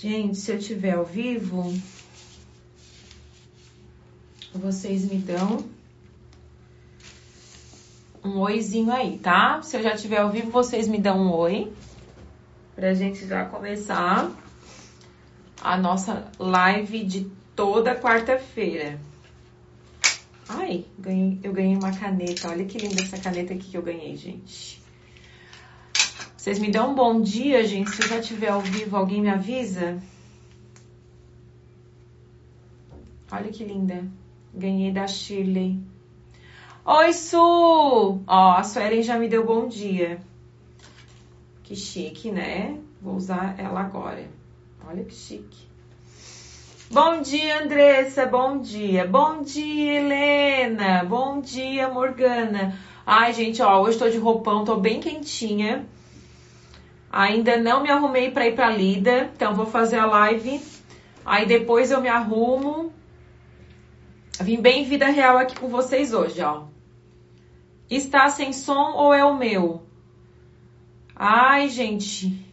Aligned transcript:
Gente, 0.00 0.38
se 0.38 0.52
eu 0.52 0.60
tiver 0.60 0.92
ao 0.92 1.04
vivo, 1.04 1.74
vocês 4.54 5.10
me 5.10 5.18
dão 5.18 5.64
um 8.24 8.38
oizinho 8.38 8.92
aí, 8.92 9.18
tá? 9.18 9.60
Se 9.60 9.76
eu 9.76 9.82
já 9.82 9.96
tiver 9.96 10.18
ao 10.18 10.30
vivo, 10.30 10.52
vocês 10.52 10.86
me 10.86 10.98
dão 10.98 11.18
um 11.18 11.32
oi. 11.32 11.72
Pra 12.76 12.94
gente 12.94 13.26
já 13.26 13.44
começar 13.46 14.30
a 15.60 15.76
nossa 15.76 16.30
live 16.38 17.04
de 17.04 17.28
toda 17.56 17.96
quarta-feira. 17.96 19.00
Ai, 20.48 20.84
ganhei, 20.96 21.40
eu 21.42 21.52
ganhei 21.52 21.74
uma 21.74 21.92
caneta. 21.92 22.50
Olha 22.50 22.64
que 22.64 22.78
linda 22.78 23.02
essa 23.02 23.18
caneta 23.18 23.52
aqui 23.52 23.68
que 23.68 23.76
eu 23.76 23.82
ganhei, 23.82 24.16
gente. 24.16 24.77
Vocês 26.48 26.60
me 26.60 26.70
dão 26.70 26.92
um 26.92 26.94
bom 26.94 27.20
dia, 27.20 27.62
gente. 27.62 27.90
Se 27.90 28.00
eu 28.00 28.08
já 28.08 28.22
tiver 28.22 28.48
ao 28.48 28.62
vivo, 28.62 28.96
alguém 28.96 29.20
me 29.20 29.28
avisa? 29.28 30.02
Olha 33.30 33.50
que 33.50 33.62
linda. 33.62 34.02
Ganhei 34.54 34.90
da 34.90 35.06
Shirley. 35.06 35.78
Oi, 36.86 37.12
Su! 37.12 38.22
Ó, 38.26 38.52
a 38.52 38.62
Suelen 38.62 39.02
já 39.02 39.18
me 39.18 39.28
deu 39.28 39.44
bom 39.44 39.68
dia. 39.68 40.22
Que 41.64 41.76
chique, 41.76 42.30
né? 42.30 42.78
Vou 43.02 43.16
usar 43.16 43.54
ela 43.60 43.80
agora. 43.80 44.26
Olha 44.88 45.04
que 45.04 45.14
chique. 45.14 45.68
Bom 46.90 47.20
dia, 47.20 47.62
Andressa. 47.62 48.24
Bom 48.24 48.58
dia. 48.58 49.06
Bom 49.06 49.42
dia, 49.42 50.00
Helena. 50.00 51.04
Bom 51.04 51.42
dia, 51.42 51.90
Morgana. 51.90 52.74
Ai, 53.04 53.34
gente, 53.34 53.60
ó, 53.60 53.82
hoje 53.82 53.98
tô 53.98 54.08
de 54.08 54.16
roupão, 54.16 54.64
tô 54.64 54.76
bem 54.76 54.98
quentinha. 54.98 55.86
Ainda 57.10 57.56
não 57.56 57.82
me 57.82 57.90
arrumei 57.90 58.30
para 58.30 58.46
ir 58.46 58.54
para 58.54 58.70
Lida, 58.70 59.30
então 59.34 59.54
vou 59.54 59.66
fazer 59.66 59.98
a 59.98 60.06
live. 60.06 60.60
Aí 61.24 61.46
depois 61.46 61.90
eu 61.90 62.00
me 62.00 62.08
arrumo. 62.08 62.92
Vim 64.40 64.60
bem 64.60 64.84
vida 64.84 65.06
real 65.06 65.36
aqui 65.38 65.58
com 65.58 65.68
vocês 65.68 66.12
hoje, 66.12 66.40
ó. 66.42 66.64
Está 67.90 68.28
sem 68.28 68.52
som 68.52 68.92
ou 68.92 69.14
é 69.14 69.24
o 69.24 69.36
meu? 69.36 69.82
Ai, 71.16 71.68
gente. 71.68 72.46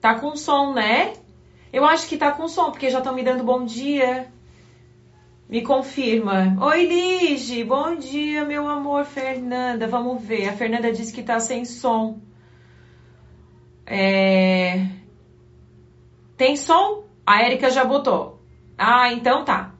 Tá 0.00 0.18
com 0.18 0.36
som, 0.36 0.74
né? 0.74 1.14
Eu 1.72 1.84
acho 1.84 2.08
que 2.08 2.16
tá 2.16 2.30
com 2.32 2.46
som, 2.48 2.70
porque 2.70 2.90
já 2.90 2.98
estão 2.98 3.14
me 3.14 3.22
dando 3.22 3.42
bom 3.42 3.64
dia. 3.64 4.30
Me 5.48 5.62
confirma. 5.62 6.56
Oi, 6.60 6.86
Lige. 6.86 7.64
Bom 7.64 7.96
dia, 7.96 8.44
meu 8.44 8.68
amor, 8.68 9.04
Fernanda. 9.04 9.86
Vamos 9.86 10.22
ver. 10.22 10.48
A 10.48 10.52
Fernanda 10.52 10.92
disse 10.92 11.12
que 11.12 11.22
tá 11.22 11.38
sem 11.40 11.64
som. 11.64 12.20
É... 13.86 14.86
Tem 16.36 16.56
som? 16.56 17.04
A 17.26 17.42
Erika 17.42 17.70
já 17.70 17.84
botou. 17.84 18.40
Ah, 18.76 19.12
então 19.12 19.44
tá. 19.44 19.74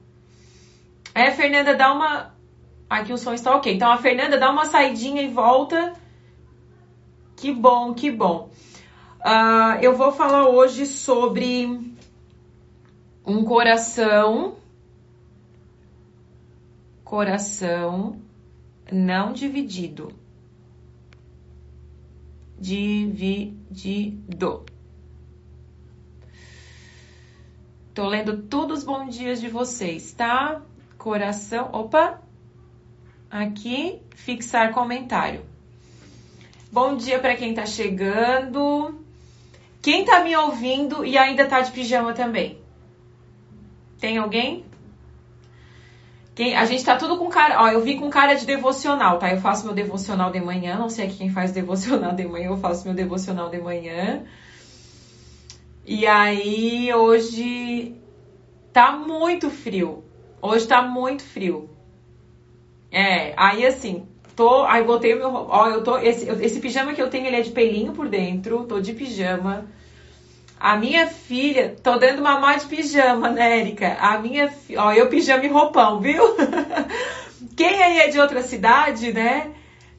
É, 1.14 1.30
Fernanda, 1.30 1.74
dá 1.74 1.92
uma. 1.92 2.34
Aqui 2.88 3.12
o 3.12 3.18
som 3.18 3.32
está 3.32 3.54
ok. 3.54 3.74
Então 3.74 3.90
a 3.90 3.98
Fernanda 3.98 4.38
dá 4.38 4.50
uma 4.50 4.66
saidinha 4.66 5.22
e 5.22 5.28
volta. 5.28 5.94
Que 7.36 7.52
bom, 7.52 7.94
que 7.94 8.10
bom. 8.10 8.50
Uh, 9.20 9.80
eu 9.80 9.96
vou 9.96 10.12
falar 10.12 10.48
hoje 10.48 10.86
sobre 10.86 11.94
um 13.26 13.44
coração. 13.44 14.56
Coração 17.04 18.20
não 18.92 19.32
dividido. 19.32 20.12
Dividido. 22.58 23.63
Tô 27.92 28.08
lendo 28.08 28.42
todos 28.42 28.80
os 28.80 28.84
bons 28.84 29.16
dias 29.16 29.40
de 29.40 29.48
vocês, 29.48 30.12
tá? 30.12 30.62
Coração. 30.96 31.70
Opa! 31.72 32.24
aqui, 33.34 34.00
fixar 34.14 34.72
comentário. 34.72 35.44
Bom 36.70 36.96
dia 36.96 37.18
para 37.18 37.34
quem 37.34 37.50
está 37.50 37.66
chegando. 37.66 39.00
Quem 39.82 40.02
está 40.02 40.22
me 40.22 40.36
ouvindo 40.36 41.04
e 41.04 41.18
ainda 41.18 41.42
está 41.42 41.60
de 41.60 41.72
pijama 41.72 42.12
também? 42.14 42.58
Tem 43.98 44.18
alguém? 44.18 44.63
Quem, 46.34 46.56
a 46.56 46.64
gente 46.64 46.84
tá 46.84 46.96
tudo 46.96 47.16
com 47.16 47.28
cara. 47.28 47.62
Ó, 47.62 47.68
eu 47.68 47.80
vim 47.80 47.98
com 47.98 48.10
cara 48.10 48.34
de 48.34 48.44
devocional, 48.44 49.18
tá? 49.18 49.30
Eu 49.30 49.40
faço 49.40 49.64
meu 49.64 49.74
devocional 49.74 50.32
de 50.32 50.40
manhã. 50.40 50.76
Não 50.76 50.88
sei 50.88 51.06
aqui 51.06 51.18
quem 51.18 51.30
faz 51.30 51.52
devocional 51.52 52.12
de 52.12 52.26
manhã. 52.26 52.48
Eu 52.48 52.56
faço 52.56 52.84
meu 52.86 52.94
devocional 52.94 53.48
de 53.50 53.58
manhã. 53.58 54.24
E 55.86 56.06
aí, 56.06 56.92
hoje 56.92 57.94
tá 58.72 58.92
muito 58.96 59.48
frio. 59.48 60.02
Hoje 60.42 60.66
tá 60.66 60.82
muito 60.82 61.22
frio. 61.22 61.70
É, 62.90 63.32
aí 63.36 63.66
assim, 63.66 64.06
tô, 64.36 64.64
aí 64.64 64.84
botei 64.84 65.14
meu, 65.14 65.32
ó, 65.32 65.68
eu 65.68 65.82
tô, 65.82 65.98
esse, 65.98 66.28
esse 66.28 66.60
pijama 66.60 66.94
que 66.94 67.02
eu 67.02 67.10
tenho, 67.10 67.26
ele 67.26 67.36
é 67.36 67.40
de 67.40 67.50
pelinho 67.50 67.92
por 67.92 68.08
dentro, 68.08 68.64
tô 68.64 68.80
de 68.80 68.92
pijama. 68.92 69.66
A 70.58 70.76
minha 70.76 71.06
filha, 71.06 71.76
tô 71.82 71.98
dando 71.98 72.22
mamá 72.22 72.56
de 72.56 72.66
pijama, 72.66 73.28
né, 73.30 73.60
Erika? 73.60 73.96
A 74.00 74.18
minha, 74.18 74.52
ó, 74.76 74.92
eu 74.92 75.08
pijama 75.08 75.44
e 75.44 75.48
roupão, 75.48 76.00
viu? 76.00 76.22
Quem 77.56 77.82
aí 77.82 77.98
é 77.98 78.08
de 78.08 78.18
outra 78.18 78.42
cidade, 78.42 79.12
né? 79.12 79.50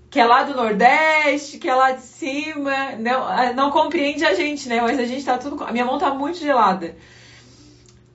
Que 0.09 0.19
é 0.19 0.25
lá 0.25 0.43
do 0.43 0.55
Nordeste, 0.55 1.57
que 1.57 1.69
é 1.69 1.75
lá 1.75 1.91
de 1.91 2.01
cima, 2.01 2.93
não, 2.97 3.53
não 3.53 3.69
compreende 3.69 4.25
a 4.25 4.33
gente, 4.33 4.67
né? 4.67 4.81
Mas 4.81 4.97
a 4.97 5.05
gente 5.05 5.23
tá 5.23 5.38
tudo, 5.38 5.63
a 5.63 5.71
minha 5.71 5.85
mão 5.85 5.97
tá 5.97 6.13
muito 6.13 6.39
gelada. 6.39 6.95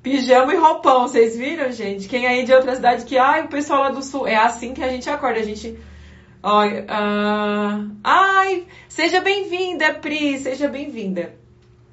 Pijama 0.03 0.55
e 0.55 0.57
roupão, 0.57 1.03
vocês 1.03 1.37
viram, 1.37 1.71
gente? 1.71 2.09
Quem 2.09 2.27
aí 2.27 2.45
de 2.45 2.55
outra 2.55 2.75
cidade 2.75 3.05
que, 3.05 3.19
ai, 3.19 3.45
o 3.45 3.49
pessoal 3.49 3.83
lá 3.83 3.91
do 3.91 4.03
sul, 4.03 4.27
é 4.27 4.35
assim 4.35 4.73
que 4.73 4.83
a 4.83 4.89
gente 4.89 5.09
acorda, 5.11 5.41
a 5.41 5.43
gente. 5.43 5.79
Olha, 6.43 6.85
uh, 6.85 7.91
ai, 8.03 8.67
seja 8.89 9.21
bem-vinda, 9.21 9.93
Pri, 9.93 10.39
seja 10.39 10.69
bem-vinda. 10.69 11.40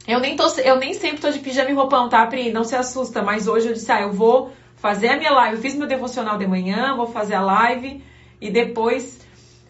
Eu 0.08 0.20
nem, 0.20 0.36
tô, 0.36 0.48
eu 0.62 0.78
nem 0.78 0.94
sempre 0.94 1.20
tô 1.20 1.30
de 1.30 1.40
pijama 1.40 1.70
e 1.70 1.74
roupão, 1.74 2.08
tá, 2.08 2.26
Pri? 2.26 2.52
Não 2.52 2.64
se 2.64 2.76
assusta, 2.76 3.22
mas 3.22 3.48
hoje 3.48 3.68
eu 3.68 3.74
disse, 3.74 3.92
ah, 3.92 4.02
eu 4.02 4.14
vou 4.14 4.52
fazer 4.78 5.10
a 5.10 5.18
minha 5.18 5.32
live. 5.32 5.58
Eu 5.58 5.62
fiz 5.62 5.76
meu 5.76 5.88
devocional 5.88 6.38
de 6.38 6.48
manhã, 6.48 6.96
vou 6.96 7.08
fazer 7.08 7.36
a 7.36 7.42
live 7.42 8.02
e 8.40 8.50
depois 8.50 9.20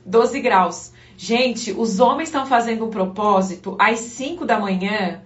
12 0.06 0.40
graus. 0.40 0.94
Gente, 1.18 1.72
os 1.72 2.00
homens 2.00 2.30
estão 2.30 2.46
fazendo 2.46 2.86
um 2.86 2.90
propósito 2.92 3.76
às 3.80 4.00
5 4.00 4.46
da 4.46 4.60
manhã 4.60 5.22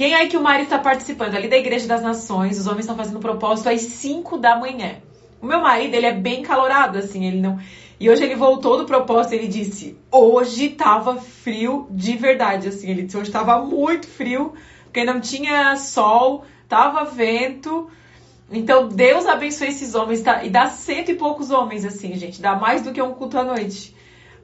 quem 0.00 0.14
aí 0.14 0.28
que 0.28 0.36
o 0.38 0.42
marido 0.42 0.64
está 0.64 0.78
participando? 0.78 1.34
Ali 1.34 1.46
da 1.46 1.58
Igreja 1.58 1.86
das 1.86 2.00
Nações, 2.00 2.58
os 2.58 2.66
homens 2.66 2.84
estão 2.84 2.96
fazendo 2.96 3.20
propósito 3.20 3.68
às 3.68 3.82
5 3.82 4.38
da 4.38 4.58
manhã. 4.58 4.96
O 5.42 5.46
meu 5.46 5.60
marido, 5.60 5.92
ele 5.92 6.06
é 6.06 6.12
bem 6.14 6.40
calorado, 6.40 6.96
assim, 6.96 7.26
ele 7.26 7.38
não. 7.38 7.58
E 8.00 8.08
hoje 8.08 8.24
ele 8.24 8.34
voltou 8.34 8.78
do 8.78 8.86
propósito, 8.86 9.34
ele 9.34 9.46
disse: 9.46 9.94
hoje 10.10 10.70
tava 10.70 11.16
frio 11.20 11.86
de 11.90 12.16
verdade, 12.16 12.68
assim. 12.68 12.90
Ele 12.90 13.02
disse: 13.02 13.18
hoje 13.18 13.30
tava 13.30 13.62
muito 13.62 14.08
frio, 14.08 14.54
porque 14.84 15.04
não 15.04 15.20
tinha 15.20 15.76
sol, 15.76 16.46
tava 16.66 17.04
vento. 17.04 17.90
Então 18.50 18.88
Deus 18.88 19.26
abençoe 19.26 19.68
esses 19.68 19.94
homens, 19.94 20.22
tá? 20.22 20.42
E 20.42 20.48
dá 20.48 20.70
cento 20.70 21.10
e 21.10 21.14
poucos 21.14 21.50
homens, 21.50 21.84
assim, 21.84 22.14
gente. 22.14 22.40
Dá 22.40 22.56
mais 22.56 22.80
do 22.80 22.90
que 22.90 23.02
um 23.02 23.12
culto 23.12 23.38
à 23.38 23.44
noite. 23.44 23.94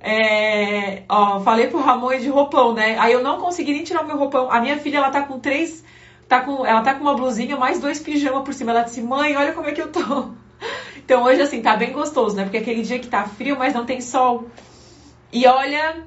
É, 0.00 1.05
ó, 1.09 1.41
falei 1.41 1.69
pro 1.69 1.81
Ramon 1.81 2.19
de 2.19 2.28
roupão, 2.28 2.75
né? 2.75 2.99
Aí 2.99 3.12
eu 3.15 3.22
não 3.22 3.41
consegui 3.41 3.72
nem 3.72 3.83
tirar 3.84 4.03
o 4.03 4.06
meu 4.06 4.19
roupão. 4.19 4.50
A 4.53 4.61
minha 4.61 4.78
filha, 4.78 4.99
ela 4.99 5.11
tá 5.11 5.22
com 5.22 5.41
três. 5.41 5.83
Tá 6.28 6.41
com, 6.43 6.66
ela 6.66 6.83
tá 6.83 6.95
com 6.95 7.00
uma 7.00 7.15
blusinha, 7.15 7.56
mais 7.56 7.81
dois 7.81 8.00
pijamas 8.00 8.45
por 8.45 8.53
cima. 8.53 8.72
Ela 8.72 8.83
disse, 8.83 9.01
mãe, 9.01 9.34
olha 9.34 9.53
como 9.53 9.66
é 9.66 9.72
que 9.72 9.80
eu 9.80 9.91
tô. 9.91 10.30
Então 11.04 11.22
hoje, 11.22 11.41
assim, 11.41 11.62
tá 11.62 11.76
bem 11.76 11.92
gostoso, 11.92 12.34
né? 12.34 12.42
Porque 12.42 12.58
aquele 12.58 12.82
dia 12.82 12.98
que 12.98 13.06
tá 13.06 13.24
frio, 13.24 13.56
mas 13.56 13.74
não 13.74 13.86
tem 13.86 14.00
sol. 14.00 14.50
E 15.32 15.47
olha. 15.47 16.04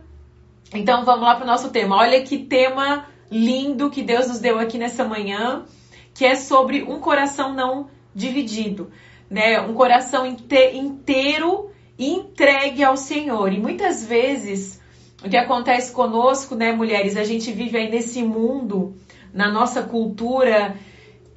Então 0.73 1.05
vamos 1.05 1.23
lá 1.23 1.35
pro 1.35 1.45
nosso 1.45 1.69
tema. 1.69 1.95
Olha 1.95 2.21
que 2.21 2.37
tema 2.37 3.05
lindo 3.31 3.89
que 3.89 4.03
Deus 4.03 4.27
nos 4.27 4.39
deu 4.39 4.59
aqui 4.59 4.77
nessa 4.77 5.03
manhã, 5.03 5.65
que 6.13 6.25
é 6.25 6.35
sobre 6.35 6.83
um 6.83 6.99
coração 6.99 7.53
não 7.53 7.89
dividido, 8.13 8.91
né? 9.29 9.61
Um 9.61 9.73
coração 9.73 10.25
inte 10.25 10.71
inteiro 10.73 11.71
entregue 11.97 12.83
ao 12.83 12.97
Senhor. 12.97 13.51
E 13.53 13.59
muitas 13.59 14.05
vezes 14.05 14.79
o 15.23 15.29
que 15.29 15.37
acontece 15.37 15.91
conosco, 15.91 16.55
né, 16.55 16.71
mulheres, 16.71 17.17
a 17.17 17.23
gente 17.23 17.51
vive 17.51 17.77
aí 17.77 17.89
nesse 17.89 18.23
mundo, 18.23 18.95
na 19.33 19.51
nossa 19.51 19.83
cultura, 19.83 20.75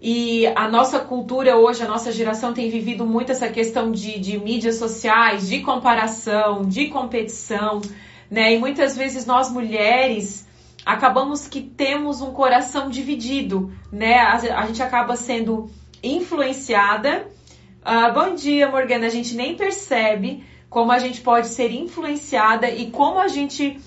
e 0.04 0.48
a 0.56 0.66
nossa 0.66 0.98
cultura 0.98 1.56
hoje, 1.56 1.84
a 1.84 1.86
nossa 1.86 2.10
geração 2.10 2.52
tem 2.52 2.68
vivido 2.68 3.06
muito 3.06 3.30
essa 3.30 3.48
questão 3.48 3.92
de, 3.92 4.18
de 4.18 4.36
mídias 4.36 4.74
sociais, 4.74 5.48
de 5.48 5.60
comparação, 5.60 6.64
de 6.64 6.88
competição, 6.88 7.80
né? 8.28 8.52
E 8.52 8.58
muitas 8.58 8.96
vezes 8.96 9.24
nós 9.24 9.48
mulheres 9.48 10.44
acabamos 10.84 11.46
que 11.46 11.60
temos 11.60 12.20
um 12.20 12.32
coração 12.32 12.90
dividido, 12.90 13.72
né? 13.92 14.18
A, 14.18 14.32
a 14.32 14.66
gente 14.66 14.82
acaba 14.82 15.14
sendo 15.14 15.70
influenciada. 16.02 17.28
Uh, 17.86 18.12
bom 18.12 18.34
dia, 18.34 18.68
Morgana. 18.68 19.06
A 19.06 19.10
gente 19.10 19.36
nem 19.36 19.54
percebe 19.54 20.42
como 20.68 20.90
a 20.90 20.98
gente 20.98 21.20
pode 21.20 21.46
ser 21.46 21.70
influenciada 21.70 22.68
e 22.68 22.90
como 22.90 23.20
a 23.20 23.28
gente 23.28 23.78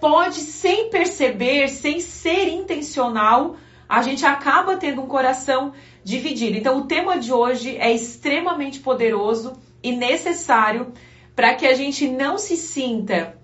pode, 0.00 0.36
sem 0.36 0.88
perceber, 0.88 1.68
sem 1.68 2.00
ser 2.00 2.48
intencional, 2.48 3.56
a 3.88 4.02
gente 4.02 4.26
acaba 4.26 4.76
tendo 4.76 5.00
um 5.00 5.06
coração 5.06 5.72
dividido. 6.04 6.58
Então, 6.58 6.78
o 6.78 6.86
tema 6.86 7.18
de 7.18 7.32
hoje 7.32 7.76
é 7.76 7.92
extremamente 7.92 8.80
poderoso 8.80 9.54
e 9.82 9.92
necessário 9.92 10.92
para 11.34 11.54
que 11.54 11.66
a 11.66 11.74
gente 11.74 12.06
não 12.08 12.36
se 12.36 12.56
sinta 12.56 13.36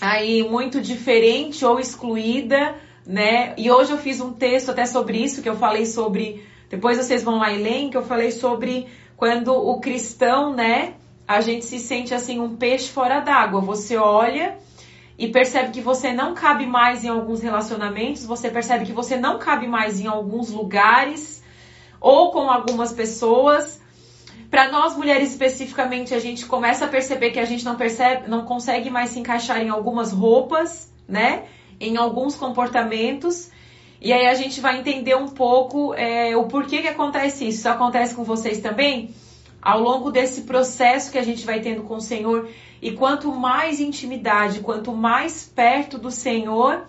aí 0.00 0.42
muito 0.48 0.80
diferente 0.80 1.64
ou 1.64 1.80
excluída, 1.80 2.74
né? 3.06 3.54
E 3.56 3.70
hoje 3.70 3.92
eu 3.92 3.98
fiz 3.98 4.20
um 4.20 4.32
texto 4.32 4.70
até 4.70 4.86
sobre 4.86 5.18
isso 5.18 5.42
que 5.42 5.48
eu 5.48 5.56
falei 5.56 5.86
sobre, 5.86 6.44
depois 6.68 6.98
vocês 6.98 7.22
vão 7.22 7.38
lá 7.38 7.52
e 7.52 7.62
leem, 7.62 7.90
que 7.90 7.96
eu 7.96 8.04
falei 8.04 8.30
sobre 8.30 8.86
quando 9.16 9.54
o 9.54 9.80
cristão, 9.80 10.52
né, 10.54 10.94
a 11.26 11.40
gente 11.40 11.64
se 11.64 11.78
sente 11.78 12.12
assim 12.12 12.38
um 12.38 12.56
peixe 12.56 12.90
fora 12.90 13.20
d'água. 13.20 13.60
Você 13.60 13.96
olha 13.96 14.58
e 15.16 15.28
percebe 15.28 15.70
que 15.70 15.80
você 15.80 16.12
não 16.12 16.34
cabe 16.34 16.66
mais 16.66 17.04
em 17.04 17.08
alguns 17.08 17.40
relacionamentos, 17.40 18.26
você 18.26 18.50
percebe 18.50 18.84
que 18.84 18.92
você 18.92 19.16
não 19.16 19.38
cabe 19.38 19.66
mais 19.66 20.00
em 20.00 20.06
alguns 20.06 20.50
lugares 20.50 21.42
ou 22.00 22.30
com 22.32 22.50
algumas 22.50 22.92
pessoas. 22.92 23.80
Para 24.50 24.70
nós 24.70 24.96
mulheres 24.96 25.30
especificamente, 25.30 26.14
a 26.14 26.18
gente 26.18 26.44
começa 26.46 26.84
a 26.84 26.88
perceber 26.88 27.30
que 27.30 27.38
a 27.38 27.44
gente 27.44 27.64
não 27.64 27.76
percebe, 27.76 28.28
não 28.28 28.44
consegue 28.44 28.90
mais 28.90 29.10
se 29.10 29.20
encaixar 29.20 29.60
em 29.62 29.68
algumas 29.68 30.12
roupas, 30.12 30.92
né? 31.08 31.44
Em 31.80 31.96
alguns 31.96 32.36
comportamentos. 32.36 33.50
E 34.00 34.12
aí 34.12 34.26
a 34.26 34.34
gente 34.34 34.60
vai 34.60 34.78
entender 34.78 35.16
um 35.16 35.28
pouco 35.28 35.94
é, 35.94 36.36
o 36.36 36.44
porquê 36.44 36.82
que 36.82 36.88
acontece 36.88 37.48
isso. 37.48 37.60
Isso 37.60 37.68
acontece 37.68 38.14
com 38.14 38.22
vocês 38.22 38.60
também? 38.60 39.14
Ao 39.62 39.80
longo 39.80 40.10
desse 40.10 40.42
processo 40.42 41.10
que 41.10 41.18
a 41.18 41.22
gente 41.22 41.46
vai 41.46 41.60
tendo 41.60 41.84
com 41.84 41.96
o 41.96 42.00
Senhor, 42.00 42.48
e 42.84 42.92
quanto 42.92 43.32
mais 43.32 43.80
intimidade, 43.80 44.60
quanto 44.60 44.92
mais 44.92 45.42
perto 45.42 45.96
do 45.96 46.10
Senhor, 46.10 46.84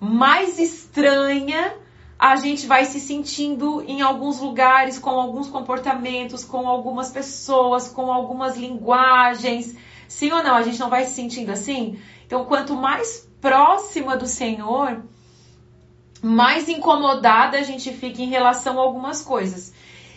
mais 0.00 0.58
estranha 0.58 1.74
a 2.18 2.34
gente 2.36 2.66
vai 2.66 2.86
se 2.86 2.98
sentindo 2.98 3.82
em 3.82 4.00
alguns 4.00 4.40
lugares, 4.40 4.98
com 4.98 5.10
alguns 5.10 5.48
comportamentos, 5.48 6.44
com 6.44 6.66
algumas 6.66 7.10
pessoas, 7.10 7.88
com 7.88 8.10
algumas 8.10 8.56
linguagens. 8.56 9.76
Sim 10.08 10.32
ou 10.32 10.42
não? 10.42 10.54
A 10.54 10.62
gente 10.62 10.80
não 10.80 10.88
vai 10.88 11.04
se 11.04 11.12
sentindo 11.12 11.52
assim? 11.52 11.98
Então, 12.26 12.46
quanto 12.46 12.74
mais 12.74 13.28
próxima 13.38 14.16
do 14.16 14.26
Senhor, 14.26 15.02
mais 16.22 16.70
incomodada 16.70 17.58
a 17.58 17.62
gente 17.62 17.92
fica 17.92 18.22
em 18.22 18.30
relação 18.30 18.78
a 18.78 18.82
algumas 18.82 19.20
coisas. 19.20 19.71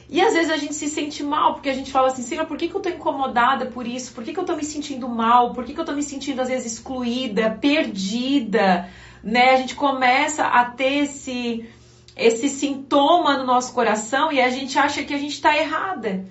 E 0.08 0.22
às 0.22 0.34
vezes 0.34 0.52
a 0.52 0.58
gente 0.58 0.76
se 0.76 0.88
sente 0.88 1.24
mal, 1.24 1.54
porque 1.54 1.70
a 1.70 1.74
gente 1.74 1.92
fala 1.92 2.08
assim, 2.08 2.22
Senhor, 2.22 2.46
por 2.46 2.58
que, 2.58 2.68
que 2.68 2.76
eu 2.76 2.82
tô 2.82 2.90
incomodada 2.90 3.66
por 3.66 3.88
isso? 3.88 4.14
Por 4.14 4.24
que, 4.24 4.34
que 4.34 4.40
eu 4.40 4.46
tô 4.46 4.56
me 4.56 4.64
sentindo 4.64 5.10
mal? 5.10 5.54
Por 5.54 5.66
que, 5.66 5.74
que 5.74 5.80
eu 5.80 5.86
tô 5.86 5.94
me 5.94 6.04
sentindo, 6.04 6.42
às 6.42 6.48
vezes, 6.48 6.74
excluída, 6.74 7.58
perdida? 7.60 8.90
Né? 9.24 9.52
A 9.52 9.58
gente 9.58 9.74
começa 9.74 10.46
a 10.46 10.66
ter 10.66 11.06
esse, 11.06 11.68
esse 12.16 12.50
sintoma 12.50 13.38
no 13.38 13.46
nosso 13.46 13.74
coração 13.74 14.32
e 14.32 14.40
a 14.40 14.50
gente 14.50 14.78
acha 14.78 15.04
que 15.04 15.14
a 15.14 15.18
gente 15.18 15.34
está 15.34 15.58
errada. 15.58 16.26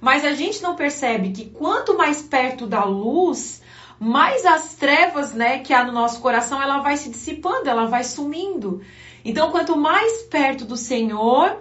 Mas 0.00 0.24
a 0.24 0.32
gente 0.32 0.62
não 0.62 0.74
percebe 0.74 1.30
que 1.30 1.44
quanto 1.50 1.98
mais 1.98 2.22
perto 2.22 2.66
da 2.66 2.84
luz, 2.84 3.60
mais 3.98 4.46
as 4.46 4.74
trevas, 4.76 5.34
né, 5.34 5.58
que 5.58 5.74
há 5.74 5.84
no 5.84 5.92
nosso 5.92 6.20
coração, 6.20 6.60
ela 6.62 6.78
vai 6.78 6.96
se 6.96 7.10
dissipando, 7.10 7.68
ela 7.68 7.84
vai 7.84 8.02
sumindo. 8.02 8.80
Então, 9.22 9.50
quanto 9.50 9.76
mais 9.76 10.22
perto 10.22 10.64
do 10.64 10.74
Senhor, 10.74 11.58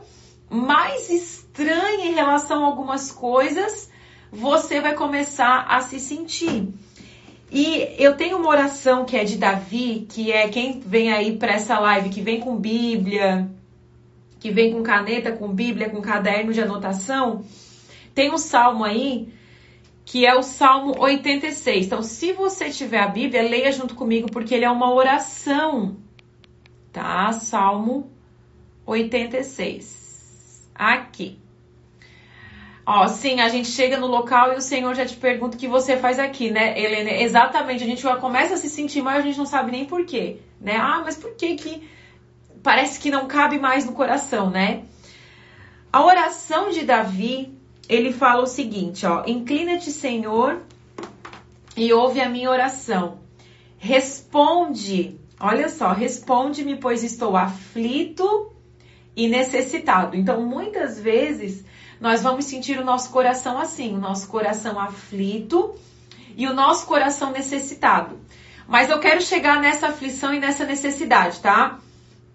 mais 0.49 1.09
estranha 1.59 2.05
em 2.05 2.13
relação 2.13 2.63
a 2.63 2.67
algumas 2.67 3.11
coisas, 3.11 3.91
você 4.31 4.79
vai 4.79 4.95
começar 4.95 5.65
a 5.67 5.81
se 5.81 5.99
sentir. 5.99 6.69
E 7.51 7.95
eu 7.97 8.15
tenho 8.15 8.37
uma 8.37 8.49
oração 8.49 9.05
que 9.05 9.17
é 9.17 9.25
de 9.25 9.37
Davi, 9.37 10.07
que 10.09 10.31
é 10.31 10.47
quem 10.47 10.79
vem 10.79 11.11
aí 11.11 11.37
para 11.37 11.53
essa 11.53 11.77
live, 11.79 12.09
que 12.09 12.21
vem 12.21 12.39
com 12.39 12.55
Bíblia, 12.55 13.49
que 14.39 14.51
vem 14.51 14.71
com 14.71 14.81
caneta, 14.83 15.33
com 15.33 15.49
Bíblia, 15.49 15.89
com 15.89 15.99
caderno 16.01 16.53
de 16.53 16.61
anotação, 16.61 17.43
tem 18.15 18.31
um 18.31 18.37
salmo 18.37 18.85
aí 18.85 19.33
que 20.05 20.25
é 20.25 20.33
o 20.33 20.41
Salmo 20.41 20.99
86. 20.99 21.85
Então, 21.85 22.01
se 22.01 22.33
você 22.33 22.71
tiver 22.71 22.97
a 22.97 23.07
Bíblia, 23.07 23.43
leia 23.43 23.71
junto 23.71 23.93
comigo, 23.93 24.31
porque 24.31 24.55
ele 24.55 24.65
é 24.65 24.69
uma 24.69 24.91
oração, 24.91 25.97
tá? 26.91 27.31
Salmo 27.31 28.09
86. 28.87 30.67
Aqui. 30.73 31.39
Ó, 32.91 33.07
sim, 33.07 33.39
a 33.39 33.49
gente 33.49 33.67
chega 33.67 33.99
no 33.99 34.07
local 34.07 34.51
e 34.51 34.55
o 34.55 34.61
Senhor 34.61 34.95
já 34.95 35.05
te 35.05 35.15
pergunta 35.15 35.55
o 35.55 35.59
que 35.59 35.67
você 35.67 35.95
faz 35.95 36.17
aqui, 36.17 36.49
né, 36.49 36.73
Helena? 36.75 37.11
Exatamente, 37.11 37.83
a 37.83 37.85
gente 37.85 38.01
já 38.01 38.15
começa 38.15 38.55
a 38.55 38.57
se 38.57 38.67
sentir 38.67 39.03
mal 39.03 39.13
e 39.13 39.17
a 39.19 39.21
gente 39.21 39.37
não 39.37 39.45
sabe 39.45 39.71
nem 39.71 39.85
por 39.85 40.03
quê, 40.07 40.39
né? 40.59 40.75
Ah, 40.75 40.99
mas 41.05 41.15
por 41.15 41.35
que 41.35 41.53
que 41.53 41.87
parece 42.63 42.99
que 42.99 43.11
não 43.11 43.27
cabe 43.27 43.59
mais 43.59 43.85
no 43.85 43.91
coração, 43.91 44.49
né? 44.49 44.85
A 45.93 46.03
oração 46.03 46.71
de 46.71 46.83
Davi, 46.83 47.53
ele 47.87 48.11
fala 48.11 48.41
o 48.41 48.47
seguinte, 48.47 49.05
ó: 49.05 49.23
Inclina-te, 49.27 49.91
Senhor, 49.91 50.63
e 51.77 51.93
ouve 51.93 52.19
a 52.19 52.27
minha 52.27 52.49
oração. 52.49 53.19
Responde, 53.77 55.15
olha 55.39 55.69
só, 55.69 55.93
responde-me, 55.93 56.75
pois 56.75 57.03
estou 57.03 57.37
aflito 57.37 58.51
e 59.15 59.27
necessitado. 59.27 60.17
Então, 60.17 60.41
muitas 60.43 60.99
vezes 60.99 61.63
nós 61.99 62.21
vamos 62.21 62.45
sentir 62.45 62.79
o 62.79 62.85
nosso 62.85 63.09
coração 63.09 63.59
assim, 63.59 63.93
o 63.93 63.99
nosso 63.99 64.27
coração 64.27 64.79
aflito 64.79 65.75
e 66.35 66.47
o 66.47 66.53
nosso 66.53 66.85
coração 66.85 67.31
necessitado. 67.31 68.17
Mas 68.67 68.89
eu 68.89 68.99
quero 68.99 69.21
chegar 69.21 69.59
nessa 69.59 69.87
aflição 69.87 70.33
e 70.33 70.39
nessa 70.39 70.63
necessidade, 70.65 71.39
tá? 71.39 71.79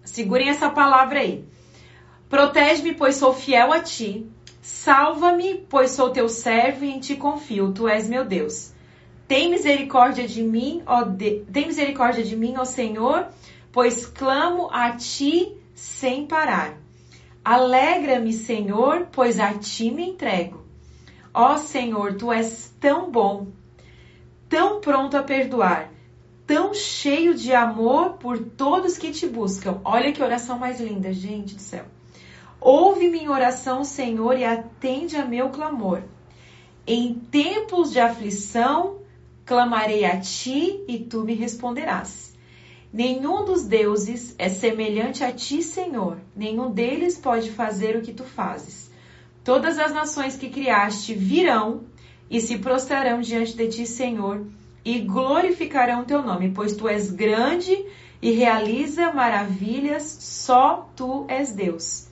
Segurem 0.03 0.49
essa 0.49 0.69
palavra 0.69 1.19
aí. 1.19 1.43
Protege-me, 2.29 2.93
pois 2.93 3.15
sou 3.15 3.33
fiel 3.33 3.71
a 3.71 3.79
ti. 3.79 4.29
Salva-me, 4.61 5.65
pois 5.69 5.91
sou 5.91 6.09
teu 6.09 6.27
servo 6.27 6.85
e 6.85 6.91
em 6.91 6.99
ti 6.99 7.15
confio. 7.15 7.71
Tu 7.71 7.87
és 7.87 8.07
meu 8.07 8.25
Deus. 8.25 8.73
Tem 9.27 9.49
misericórdia 9.49 10.27
de 10.27 10.43
mim, 10.43 10.83
ó 10.85 11.03
de... 11.03 11.45
tem 11.51 11.65
misericórdia 11.65 12.23
de 12.23 12.35
mim, 12.35 12.55
ó 12.57 12.65
Senhor, 12.65 13.27
pois 13.71 14.05
clamo 14.05 14.69
a 14.71 14.91
ti 14.91 15.55
sem 15.73 16.27
parar. 16.27 16.84
Alegra-me, 17.45 18.33
Senhor, 18.33 19.09
pois 19.11 19.39
a 19.39 19.53
ti 19.53 19.91
me 19.91 20.09
entrego. 20.09 20.65
Ó 21.31 21.57
Senhor, 21.57 22.15
tu 22.15 22.31
és 22.31 22.73
tão 22.79 23.11
bom, 23.11 23.49
tão 24.49 24.81
pronto 24.81 25.15
a 25.15 25.21
perdoar, 25.21 25.91
tão 26.47 26.73
cheio 26.73 27.35
de 27.35 27.53
amor 27.53 28.13
por 28.13 28.39
todos 28.39 28.97
que 28.97 29.11
te 29.11 29.27
buscam. 29.27 29.79
Olha 29.85 30.11
que 30.11 30.23
oração 30.23 30.57
mais 30.57 30.79
linda, 30.79 31.13
gente 31.13 31.53
do 31.53 31.61
céu. 31.61 31.85
Ouve 32.59 33.09
minha 33.11 33.29
oração, 33.29 33.83
Senhor, 33.83 34.35
e 34.39 34.43
atende 34.43 35.15
a 35.15 35.23
meu 35.23 35.49
clamor. 35.49 36.01
Em 36.87 37.13
tempos 37.13 37.91
de 37.91 37.99
aflição, 37.99 39.01
clamarei 39.45 40.03
a 40.03 40.19
ti 40.19 40.83
e 40.87 40.97
tu 40.97 41.23
me 41.23 41.35
responderás. 41.35 42.24
Nenhum 42.95 43.43
dos 43.43 43.65
deuses 43.65 44.33
é 44.37 44.47
semelhante 44.47 45.21
a 45.21 45.29
ti, 45.29 45.61
Senhor. 45.61 46.17
Nenhum 46.33 46.71
deles 46.71 47.17
pode 47.17 47.51
fazer 47.51 47.97
o 47.97 48.01
que 48.01 48.13
tu 48.13 48.23
fazes. 48.23 48.89
Todas 49.43 49.77
as 49.77 49.93
nações 49.93 50.37
que 50.37 50.49
criaste 50.49 51.13
virão 51.13 51.83
e 52.31 52.39
se 52.39 52.57
prostrarão 52.57 53.19
diante 53.19 53.53
de 53.53 53.67
ti, 53.67 53.85
Senhor, 53.85 54.47
e 54.85 54.99
glorificarão 54.99 56.05
teu 56.05 56.21
nome, 56.21 56.51
pois 56.51 56.73
tu 56.73 56.87
és 56.87 57.11
grande 57.11 57.85
e 58.21 58.31
realiza 58.31 59.11
maravilhas, 59.11 60.03
só 60.03 60.89
tu 60.95 61.25
és 61.27 61.51
Deus. 61.51 62.07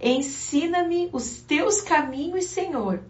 Ensina-me 0.00 1.10
os 1.12 1.42
teus 1.42 1.82
caminhos, 1.82 2.46
Senhor, 2.46 3.00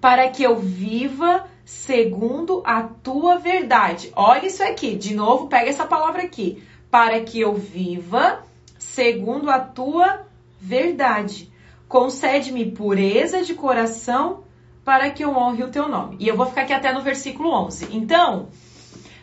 para 0.00 0.28
que 0.30 0.42
eu 0.42 0.58
viva 0.58 1.48
segundo 1.66 2.62
a 2.64 2.84
tua 2.84 3.38
verdade. 3.38 4.12
Olha 4.14 4.46
isso 4.46 4.62
aqui, 4.62 4.94
de 4.94 5.16
novo, 5.16 5.48
pega 5.48 5.68
essa 5.68 5.84
palavra 5.84 6.22
aqui. 6.22 6.62
Para 6.88 7.20
que 7.20 7.40
eu 7.40 7.54
viva 7.54 8.44
segundo 8.78 9.50
a 9.50 9.58
tua 9.58 10.24
verdade. 10.60 11.52
Concede-me 11.88 12.70
pureza 12.70 13.42
de 13.42 13.52
coração 13.52 14.44
para 14.84 15.10
que 15.10 15.24
eu 15.24 15.36
honre 15.36 15.64
o 15.64 15.70
teu 15.70 15.88
nome. 15.88 16.16
E 16.20 16.28
eu 16.28 16.36
vou 16.36 16.46
ficar 16.46 16.62
aqui 16.62 16.72
até 16.72 16.92
no 16.92 17.02
versículo 17.02 17.50
11. 17.50 17.88
Então, 17.90 18.48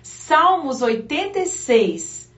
Salmos 0.04 0.82
86, 0.82 2.30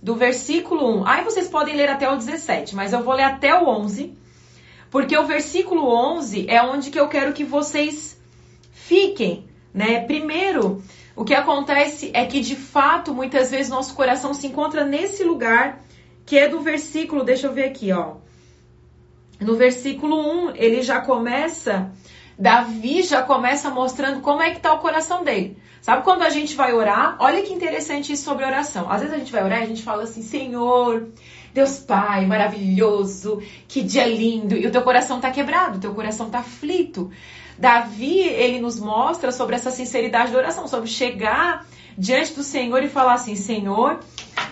do 0.00 0.14
versículo 0.14 1.00
1. 1.00 1.06
Aí 1.06 1.24
vocês 1.24 1.48
podem 1.48 1.74
ler 1.74 1.88
até 1.88 2.08
o 2.08 2.16
17, 2.16 2.76
mas 2.76 2.92
eu 2.92 3.02
vou 3.02 3.14
ler 3.14 3.24
até 3.24 3.60
o 3.60 3.66
11, 3.66 4.16
porque 4.88 5.18
o 5.18 5.26
versículo 5.26 5.84
11 5.88 6.46
é 6.48 6.62
onde 6.62 6.90
que 6.90 7.00
eu 7.00 7.08
quero 7.08 7.32
que 7.32 7.42
vocês 7.42 8.21
fiquem, 8.92 9.46
né? 9.72 10.00
Primeiro, 10.00 10.82
o 11.16 11.24
que 11.24 11.34
acontece 11.34 12.10
é 12.12 12.26
que 12.26 12.40
de 12.40 12.54
fato, 12.54 13.14
muitas 13.14 13.50
vezes 13.50 13.70
nosso 13.70 13.94
coração 13.94 14.34
se 14.34 14.46
encontra 14.46 14.84
nesse 14.84 15.24
lugar 15.24 15.80
que 16.26 16.36
é 16.36 16.46
do 16.46 16.60
versículo, 16.60 17.24
deixa 17.24 17.46
eu 17.46 17.54
ver 17.54 17.64
aqui, 17.64 17.90
ó. 17.90 18.16
No 19.40 19.56
versículo 19.56 20.50
1, 20.50 20.56
ele 20.56 20.82
já 20.82 21.00
começa, 21.00 21.90
Davi 22.38 23.02
já 23.02 23.22
começa 23.22 23.70
mostrando 23.70 24.20
como 24.20 24.42
é 24.42 24.50
que 24.50 24.60
tá 24.60 24.74
o 24.74 24.78
coração 24.78 25.24
dele. 25.24 25.56
Sabe 25.80 26.04
quando 26.04 26.22
a 26.22 26.30
gente 26.30 26.54
vai 26.54 26.74
orar? 26.74 27.16
Olha 27.18 27.42
que 27.42 27.52
interessante 27.52 28.12
isso 28.12 28.24
sobre 28.24 28.44
oração. 28.44 28.92
Às 28.92 29.00
vezes 29.00 29.16
a 29.16 29.18
gente 29.18 29.32
vai 29.32 29.42
orar 29.42 29.60
e 29.60 29.64
a 29.64 29.66
gente 29.66 29.82
fala 29.82 30.04
assim: 30.04 30.22
Senhor, 30.22 31.08
Deus 31.52 31.80
Pai, 31.80 32.24
maravilhoso, 32.24 33.42
que 33.66 33.82
dia 33.82 34.06
lindo. 34.06 34.54
E 34.54 34.66
o 34.66 34.70
teu 34.70 34.82
coração 34.82 35.16
está 35.16 35.30
quebrado, 35.30 35.78
o 35.78 35.80
teu 35.80 35.92
coração 35.92 36.26
está 36.26 36.38
aflito. 36.38 37.10
Davi, 37.62 38.18
ele 38.18 38.60
nos 38.60 38.80
mostra 38.80 39.30
sobre 39.30 39.54
essa 39.54 39.70
sinceridade 39.70 40.32
da 40.32 40.38
oração, 40.38 40.66
sobre 40.66 40.88
chegar 40.88 41.64
diante 41.96 42.32
do 42.34 42.42
Senhor 42.42 42.82
e 42.82 42.88
falar 42.88 43.12
assim: 43.12 43.36
Senhor, 43.36 44.00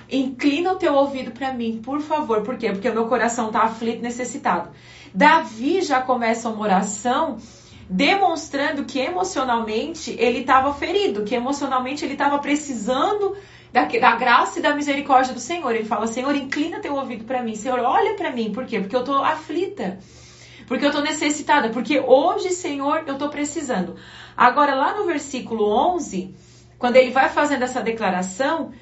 inclina 0.09 0.71
o 0.71 0.77
teu 0.77 0.95
ouvido 0.95 1.33
para 1.33 1.53
mim, 1.53 1.81
por 1.83 2.01
favor. 2.01 2.43
Por 2.43 2.57
quê? 2.57 2.71
Porque 2.71 2.89
o 2.89 2.95
meu 2.95 3.09
coração 3.09 3.49
está 3.49 3.63
aflito, 3.63 4.01
necessitado. 4.01 4.71
Davi 5.13 5.83
já 5.83 6.01
começa 6.01 6.49
uma 6.49 6.63
oração 6.63 7.39
demonstrando 7.89 8.85
que 8.85 9.01
emocionalmente 9.01 10.15
ele 10.17 10.43
estava 10.43 10.73
ferido, 10.73 11.25
que 11.25 11.35
emocionalmente 11.35 12.05
ele 12.05 12.13
estava 12.13 12.39
precisando 12.39 13.37
da, 13.73 13.87
da, 13.87 14.15
graça 14.15 14.61
e 14.61 14.63
da 14.63 14.73
misericórdia 14.73 15.35
do 15.35 15.41
Senhor. 15.41 15.75
Ele 15.75 15.85
fala: 15.85 16.07
Senhor, 16.07 16.33
inclina 16.37 16.79
teu 16.79 16.95
ouvido 16.95 17.25
para 17.25 17.43
mim. 17.43 17.57
Senhor, 17.57 17.81
olha 17.81 18.15
para 18.15 18.31
mim. 18.31 18.53
Por 18.53 18.67
quê? 18.67 18.79
Porque 18.79 18.95
eu 18.95 19.01
estou 19.01 19.17
aflita. 19.17 19.99
Porque 20.71 20.85
eu 20.85 20.91
estou 20.91 21.03
necessitada. 21.03 21.69
Porque 21.71 21.99
hoje, 21.99 22.51
Senhor, 22.51 23.03
eu 23.07 23.15
estou 23.15 23.29
precisando. 23.29 23.97
Agora, 24.37 24.75
lá 24.75 24.97
no 24.97 25.05
versículo 25.05 25.69
11, 25.95 26.35
quando 26.79 26.95
ele 26.95 27.11
vai 27.11 27.29
fazendo 27.29 27.65
essa 27.65 27.83
declaração, 27.83 28.73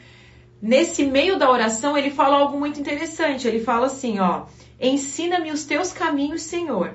nesse 0.60 1.04
meio 1.04 1.38
da 1.38 1.50
oração, 1.50 1.96
ele 1.96 2.10
fala 2.10 2.36
algo 2.36 2.58
muito 2.58 2.78
interessante. 2.78 3.48
Ele 3.48 3.60
fala 3.60 3.86
assim: 3.86 4.20
Ó, 4.20 4.44
ensina-me 4.78 5.50
os 5.50 5.64
teus 5.64 5.92
caminhos, 5.92 6.42
Senhor 6.42 6.94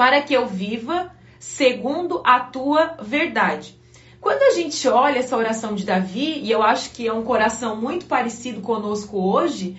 para 0.00 0.22
que 0.22 0.32
eu 0.32 0.46
viva 0.46 1.14
segundo 1.38 2.22
a 2.24 2.40
tua 2.40 2.96
verdade. 3.02 3.78
Quando 4.18 4.40
a 4.44 4.54
gente 4.54 4.88
olha 4.88 5.18
essa 5.18 5.36
oração 5.36 5.74
de 5.74 5.84
Davi, 5.84 6.40
e 6.40 6.50
eu 6.50 6.62
acho 6.62 6.92
que 6.92 7.06
é 7.06 7.12
um 7.12 7.22
coração 7.22 7.76
muito 7.76 8.06
parecido 8.06 8.62
conosco 8.62 9.18
hoje, 9.18 9.76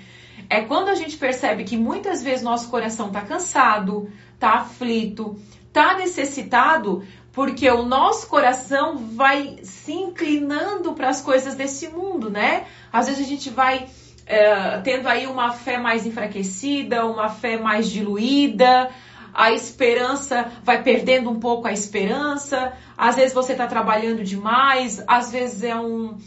é 0.51 0.59
quando 0.59 0.89
a 0.89 0.95
gente 0.95 1.15
percebe 1.15 1.63
que 1.63 1.77
muitas 1.77 2.21
vezes 2.21 2.43
nosso 2.43 2.69
coração 2.69 3.07
está 3.07 3.21
cansado, 3.21 4.11
está 4.33 4.55
aflito, 4.55 5.39
está 5.65 5.93
necessitado, 5.93 7.05
porque 7.31 7.71
o 7.71 7.85
nosso 7.85 8.27
coração 8.27 8.97
vai 8.97 9.59
se 9.63 9.93
inclinando 9.93 10.91
para 10.91 11.07
as 11.07 11.21
coisas 11.21 11.55
desse 11.55 11.87
mundo, 11.87 12.29
né? 12.29 12.65
Às 12.91 13.07
vezes 13.07 13.25
a 13.25 13.29
gente 13.29 13.49
vai 13.49 13.87
é, 14.25 14.77
tendo 14.79 15.07
aí 15.07 15.25
uma 15.25 15.53
fé 15.53 15.77
mais 15.77 16.05
enfraquecida, 16.05 17.05
uma 17.05 17.29
fé 17.29 17.57
mais 17.57 17.89
diluída, 17.89 18.89
a 19.33 19.53
esperança 19.53 20.51
vai 20.65 20.83
perdendo 20.83 21.29
um 21.29 21.39
pouco 21.39 21.65
a 21.65 21.71
esperança. 21.71 22.73
Às 22.97 23.15
vezes 23.15 23.33
você 23.33 23.53
está 23.53 23.67
trabalhando 23.67 24.21
demais, 24.21 25.01
às 25.07 25.31
vezes 25.31 25.63
é 25.63 25.77
um, 25.77 26.17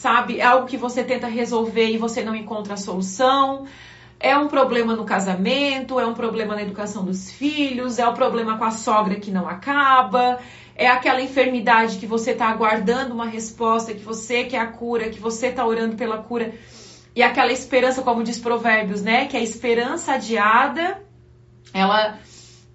sabe, 0.00 0.40
é 0.40 0.44
algo 0.44 0.66
que 0.66 0.78
você 0.78 1.04
tenta 1.04 1.26
resolver 1.26 1.90
e 1.90 1.98
você 1.98 2.22
não 2.22 2.34
encontra 2.34 2.72
a 2.72 2.76
solução. 2.76 3.66
É 4.18 4.36
um 4.36 4.48
problema 4.48 4.96
no 4.96 5.04
casamento, 5.04 6.00
é 6.00 6.06
um 6.06 6.14
problema 6.14 6.54
na 6.54 6.62
educação 6.62 7.04
dos 7.04 7.30
filhos, 7.30 7.98
é 7.98 8.06
o 8.06 8.10
um 8.10 8.14
problema 8.14 8.56
com 8.56 8.64
a 8.64 8.70
sogra 8.70 9.16
que 9.16 9.30
não 9.30 9.46
acaba, 9.46 10.38
é 10.74 10.88
aquela 10.88 11.20
enfermidade 11.20 11.98
que 11.98 12.06
você 12.06 12.30
está 12.30 12.48
aguardando 12.48 13.12
uma 13.12 13.26
resposta, 13.26 13.92
que 13.92 14.02
você 14.02 14.44
quer 14.44 14.60
a 14.60 14.66
cura, 14.68 15.10
que 15.10 15.20
você 15.20 15.48
está 15.48 15.66
orando 15.66 15.96
pela 15.96 16.18
cura. 16.18 16.54
E 17.14 17.22
aquela 17.22 17.52
esperança, 17.52 18.00
como 18.00 18.24
diz 18.24 18.38
Provérbios, 18.38 19.02
né? 19.02 19.26
Que 19.26 19.36
a 19.36 19.42
esperança 19.42 20.14
adiada, 20.14 21.02
ela 21.74 22.18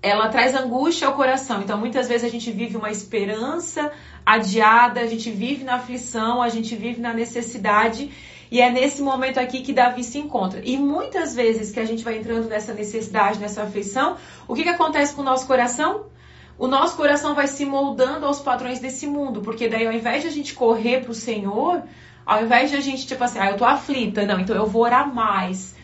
ela 0.01 0.29
traz 0.29 0.53
angústia 0.53 1.07
ao 1.07 1.15
coração. 1.15 1.63
Então, 1.63 1.79
muitas 1.79 2.07
vezes 2.07 2.23
a 2.23 2.29
gente 2.29 2.51
vive 2.51 2.77
uma 2.77 2.91
esperança 2.91 3.91
adiada, 4.25 5.01
a 5.01 5.05
gente 5.05 5.29
vive 5.29 5.63
na 5.63 5.75
aflição, 5.75 6.41
a 6.41 6.49
gente 6.49 6.75
vive 6.75 6.99
na 6.99 7.13
necessidade. 7.13 8.09
E 8.51 8.61
é 8.61 8.71
nesse 8.71 9.01
momento 9.01 9.39
aqui 9.39 9.61
que 9.61 9.73
Davi 9.73 10.03
se 10.03 10.17
encontra. 10.17 10.61
E 10.63 10.77
muitas 10.77 11.35
vezes 11.35 11.71
que 11.71 11.79
a 11.79 11.85
gente 11.85 12.03
vai 12.03 12.17
entrando 12.17 12.47
nessa 12.47 12.73
necessidade, 12.73 13.39
nessa 13.39 13.63
aflição, 13.63 14.17
o 14.47 14.55
que, 14.55 14.63
que 14.63 14.69
acontece 14.69 15.13
com 15.13 15.21
o 15.21 15.25
nosso 15.25 15.45
coração? 15.45 16.05
O 16.57 16.67
nosso 16.67 16.95
coração 16.95 17.35
vai 17.35 17.47
se 17.47 17.65
moldando 17.65 18.25
aos 18.25 18.39
padrões 18.39 18.79
desse 18.79 19.05
mundo, 19.05 19.41
porque 19.41 19.67
daí 19.67 19.85
ao 19.85 19.91
invés 19.91 20.21
de 20.21 20.29
a 20.29 20.31
gente 20.31 20.53
correr 20.53 21.01
para 21.01 21.11
o 21.11 21.15
Senhor, 21.15 21.83
ao 22.25 22.43
invés 22.43 22.69
de 22.71 22.77
a 22.77 22.79
gente, 22.79 23.05
tipo 23.05 23.23
assim, 23.23 23.39
ah, 23.39 23.51
eu 23.51 23.57
tô 23.57 23.65
aflita, 23.65 24.25
não, 24.25 24.39
então 24.39 24.55
eu 24.55 24.65
vou 24.65 24.83
orar 24.83 25.13
mais 25.13 25.75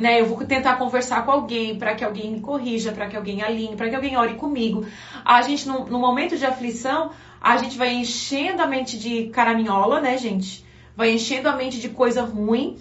né? 0.00 0.20
Eu 0.20 0.26
vou 0.26 0.44
tentar 0.44 0.76
conversar 0.76 1.24
com 1.24 1.30
alguém 1.30 1.78
para 1.78 1.94
que 1.94 2.04
alguém 2.04 2.32
me 2.32 2.40
corrija, 2.40 2.90
para 2.90 3.06
que 3.06 3.16
alguém 3.16 3.42
alinhe, 3.42 3.76
para 3.76 3.88
que 3.88 3.94
alguém 3.94 4.16
ore 4.16 4.34
comigo. 4.34 4.84
A 5.24 5.42
gente, 5.42 5.68
no, 5.68 5.84
no, 5.86 5.98
momento 5.98 6.36
de 6.36 6.46
aflição, 6.46 7.10
a 7.40 7.56
gente 7.56 7.78
vai 7.78 7.94
enchendo 7.94 8.62
a 8.62 8.66
mente 8.66 8.98
de 8.98 9.28
caraminhola, 9.28 10.00
né, 10.00 10.18
gente? 10.18 10.64
Vai 10.94 11.12
enchendo 11.12 11.48
a 11.48 11.56
mente 11.56 11.80
de 11.80 11.88
coisa 11.88 12.22
ruim. 12.22 12.76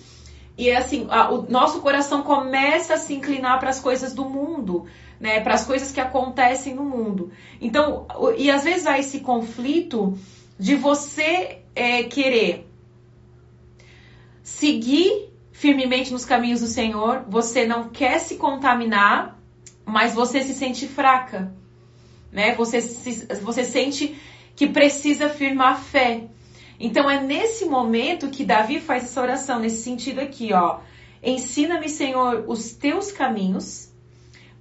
E 0.58 0.70
assim, 0.72 1.08
a, 1.10 1.32
o 1.32 1.50
nosso 1.50 1.80
coração 1.80 2.22
começa 2.22 2.96
a 2.96 2.98
se 2.98 3.14
inclinar 3.14 3.60
para 3.60 3.70
as 3.70 3.80
coisas 3.80 4.14
do 4.14 4.26
mundo, 4.26 4.86
né? 5.20 5.40
Para 5.40 5.54
as 5.54 5.66
coisas 5.66 5.92
que 5.94 6.02
acontecem 6.02 6.76
no 6.76 6.84
mundo. 6.84 7.32
Então, 7.62 8.06
e 8.38 8.52
às 8.52 8.66
vezes 8.66 8.86
há 8.86 9.00
esse 9.00 9.22
conflito 9.22 10.18
de 10.60 10.76
você 10.76 11.60
é, 11.74 12.04
querer 12.04 12.70
seguir 14.44 15.30
firmemente 15.54 16.12
nos 16.12 16.26
caminhos 16.26 16.60
do 16.60 16.68
Senhor, 16.68 17.24
você 17.30 17.66
não 17.66 17.90
quer 17.90 18.20
se 18.20 18.36
contaminar, 18.36 19.40
mas 19.86 20.14
você 20.14 20.42
se 20.42 20.54
sente 20.54 20.88
fraca, 20.88 21.54
né? 22.32 22.56
Você, 22.56 22.82
se, 22.82 23.26
você 23.42 23.64
sente 23.64 24.18
que 24.60 24.68
precisa 24.68 25.30
firmar 25.30 25.72
a 25.72 25.76
fé. 25.76 26.26
Então 26.78 27.10
é 27.10 27.24
nesse 27.24 27.64
momento 27.64 28.28
que 28.28 28.44
Davi 28.44 28.82
faz 28.82 29.06
essa 29.06 29.22
oração, 29.22 29.58
nesse 29.58 29.82
sentido 29.84 30.20
aqui, 30.20 30.52
ó. 30.52 30.80
Ensina-me, 31.24 31.88
Senhor, 31.88 32.44
os 32.46 32.74
teus 32.74 33.10
caminhos, 33.10 33.90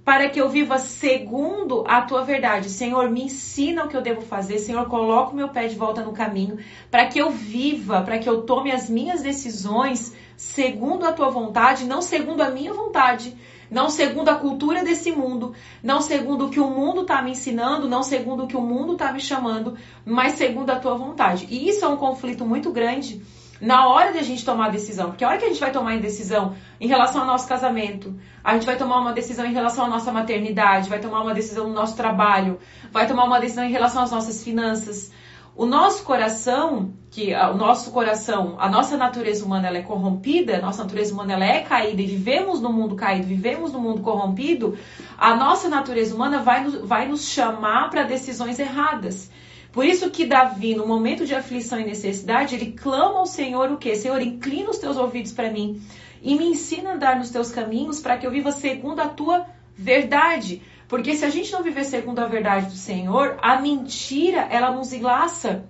para 0.05 0.29
que 0.29 0.39
eu 0.39 0.47
viva 0.47 0.77
segundo 0.77 1.83
a 1.85 2.01
tua 2.01 2.23
verdade. 2.23 2.69
Senhor, 2.69 3.11
me 3.11 3.23
ensina 3.23 3.83
o 3.83 3.89
que 3.89 3.97
eu 3.97 4.01
devo 4.01 4.21
fazer. 4.21 4.59
Senhor, 4.59 4.87
coloca 4.87 5.33
o 5.33 5.35
meu 5.35 5.49
pé 5.49 5.67
de 5.67 5.75
volta 5.75 6.01
no 6.01 6.13
caminho, 6.13 6.59
para 6.89 7.05
que 7.05 7.19
eu 7.19 7.29
viva, 7.29 8.01
para 8.01 8.19
que 8.19 8.29
eu 8.29 8.43
tome 8.43 8.71
as 8.71 8.89
minhas 8.89 9.21
decisões 9.21 10.15
segundo 10.37 11.05
a 11.05 11.11
tua 11.11 11.29
vontade, 11.29 11.83
não 11.83 12.01
segundo 12.01 12.39
a 12.39 12.49
minha 12.49 12.71
vontade, 12.71 13.35
não 13.69 13.89
segundo 13.89 14.29
a 14.29 14.35
cultura 14.35 14.83
desse 14.83 15.11
mundo, 15.11 15.53
não 15.83 16.01
segundo 16.01 16.47
o 16.47 16.49
que 16.49 16.59
o 16.59 16.69
mundo 16.69 17.01
está 17.01 17.21
me 17.21 17.31
ensinando, 17.31 17.87
não 17.87 18.03
segundo 18.03 18.43
o 18.43 18.47
que 18.47 18.57
o 18.57 18.61
mundo 18.61 18.93
está 18.93 19.11
me 19.11 19.19
chamando, 19.19 19.77
mas 20.05 20.33
segundo 20.33 20.69
a 20.69 20.79
tua 20.79 20.95
vontade. 20.95 21.47
E 21.49 21.69
isso 21.69 21.85
é 21.85 21.87
um 21.87 21.97
conflito 21.97 22.45
muito 22.45 22.71
grande 22.71 23.21
na 23.61 23.87
hora 23.87 24.11
de 24.11 24.19
a 24.19 24.23
gente 24.23 24.45
tomar 24.45 24.67
a 24.67 24.69
decisão. 24.69 25.09
Porque 25.09 25.23
a 25.23 25.27
hora 25.27 25.37
que 25.37 25.45
a 25.45 25.49
gente 25.49 25.59
vai 25.59 25.71
tomar 25.71 25.93
a 25.93 25.97
decisão 25.97 26.55
em 26.79 26.87
relação 26.87 27.21
ao 27.21 27.27
nosso 27.27 27.47
casamento, 27.47 28.17
a 28.43 28.53
gente 28.53 28.65
vai 28.65 28.77
tomar 28.77 28.99
uma 28.99 29.13
decisão 29.13 29.45
em 29.45 29.53
relação 29.53 29.85
à 29.85 29.89
nossa 29.89 30.11
maternidade, 30.11 30.89
vai 30.89 30.99
tomar 30.99 31.21
uma 31.21 31.33
decisão 31.33 31.67
no 31.67 31.73
nosso 31.73 31.95
trabalho, 31.95 32.59
vai 32.91 33.07
tomar 33.07 33.25
uma 33.25 33.39
decisão 33.39 33.65
em 33.65 33.71
relação 33.71 34.03
às 34.03 34.11
nossas 34.11 34.43
finanças, 34.43 35.11
o 35.55 35.65
nosso 35.65 36.03
coração, 36.03 36.93
que 37.11 37.33
o 37.33 37.53
nosso 37.53 37.91
coração, 37.91 38.55
a 38.59 38.69
nossa 38.69 38.95
natureza 38.95 39.43
humana 39.43 39.67
ela 39.67 39.77
é 39.77 39.81
corrompida, 39.81 40.57
a 40.57 40.61
nossa 40.61 40.83
natureza 40.83 41.13
humana 41.13 41.33
ela 41.33 41.45
é 41.45 41.61
caída 41.61 42.01
e 42.01 42.05
vivemos 42.05 42.61
no 42.61 42.71
mundo 42.71 42.95
caído, 42.95 43.27
vivemos 43.27 43.73
no 43.73 43.79
mundo 43.79 44.01
corrompido, 44.01 44.77
a 45.17 45.35
nossa 45.35 45.67
natureza 45.67 46.15
humana 46.15 46.39
vai 46.39 46.63
nos, 46.63 46.75
vai 46.75 47.07
nos 47.07 47.27
chamar 47.27 47.89
para 47.89 48.03
decisões 48.03 48.59
erradas. 48.59 49.29
Por 49.71 49.85
isso 49.85 50.09
que 50.09 50.25
Davi, 50.25 50.75
no 50.75 50.87
momento 50.87 51.25
de 51.25 51.35
aflição 51.35 51.79
e 51.79 51.85
necessidade, 51.85 52.55
ele 52.55 52.71
clama 52.71 53.19
ao 53.19 53.25
Senhor 53.25 53.71
o 53.71 53.77
quê? 53.77 53.95
Senhor, 53.95 54.21
inclina 54.21 54.69
os 54.69 54.77
teus 54.77 54.97
ouvidos 54.97 55.31
para 55.31 55.51
mim 55.51 55.81
e 56.21 56.35
me 56.35 56.45
ensina 56.45 56.91
a 56.91 56.93
andar 56.93 57.15
nos 57.17 57.29
teus 57.29 57.51
caminhos 57.51 57.99
para 57.99 58.17
que 58.17 58.25
eu 58.25 58.31
viva 58.31 58.51
segundo 58.51 58.99
a 58.99 59.07
tua 59.07 59.45
verdade. 59.77 60.61
Porque 60.89 61.15
se 61.15 61.23
a 61.23 61.29
gente 61.29 61.51
não 61.53 61.61
viver 61.61 61.85
segundo 61.85 62.17
a 62.17 62.25
verdade 62.25 62.65
do 62.65 62.75
Senhor, 62.75 63.37
a 63.43 63.61
mentira, 63.61 64.47
ela 64.49 64.71
nos 64.71 64.91
enlaça 64.91 65.63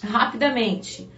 rapidamente. 0.00 1.10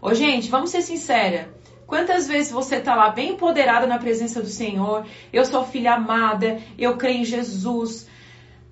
Ô, 0.00 0.14
gente, 0.14 0.48
vamos 0.48 0.70
ser 0.70 0.80
sincera. 0.80 1.52
Quantas 1.88 2.28
vezes 2.28 2.52
você 2.52 2.76
está 2.76 2.94
lá 2.94 3.10
bem 3.10 3.32
empoderada 3.32 3.84
na 3.84 3.98
presença 3.98 4.40
do 4.40 4.46
Senhor? 4.46 5.04
Eu 5.32 5.44
sou 5.44 5.66
filha 5.66 5.94
amada, 5.94 6.60
eu 6.78 6.96
creio 6.96 7.22
em 7.22 7.24
Jesus. 7.24 8.08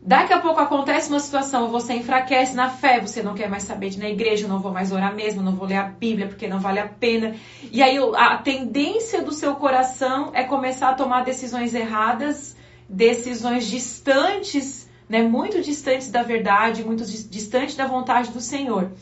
Daqui 0.00 0.33
a 0.33 0.38
pouco 0.38 0.61
acontece 0.61 1.09
uma 1.09 1.21
situação, 1.21 1.69
você 1.69 1.95
enfraquece 1.95 2.55
na 2.55 2.71
fé, 2.71 3.00
você 3.00 3.25
não 3.25 3.35
quer 3.35 3.49
mais 3.50 3.64
saber 3.64 3.91
de 3.91 3.99
na 3.99 4.09
igreja, 4.09 4.47
não 4.47 4.61
vou 4.61 4.73
mais 4.73 4.93
orar 4.93 5.14
mesmo, 5.14 5.43
não 5.43 5.57
vou 5.57 5.67
ler 5.67 5.76
a 5.76 5.85
Bíblia 5.85 6.29
porque 6.29 6.47
não 6.47 6.61
vale 6.61 6.79
a 6.79 6.87
pena. 6.87 7.35
E 7.73 7.83
aí 7.83 7.99
a 8.17 8.38
tendência 8.38 9.21
do 9.21 9.33
seu 9.33 9.57
coração 9.57 10.31
é 10.33 10.45
começar 10.45 10.91
a 10.91 10.95
tomar 10.95 11.25
decisões 11.25 11.75
erradas 11.75 12.57
decisões 12.93 13.67
distantes, 13.67 14.89
né, 15.09 15.23
muito 15.23 15.63
distantes 15.63 16.11
da 16.11 16.23
verdade, 16.23 16.85
muito 16.85 17.05
distantes 17.05 17.75
da 17.75 17.87
vontade 17.87 18.31
do 18.31 18.41
Senhor. 18.41 18.93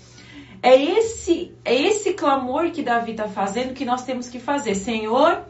É 0.63 0.81
esse, 0.81 1.53
é 1.65 1.75
esse 1.75 2.13
clamor 2.13 2.71
que 2.71 2.83
Davi 2.83 3.13
está 3.13 3.29
fazendo 3.29 3.75
que 3.75 3.85
nós 3.85 4.05
temos 4.05 4.29
que 4.29 4.39
fazer. 4.39 4.75
Senhor, 4.75 5.43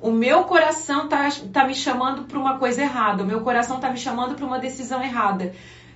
o 0.00 0.10
meu 0.10 0.44
coração 0.44 1.04
está 1.04 1.28
tá 1.52 1.64
me 1.64 1.74
chamando 1.74 2.24
para 2.24 2.38
uma 2.38 2.58
coisa 2.58 2.82
errada, 2.82 3.22
o 3.22 3.26
meu 3.26 3.40
coração 3.40 3.76
está 3.76 3.90
me 3.90 3.98
chamando 3.98 4.34
para 4.34 4.44
uma 4.44 4.58
decisão 4.58 5.02
errada. 5.02 5.54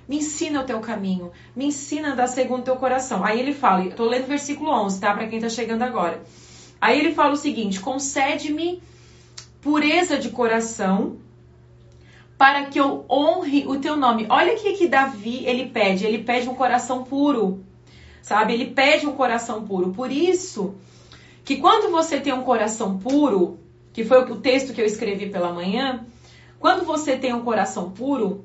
Me 0.09 0.17
ensina 0.17 0.61
o 0.61 0.65
teu 0.65 0.81
caminho, 0.81 1.31
me 1.55 1.67
ensina 1.67 2.09
a 2.09 2.13
andar 2.13 2.27
segundo 2.27 2.61
o 2.61 2.65
teu 2.65 2.77
coração. 2.77 3.25
Aí 3.25 3.39
ele 3.39 3.53
fala, 3.53 3.85
estou 3.85 4.09
lendo 4.09 4.25
o 4.25 4.29
versículo 4.29 4.71
11, 4.71 5.01
tá? 5.01 5.13
Para 5.15 5.27
quem 5.27 5.39
está 5.39 5.49
chegando 5.49 5.83
agora. 5.83 6.23
Aí 6.81 6.99
ele 6.99 7.15
fala 7.15 7.33
o 7.33 7.37
seguinte: 7.37 7.81
concede-me 7.81 8.83
pureza 9.61 10.19
de 10.19 10.31
coração, 10.31 11.17
para 12.43 12.65
que 12.65 12.81
eu 12.81 13.05
honre 13.09 13.69
o 13.69 13.79
teu 13.79 13.97
nome. 13.97 14.27
Olha 14.29 14.55
o 14.55 14.57
que, 14.57 14.73
que 14.73 14.89
Davi 14.89 15.45
ele 15.47 15.67
pede. 15.67 16.05
Ele 16.05 16.25
pede 16.25 16.49
um 16.49 16.57
coração 16.57 17.05
puro, 17.05 17.65
sabe? 18.21 18.53
Ele 18.53 18.67
pede 18.67 19.07
um 19.07 19.13
coração 19.13 19.65
puro. 19.65 19.93
Por 19.93 20.11
isso 20.11 20.75
que 21.45 21.59
quando 21.59 21.93
você 21.93 22.19
tem 22.19 22.33
um 22.33 22.43
coração 22.43 22.99
puro, 22.99 23.61
que 23.93 24.03
foi 24.03 24.25
o 24.25 24.41
texto 24.41 24.73
que 24.73 24.81
eu 24.81 24.85
escrevi 24.85 25.31
pela 25.31 25.53
manhã, 25.53 26.05
quando 26.59 26.85
você 26.85 27.17
tem 27.17 27.33
um 27.33 27.43
coração 27.43 27.93
puro, 27.93 28.45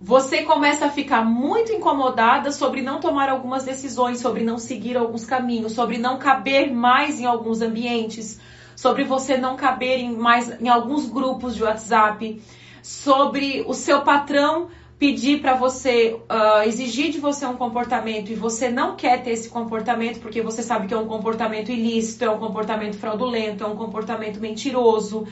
você 0.00 0.42
começa 0.42 0.86
a 0.86 0.90
ficar 0.90 1.24
muito 1.24 1.70
incomodada 1.70 2.50
sobre 2.50 2.82
não 2.82 2.98
tomar 2.98 3.28
algumas 3.28 3.62
decisões, 3.62 4.18
sobre 4.18 4.42
não 4.42 4.58
seguir 4.58 4.96
alguns 4.96 5.24
caminhos, 5.24 5.70
sobre 5.70 5.98
não 5.98 6.18
caber 6.18 6.74
mais 6.74 7.20
em 7.20 7.26
alguns 7.26 7.62
ambientes, 7.62 8.40
sobre 8.74 9.04
você 9.04 9.36
não 9.36 9.54
caber 9.54 10.00
em 10.00 10.16
mais 10.16 10.60
em 10.60 10.68
alguns 10.68 11.08
grupos 11.08 11.54
de 11.54 11.62
WhatsApp, 11.62 12.42
sobre 12.82 13.64
o 13.66 13.74
seu 13.74 14.02
patrão 14.02 14.68
pedir 14.98 15.40
para 15.40 15.54
você, 15.54 16.20
uh, 16.28 16.62
exigir 16.66 17.10
de 17.10 17.18
você 17.18 17.46
um 17.46 17.56
comportamento 17.56 18.30
e 18.30 18.34
você 18.34 18.68
não 18.70 18.96
quer 18.96 19.22
ter 19.22 19.30
esse 19.30 19.48
comportamento 19.48 20.20
porque 20.20 20.42
você 20.42 20.62
sabe 20.62 20.86
que 20.86 20.92
é 20.92 20.98
um 20.98 21.06
comportamento 21.06 21.70
ilícito, 21.70 22.24
é 22.24 22.30
um 22.30 22.38
comportamento 22.38 22.98
fraudulento, 22.98 23.64
é 23.64 23.66
um 23.66 23.76
comportamento 23.76 24.38
mentiroso 24.38 25.26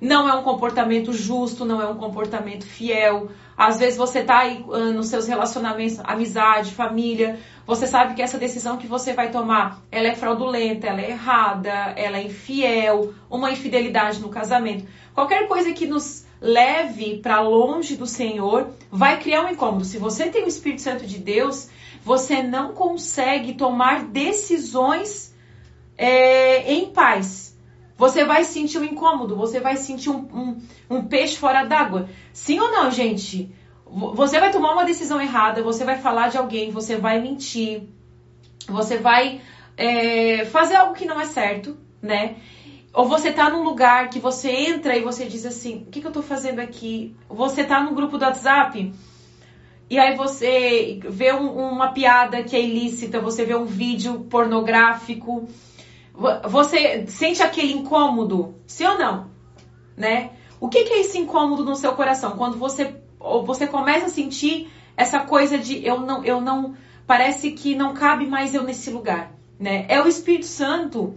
não 0.00 0.28
é 0.28 0.34
um 0.34 0.42
comportamento 0.42 1.12
justo, 1.12 1.64
não 1.64 1.80
é 1.80 1.86
um 1.86 1.96
comportamento 1.96 2.64
fiel. 2.64 3.28
Às 3.56 3.78
vezes 3.78 3.98
você 3.98 4.22
tá 4.22 4.38
aí 4.38 4.64
uh, 4.66 4.92
nos 4.92 5.08
seus 5.08 5.26
relacionamentos, 5.26 6.00
amizade, 6.02 6.72
família, 6.72 7.38
você 7.66 7.86
sabe 7.86 8.14
que 8.14 8.22
essa 8.22 8.38
decisão 8.38 8.78
que 8.78 8.86
você 8.86 9.12
vai 9.12 9.30
tomar, 9.30 9.82
ela 9.92 10.08
é 10.08 10.14
fraudulenta, 10.14 10.86
ela 10.86 11.02
é 11.02 11.10
errada, 11.10 11.70
ela 11.96 12.16
é 12.16 12.24
infiel, 12.24 13.12
uma 13.28 13.52
infidelidade 13.52 14.20
no 14.20 14.30
casamento. 14.30 14.86
Qualquer 15.14 15.46
coisa 15.46 15.72
que 15.72 15.86
nos 15.86 16.24
leve 16.40 17.18
para 17.18 17.40
longe 17.40 17.96
do 17.96 18.06
Senhor 18.06 18.70
vai 18.90 19.18
criar 19.20 19.44
um 19.44 19.50
incômodo. 19.50 19.84
Se 19.84 19.98
você 19.98 20.28
tem 20.28 20.44
o 20.44 20.48
Espírito 20.48 20.82
Santo 20.82 21.06
de 21.06 21.18
Deus, 21.18 21.68
você 22.02 22.42
não 22.42 22.72
consegue 22.72 23.54
tomar 23.54 24.04
decisões 24.04 25.34
é, 25.98 26.72
em 26.72 26.90
paz 26.90 27.50
você 28.00 28.24
vai 28.24 28.44
sentir 28.44 28.78
um 28.78 28.84
incômodo, 28.84 29.36
você 29.36 29.60
vai 29.60 29.76
sentir 29.76 30.08
um, 30.08 30.20
um, 30.32 30.58
um 30.88 31.04
peixe 31.04 31.36
fora 31.36 31.64
d'água. 31.64 32.08
Sim 32.32 32.58
ou 32.58 32.70
não, 32.72 32.90
gente? 32.90 33.54
Você 34.14 34.40
vai 34.40 34.50
tomar 34.50 34.72
uma 34.72 34.86
decisão 34.86 35.20
errada, 35.20 35.62
você 35.62 35.84
vai 35.84 35.98
falar 35.98 36.28
de 36.28 36.38
alguém, 36.38 36.70
você 36.70 36.96
vai 36.96 37.20
mentir, 37.20 37.82
você 38.66 38.96
vai 38.96 39.42
é, 39.76 40.46
fazer 40.46 40.76
algo 40.76 40.94
que 40.94 41.04
não 41.04 41.20
é 41.20 41.26
certo, 41.26 41.76
né? 42.00 42.36
Ou 42.92 43.08
você 43.08 43.32
tá 43.32 43.48
num 43.50 43.62
lugar 43.62 44.10
que 44.10 44.18
você 44.18 44.50
entra 44.50 44.96
e 44.96 45.02
você 45.02 45.26
diz 45.26 45.46
assim: 45.46 45.84
o 45.86 45.90
que, 45.90 46.00
que 46.00 46.06
eu 46.06 46.12
tô 46.12 46.22
fazendo 46.22 46.58
aqui? 46.58 47.14
Você 47.28 47.64
tá 47.64 47.82
no 47.82 47.94
grupo 47.94 48.18
do 48.18 48.24
WhatsApp 48.24 48.92
e 49.88 49.98
aí 49.98 50.16
você 50.16 51.00
vê 51.04 51.32
um, 51.32 51.50
uma 51.50 51.92
piada 51.92 52.42
que 52.42 52.54
é 52.54 52.62
ilícita, 52.62 53.20
você 53.20 53.44
vê 53.44 53.54
um 53.54 53.64
vídeo 53.64 54.26
pornográfico 54.30 55.48
você 56.48 57.06
sente 57.06 57.42
aquele 57.42 57.72
incômodo, 57.72 58.54
sim 58.66 58.84
ou 58.84 58.98
não? 58.98 59.30
Né? 59.96 60.32
O 60.60 60.68
que, 60.68 60.84
que 60.84 60.92
é 60.92 61.00
esse 61.00 61.18
incômodo 61.18 61.64
no 61.64 61.74
seu 61.74 61.92
coração? 61.92 62.36
Quando 62.36 62.58
você, 62.58 62.94
ou 63.18 63.44
você 63.44 63.66
começa 63.66 64.06
a 64.06 64.10
sentir 64.10 64.70
essa 64.96 65.20
coisa 65.20 65.56
de 65.56 65.84
eu 65.84 66.00
não, 66.00 66.22
eu 66.22 66.40
não, 66.40 66.74
parece 67.06 67.52
que 67.52 67.74
não 67.74 67.94
cabe 67.94 68.26
mais 68.26 68.54
eu 68.54 68.62
nesse 68.62 68.90
lugar, 68.90 69.32
né? 69.58 69.86
É 69.88 70.02
o 70.02 70.06
Espírito 70.06 70.46
Santo, 70.46 71.14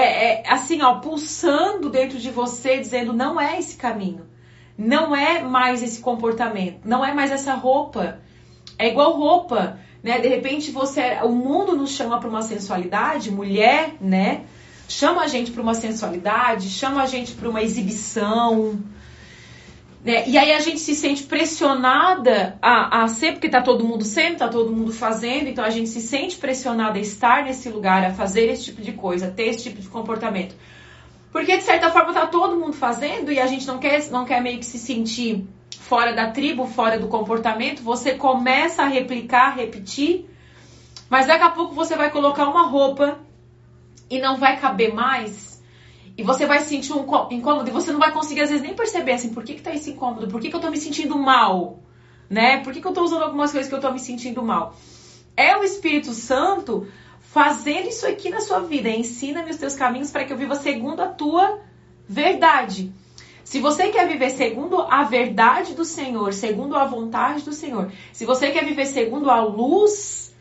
é, 0.00 0.42
é 0.42 0.52
assim, 0.52 0.82
ó, 0.82 0.96
pulsando 0.96 1.90
dentro 1.90 2.18
de 2.18 2.30
você, 2.30 2.78
dizendo 2.78 3.12
não 3.12 3.40
é 3.40 3.58
esse 3.58 3.76
caminho, 3.76 4.26
não 4.76 5.14
é 5.14 5.42
mais 5.42 5.82
esse 5.82 6.00
comportamento, 6.00 6.80
não 6.84 7.04
é 7.04 7.14
mais 7.14 7.30
essa 7.30 7.54
roupa. 7.54 8.20
É 8.78 8.88
igual 8.88 9.12
roupa 9.12 9.78
né? 10.06 10.20
De 10.20 10.28
repente 10.28 10.70
você, 10.70 11.18
o 11.24 11.30
mundo 11.30 11.74
nos 11.74 11.90
chama 11.90 12.20
para 12.20 12.28
uma 12.28 12.40
sensualidade, 12.40 13.28
mulher, 13.28 13.94
né? 14.00 14.44
Chama 14.88 15.22
a 15.22 15.26
gente 15.26 15.50
para 15.50 15.60
uma 15.60 15.74
sensualidade, 15.74 16.68
chama 16.70 17.02
a 17.02 17.06
gente 17.06 17.32
para 17.32 17.48
uma 17.48 17.60
exibição, 17.60 18.78
né? 20.06 20.22
E 20.28 20.38
aí 20.38 20.52
a 20.52 20.60
gente 20.60 20.78
se 20.78 20.94
sente 20.94 21.24
pressionada 21.24 22.56
a, 22.62 23.02
a 23.02 23.08
ser, 23.08 23.32
porque 23.32 23.48
tá 23.48 23.60
todo 23.60 23.84
mundo 23.84 24.04
sendo, 24.04 24.36
tá 24.36 24.46
todo 24.46 24.70
mundo 24.70 24.92
fazendo, 24.92 25.48
então 25.48 25.64
a 25.64 25.70
gente 25.70 25.88
se 25.88 26.00
sente 26.00 26.36
pressionada 26.36 26.96
a 26.96 27.02
estar 27.02 27.42
nesse 27.42 27.68
lugar, 27.68 28.04
a 28.04 28.14
fazer 28.14 28.48
esse 28.48 28.66
tipo 28.66 28.80
de 28.80 28.92
coisa, 28.92 29.26
a 29.26 29.30
ter 29.32 29.48
esse 29.48 29.64
tipo 29.64 29.80
de 29.80 29.88
comportamento. 29.88 30.54
Porque 31.32 31.56
de 31.56 31.64
certa 31.64 31.90
forma 31.90 32.12
tá 32.12 32.24
todo 32.24 32.56
mundo 32.56 32.72
fazendo 32.72 33.32
e 33.32 33.40
a 33.40 33.48
gente 33.48 33.66
não 33.66 33.78
quer, 33.78 34.08
não 34.12 34.24
quer 34.24 34.40
meio 34.40 34.60
que 34.60 34.64
se 34.64 34.78
sentir 34.78 35.44
fora 35.76 36.12
da 36.12 36.30
tribo, 36.30 36.68
fora 36.68 37.00
do 37.00 37.08
comportamento, 37.08 37.82
você 37.82 38.14
começa 38.14 38.84
a 38.84 38.86
replicar, 38.86 39.56
repetir, 39.56 40.24
mas 41.10 41.26
daqui 41.26 41.42
a 41.42 41.50
pouco 41.50 41.74
você 41.74 41.96
vai 41.96 42.12
colocar 42.12 42.48
uma 42.48 42.68
roupa 42.68 43.18
e 44.08 44.20
não 44.20 44.36
vai 44.36 44.56
caber 44.60 44.94
mais. 44.94 45.55
E 46.16 46.22
você 46.22 46.46
vai 46.46 46.60
sentir 46.60 46.92
um 46.92 47.02
incômodo 47.30 47.68
e 47.68 47.72
você 47.72 47.92
não 47.92 48.00
vai 48.00 48.10
conseguir 48.10 48.42
às 48.42 48.48
vezes 48.48 48.64
nem 48.64 48.74
perceber 48.74 49.12
assim, 49.12 49.34
por 49.34 49.44
que 49.44 49.54
que 49.54 49.62
tá 49.62 49.74
esse 49.74 49.90
incômodo? 49.90 50.28
Por 50.28 50.40
que 50.40 50.48
que 50.48 50.56
eu 50.56 50.60
tô 50.60 50.70
me 50.70 50.78
sentindo 50.78 51.18
mal? 51.18 51.80
Né? 52.28 52.58
Por 52.62 52.72
que 52.72 52.80
que 52.80 52.86
eu 52.86 52.92
tô 52.92 53.02
usando 53.02 53.22
algumas 53.22 53.52
coisas 53.52 53.68
que 53.68 53.74
eu 53.74 53.80
tô 53.80 53.90
me 53.90 54.00
sentindo 54.00 54.42
mal? 54.42 54.74
É 55.36 55.56
o 55.56 55.62
Espírito 55.62 56.12
Santo 56.12 56.88
fazendo 57.20 57.88
isso 57.88 58.06
aqui 58.06 58.30
na 58.30 58.40
sua 58.40 58.60
vida. 58.60 58.88
Ensina-me 58.88 59.50
os 59.50 59.58
teus 59.58 59.74
caminhos 59.74 60.10
para 60.10 60.24
que 60.24 60.32
eu 60.32 60.38
viva 60.38 60.54
segundo 60.54 61.00
a 61.00 61.08
tua 61.08 61.60
verdade. 62.08 62.92
Se 63.44 63.60
você 63.60 63.88
quer 63.88 64.08
viver 64.08 64.30
segundo 64.30 64.80
a 64.80 65.04
verdade 65.04 65.74
do 65.74 65.84
Senhor, 65.84 66.32
segundo 66.32 66.74
a 66.74 66.84
vontade 66.84 67.44
do 67.44 67.52
Senhor, 67.52 67.92
se 68.12 68.24
você 68.24 68.50
quer 68.50 68.64
viver 68.64 68.86
segundo 68.86 69.30
a 69.30 69.40
luz, 69.40 70.34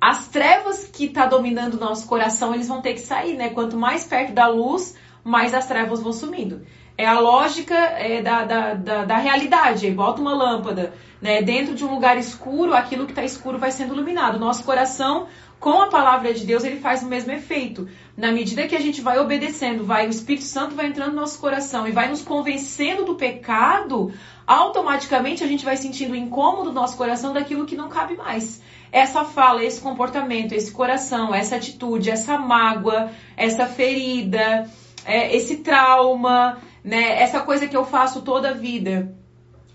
as 0.00 0.28
trevas 0.28 0.84
que 0.84 1.06
está 1.06 1.26
dominando 1.26 1.74
o 1.74 1.80
nosso 1.80 2.06
coração, 2.06 2.54
eles 2.54 2.68
vão 2.68 2.80
ter 2.80 2.92
que 2.92 3.00
sair, 3.00 3.36
né? 3.36 3.48
Quanto 3.48 3.76
mais 3.76 4.04
perto 4.04 4.32
da 4.32 4.46
luz, 4.46 4.94
mais 5.24 5.54
as 5.54 5.66
trevas 5.66 6.02
vão 6.02 6.12
sumindo. 6.12 6.62
É 6.96 7.06
a 7.06 7.18
lógica 7.18 7.74
é, 7.74 8.22
da, 8.22 8.44
da, 8.44 8.74
da, 8.74 9.04
da, 9.04 9.16
realidade. 9.16 9.90
Bota 9.90 10.20
uma 10.20 10.34
lâmpada 10.34 10.94
né? 11.20 11.42
dentro 11.42 11.74
de 11.74 11.84
um 11.84 11.92
lugar 11.92 12.16
escuro, 12.16 12.72
aquilo 12.72 13.04
que 13.04 13.10
está 13.10 13.24
escuro 13.24 13.58
vai 13.58 13.72
sendo 13.72 13.94
iluminado. 13.94 14.38
Nosso 14.38 14.62
coração 14.62 15.26
com 15.58 15.80
a 15.80 15.88
palavra 15.88 16.34
de 16.34 16.44
Deus, 16.44 16.62
ele 16.62 16.78
faz 16.78 17.02
o 17.02 17.06
mesmo 17.06 17.32
efeito. 17.32 17.88
Na 18.16 18.30
medida 18.30 18.68
que 18.68 18.76
a 18.76 18.80
gente 18.80 19.00
vai 19.00 19.18
obedecendo, 19.18 19.82
vai 19.82 20.06
o 20.06 20.10
Espírito 20.10 20.44
Santo 20.44 20.74
vai 20.74 20.86
entrando 20.86 21.14
no 21.14 21.20
nosso 21.22 21.40
coração 21.40 21.88
e 21.88 21.90
vai 21.90 22.06
nos 22.06 22.20
convencendo 22.20 23.04
do 23.04 23.14
pecado, 23.14 24.12
automaticamente 24.46 25.42
a 25.42 25.46
gente 25.46 25.64
vai 25.64 25.78
sentindo 25.78 26.14
incômodo 26.14 26.64
no 26.64 26.72
nosso 26.72 26.98
coração 26.98 27.32
daquilo 27.32 27.64
que 27.64 27.76
não 27.76 27.88
cabe 27.88 28.14
mais. 28.14 28.62
Essa 28.92 29.24
fala, 29.24 29.64
esse 29.64 29.80
comportamento, 29.80 30.52
esse 30.52 30.70
coração, 30.70 31.34
essa 31.34 31.56
atitude, 31.56 32.10
essa 32.10 32.36
mágoa, 32.38 33.10
essa 33.36 33.66
ferida, 33.66 34.70
é, 35.04 35.34
esse 35.36 35.56
trauma, 35.56 36.58
né? 36.82 37.22
Essa 37.22 37.40
coisa 37.40 37.66
que 37.66 37.76
eu 37.76 37.84
faço 37.84 38.22
toda 38.22 38.50
a 38.50 38.54
vida 38.54 39.14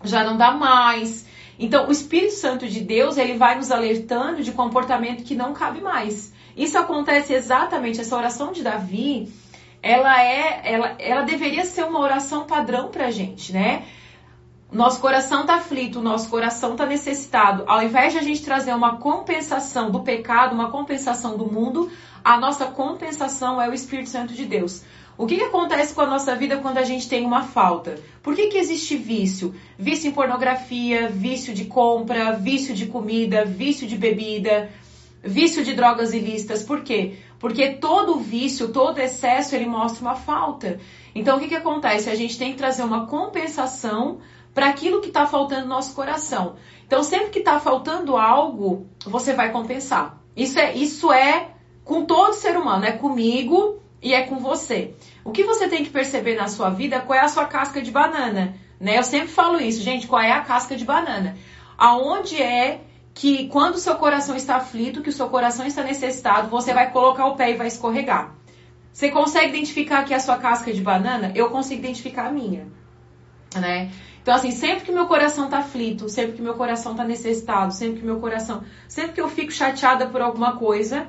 já 0.04 0.24
não 0.24 0.38
dá 0.38 0.52
mais. 0.52 1.28
Então, 1.58 1.88
o 1.88 1.92
Espírito 1.92 2.34
Santo 2.34 2.68
de 2.68 2.80
Deus, 2.80 3.18
ele 3.18 3.38
vai 3.38 3.56
nos 3.56 3.70
alertando 3.70 4.42
de 4.42 4.52
comportamento 4.52 5.24
que 5.24 5.36
não 5.36 5.54
cabe 5.54 5.82
mais. 5.82 6.34
Isso 6.56 6.78
acontece 6.78 7.34
exatamente, 7.34 8.00
essa 8.00 8.16
oração 8.16 8.52
de 8.52 8.64
Davi, 8.64 9.32
ela 9.82 10.22
é, 10.22 10.62
ela, 10.64 10.96
ela 11.00 11.22
deveria 11.22 11.66
ser 11.66 11.84
uma 11.84 12.00
oração 12.00 12.46
padrão 12.46 12.90
pra 12.90 13.12
gente, 13.12 13.52
né? 13.54 13.86
Nosso 14.72 15.00
coração 15.02 15.46
tá 15.46 15.56
aflito, 15.56 16.00
nosso 16.00 16.30
coração 16.30 16.76
tá 16.76 16.86
necessitado. 16.86 17.64
Ao 17.66 17.82
invés 17.82 18.14
de 18.14 18.20
a 18.20 18.22
gente 18.22 18.44
trazer 18.44 18.74
uma 18.74 18.98
compensação 18.98 19.90
do 19.90 20.02
pecado, 20.02 20.54
uma 20.54 20.70
compensação 20.70 21.38
do 21.38 21.52
mundo, 21.52 21.92
a 22.24 22.38
nossa 22.38 22.66
compensação 22.66 23.60
é 23.62 23.68
o 23.68 23.74
Espírito 23.74 24.10
Santo 24.10 24.34
de 24.34 24.46
Deus. 24.46 24.84
O 25.20 25.28
que, 25.28 25.36
que, 25.36 25.44
acontece 25.44 25.94
com 25.94 26.00
a 26.00 26.08
nossa 26.08 26.34
vida 26.34 26.60
quando 26.60 26.78
a 26.78 26.84
gente 26.84 27.10
tem 27.10 27.26
uma 27.26 27.44
falta? 27.44 28.00
Por 28.24 28.34
que, 28.34 28.48
que 28.48 28.58
existe 28.58 28.96
vício? 28.96 29.54
Vício 29.78 30.08
em 30.08 30.14
pornografia, 30.14 31.10
vício 31.10 31.54
de 31.54 31.66
compra, 31.66 32.32
vício 32.32 32.74
de 32.74 32.86
comida, 32.86 33.44
vício 33.44 33.86
de 33.86 33.98
bebida, 33.98 34.70
vício 35.22 35.62
de 35.62 35.74
drogas 35.74 36.14
ilícitas. 36.14 36.64
Por 36.64 36.86
quê? 36.86 37.18
Porque 37.38 37.72
todo 37.72 38.18
vício, 38.18 38.70
todo 38.70 39.00
excesso, 39.00 39.54
ele 39.54 39.66
mostra 39.66 40.02
uma 40.02 40.16
falta. 40.16 40.80
Então, 41.14 41.36
o 41.36 41.40
que, 41.42 41.50
que 41.50 41.56
acontece? 41.56 42.10
A 42.10 42.16
gente 42.16 42.40
tem 42.40 42.54
que 42.54 42.58
trazer 42.58 42.84
uma 42.84 43.06
compensação 43.06 44.20
para 44.54 44.70
aquilo 44.70 45.02
que 45.02 45.10
está 45.10 45.28
faltando 45.28 45.64
no 45.64 45.76
nosso 45.76 45.94
coração. 45.94 46.56
Então, 46.88 47.04
sempre 47.04 47.30
que 47.30 47.40
está 47.40 47.60
faltando 47.60 48.16
algo, 48.16 48.88
você 49.06 49.34
vai 49.34 49.52
compensar. 49.52 50.18
Isso 50.34 50.58
é, 50.58 50.74
isso 50.74 51.12
é 51.12 51.50
com 51.84 52.06
todo 52.06 52.32
ser 52.36 52.56
humano, 52.56 52.86
é 52.86 52.94
comigo 52.94 53.82
e 54.02 54.14
é 54.14 54.24
com 54.24 54.40
você. 54.40 54.94
O 55.24 55.32
que 55.32 55.44
você 55.44 55.68
tem 55.68 55.84
que 55.84 55.90
perceber 55.90 56.36
na 56.36 56.48
sua 56.48 56.70
vida, 56.70 57.02
qual 57.02 57.18
é 57.18 57.22
a 57.22 57.28
sua 57.30 57.46
casca 57.46 57.82
de 57.82 57.92
banana, 57.92 58.56
né? 58.80 58.98
Eu 58.98 59.04
sempre 59.04 59.28
falo 59.28 59.60
isso, 59.60 59.82
gente, 59.82 60.08
qual 60.08 60.22
é 60.22 60.32
a 60.32 60.42
casca 60.42 60.76
de 60.76 60.86
banana? 60.86 61.38
Aonde 61.78 62.42
é 62.42 62.82
que 63.14 63.48
quando 63.50 63.76
o 63.76 63.80
seu 63.80 63.96
coração 63.96 64.36
está 64.36 64.56
aflito, 64.56 65.02
que 65.02 65.10
o 65.10 65.14
seu 65.14 65.28
coração 65.30 65.66
está 65.66 65.84
necessitado, 65.84 66.50
você 66.50 66.74
vai 66.74 66.92
colocar 66.92 67.26
o 67.26 67.36
pé 67.36 67.52
e 67.52 67.58
vai 67.58 67.68
escorregar. 67.68 68.34
Você 68.94 69.12
consegue 69.12 69.50
identificar 69.50 70.00
aqui 70.00 70.14
a 70.14 70.20
sua 70.20 70.38
casca 70.38 70.74
de 70.74 70.82
banana? 70.82 71.32
Eu 71.36 71.50
consigo 71.50 71.80
identificar 71.80 72.28
a 72.28 72.32
minha, 72.32 72.68
né? 73.56 73.92
Então, 74.22 74.34
assim, 74.34 74.52
sempre 74.52 74.86
que 74.86 74.92
meu 74.92 75.08
coração 75.08 75.50
tá 75.50 75.60
aflito, 75.60 76.10
sempre 76.10 76.34
que 76.34 76.42
meu 76.42 76.54
coração 76.54 76.96
tá 76.96 77.04
necessitado, 77.04 77.74
sempre 77.74 78.00
que 78.00 78.06
meu 78.06 78.20
coração. 78.20 78.64
Sempre 78.88 79.14
que 79.14 79.22
eu 79.22 79.30
fico 79.30 79.52
chateada 79.52 80.08
por 80.08 80.22
alguma 80.22 80.58
coisa, 80.58 81.08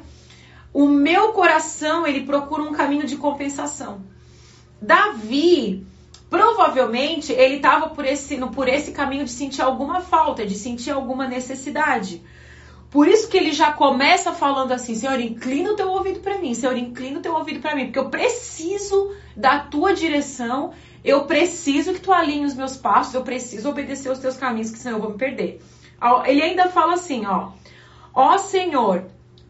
o 0.73 0.87
meu 0.87 1.33
coração, 1.33 2.07
ele 2.07 2.25
procura 2.25 2.63
um 2.63 2.73
caminho 2.73 3.07
de 3.07 3.17
compensação. 3.17 4.03
Davi, 4.81 5.87
provavelmente, 6.29 7.33
ele 7.33 7.57
estava 7.57 7.89
por 7.89 8.05
esse, 8.05 8.37
por 8.49 8.69
esse 8.69 8.93
caminho 8.93 9.25
de 9.25 9.31
sentir 9.31 9.63
alguma 9.63 10.01
falta, 10.01 10.47
de 10.47 10.55
sentir 10.55 10.91
alguma 10.91 11.27
necessidade. 11.27 12.23
Por 12.91 13.07
isso 13.07 13.29
que 13.29 13.37
ele 13.37 13.53
já 13.53 13.73
começa 13.73 14.33
falando 14.33 14.73
assim: 14.73 14.95
Senhor, 14.95 15.21
inclina 15.21 15.73
o 15.73 15.77
teu 15.77 15.89
ouvido 15.89 16.21
para 16.21 16.39
mim, 16.39 16.55
Senhor, 16.55 16.77
inclina 16.77 17.19
o 17.19 17.23
teu 17.23 17.35
ouvido 17.35 17.61
para 17.61 17.75
mim, 17.75 17.87
porque 17.87 17.99
eu 17.99 18.09
preciso 18.09 19.15
da 19.37 19.61
tua 19.61 19.95
direção 19.95 20.73
eu 21.03 21.25
preciso 21.25 21.95
que 21.95 22.01
tu 22.01 22.13
alinhe 22.13 22.45
os 22.45 22.55
meus 22.55 22.77
passos, 22.77 23.15
eu 23.15 23.23
preciso 23.23 23.71
obedecer 23.71 24.11
os 24.11 24.19
teus 24.19 24.37
caminhos, 24.37 24.71
que 24.71 24.79
senão 24.79 24.99
eu 24.99 25.03
vou 25.03 25.13
me 25.13 25.19
perder. 25.19 25.61
Ele 26.27 26.43
ainda 26.43 26.69
fala 26.69 26.95
assim, 26.95 27.25
ó. 27.27 27.53
Ó 28.13 28.39
Senhor, 28.39 29.05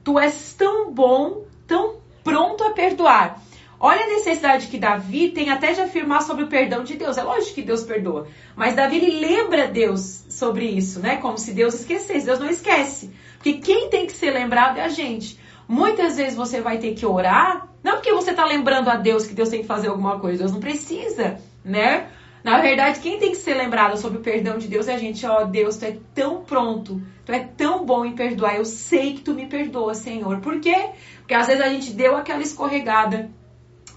tu 0.04 0.18
és 0.18 0.54
tão 0.54 0.92
bom, 0.92 1.44
tão 1.66 1.96
pronto 2.22 2.64
a 2.64 2.70
perdoar. 2.70 3.42
Olha 3.78 4.04
a 4.04 4.08
necessidade 4.08 4.66
que 4.66 4.78
Davi 4.78 5.30
tem 5.30 5.50
até 5.50 5.72
de 5.72 5.80
afirmar 5.80 6.22
sobre 6.22 6.44
o 6.44 6.48
perdão 6.48 6.84
de 6.84 6.96
Deus. 6.96 7.16
É 7.16 7.22
lógico 7.22 7.54
que 7.54 7.62
Deus 7.62 7.82
perdoa. 7.82 8.28
Mas 8.54 8.74
Davi 8.74 8.96
ele 8.96 9.20
lembra 9.20 9.68
Deus 9.68 10.24
sobre 10.28 10.66
isso, 10.66 11.00
né? 11.00 11.16
Como 11.16 11.38
se 11.38 11.52
Deus 11.52 11.74
esquecesse. 11.74 12.26
Deus 12.26 12.38
não 12.38 12.50
esquece. 12.50 13.10
Porque 13.36 13.54
quem 13.54 13.88
tem 13.88 14.06
que 14.06 14.12
ser 14.12 14.32
lembrado 14.32 14.76
é 14.76 14.82
a 14.82 14.88
gente. 14.88 15.38
Muitas 15.66 16.18
vezes 16.18 16.34
você 16.34 16.60
vai 16.60 16.76
ter 16.76 16.94
que 16.94 17.06
orar 17.06 17.70
não 17.82 17.94
porque 17.94 18.12
você 18.12 18.30
está 18.30 18.44
lembrando 18.44 18.88
a 18.88 18.96
Deus 18.96 19.26
que 19.26 19.34
Deus 19.34 19.48
tem 19.48 19.62
que 19.62 19.66
fazer 19.66 19.88
alguma 19.88 20.18
coisa, 20.18 20.40
Deus 20.40 20.52
não 20.52 20.60
precisa, 20.60 21.38
né? 21.64 22.08
Na 22.44 22.58
verdade, 22.58 23.00
quem 23.00 23.18
tem 23.18 23.30
que 23.30 23.36
ser 23.36 23.54
lembrado 23.54 23.98
sobre 23.98 24.18
o 24.18 24.22
perdão 24.22 24.56
de 24.56 24.66
Deus 24.66 24.88
é 24.88 24.94
a 24.94 24.98
gente, 24.98 25.26
ó, 25.26 25.44
Deus, 25.44 25.76
tu 25.76 25.84
é 25.84 25.96
tão 26.14 26.42
pronto, 26.42 27.00
tu 27.30 27.34
é 27.34 27.38
tão 27.56 27.84
bom 27.84 28.04
em 28.04 28.12
perdoar, 28.12 28.56
eu 28.56 28.64
sei 28.64 29.14
que 29.14 29.20
tu 29.20 29.32
me 29.32 29.46
perdoa, 29.46 29.94
Senhor. 29.94 30.40
Por 30.40 30.60
quê? 30.60 30.90
Porque 31.18 31.34
às 31.34 31.46
vezes 31.46 31.62
a 31.62 31.68
gente 31.68 31.92
deu 31.92 32.16
aquela 32.16 32.42
escorregada, 32.42 33.30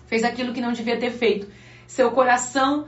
fez 0.05 0.23
aquilo 0.23 0.53
que 0.53 0.61
não 0.61 0.71
devia 0.71 0.97
ter 0.97 1.09
feito. 1.09 1.47
Seu 1.87 2.11
coração 2.11 2.85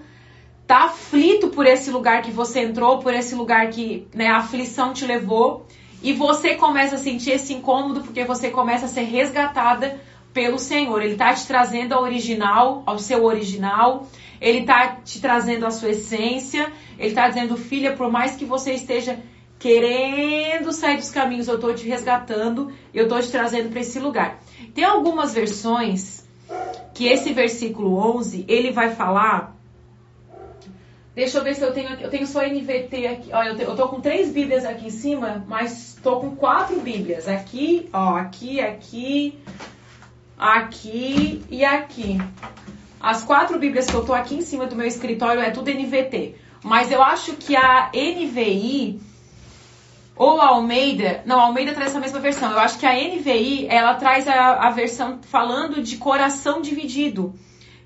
tá 0.67 0.85
aflito 0.85 1.49
por 1.49 1.65
esse 1.65 1.89
lugar 1.89 2.21
que 2.21 2.31
você 2.31 2.61
entrou, 2.61 2.99
por 2.99 3.13
esse 3.13 3.33
lugar 3.33 3.69
que 3.69 4.07
né, 4.13 4.27
a 4.27 4.37
aflição 4.37 4.93
te 4.93 5.05
levou, 5.05 5.65
e 6.03 6.13
você 6.13 6.53
começa 6.53 6.95
a 6.95 6.99
sentir 6.99 7.31
esse 7.31 7.53
incômodo 7.53 8.01
porque 8.01 8.23
você 8.23 8.51
começa 8.51 8.85
a 8.85 8.89
ser 8.89 9.03
resgatada 9.03 9.99
pelo 10.31 10.59
Senhor. 10.59 11.01
Ele 11.01 11.13
está 11.13 11.33
te 11.33 11.47
trazendo 11.47 11.93
ao 11.93 12.03
original, 12.03 12.83
ao 12.85 12.99
seu 12.99 13.23
original. 13.23 14.07
Ele 14.39 14.59
está 14.59 14.97
te 14.97 15.19
trazendo 15.19 15.65
a 15.65 15.71
sua 15.71 15.89
essência. 15.89 16.71
Ele 16.99 17.09
está 17.09 17.27
dizendo, 17.27 17.57
filha, 17.57 17.95
por 17.95 18.11
mais 18.11 18.35
que 18.35 18.45
você 18.45 18.73
esteja 18.73 19.17
querendo 19.59 20.71
sair 20.71 20.97
dos 20.97 21.09
caminhos, 21.09 21.47
eu 21.47 21.55
estou 21.55 21.73
te 21.73 21.87
resgatando, 21.87 22.71
eu 22.93 23.03
estou 23.03 23.19
te 23.19 23.31
trazendo 23.31 23.69
para 23.69 23.79
esse 23.79 23.99
lugar. 23.99 24.39
Tem 24.73 24.83
algumas 24.83 25.33
versões 25.33 26.23
que 26.93 27.07
esse 27.07 27.33
versículo 27.33 27.97
11, 28.17 28.45
ele 28.47 28.71
vai 28.71 28.93
falar 28.95 29.55
Deixa 31.15 31.37
eu 31.37 31.43
ver 31.45 31.55
se 31.55 31.61
eu 31.61 31.71
tenho 31.71 31.87
aqui. 31.93 32.03
Eu 32.03 32.09
tenho 32.09 32.27
só 32.27 32.41
NVT 32.41 33.07
aqui. 33.07 33.29
Olha, 33.31 33.51
eu, 33.51 33.57
eu 33.57 33.75
tô 33.75 33.87
com 33.87 34.01
três 34.01 34.31
Bíblias 34.31 34.65
aqui 34.65 34.87
em 34.87 34.89
cima, 34.89 35.45
mas 35.47 35.97
tô 36.03 36.19
com 36.19 36.35
quatro 36.35 36.81
Bíblias. 36.81 37.25
Aqui, 37.25 37.89
ó, 37.93 38.17
aqui, 38.17 38.59
aqui, 38.59 39.39
aqui 40.37 41.41
e 41.49 41.63
aqui. 41.63 42.17
As 42.99 43.23
quatro 43.23 43.57
Bíblias 43.57 43.85
que 43.85 43.93
eu 43.93 44.03
tô 44.03 44.13
aqui 44.13 44.35
em 44.35 44.41
cima 44.41 44.67
do 44.67 44.75
meu 44.75 44.85
escritório 44.85 45.41
é 45.41 45.51
tudo 45.51 45.71
NVT. 45.71 46.35
Mas 46.61 46.91
eu 46.91 47.01
acho 47.01 47.33
que 47.37 47.55
a 47.55 47.91
NVI 47.93 48.99
ou 50.15 50.39
a 50.39 50.47
Almeida, 50.47 51.21
não, 51.25 51.39
a 51.39 51.43
Almeida 51.43 51.73
traz 51.73 51.91
essa 51.91 51.99
mesma 51.99 52.19
versão. 52.19 52.51
Eu 52.51 52.59
acho 52.59 52.79
que 52.79 52.85
a 52.85 52.93
NVI, 52.93 53.67
ela 53.69 53.95
traz 53.95 54.27
a, 54.27 54.67
a 54.67 54.69
versão 54.69 55.19
falando 55.21 55.81
de 55.81 55.97
coração 55.97 56.61
dividido. 56.61 57.33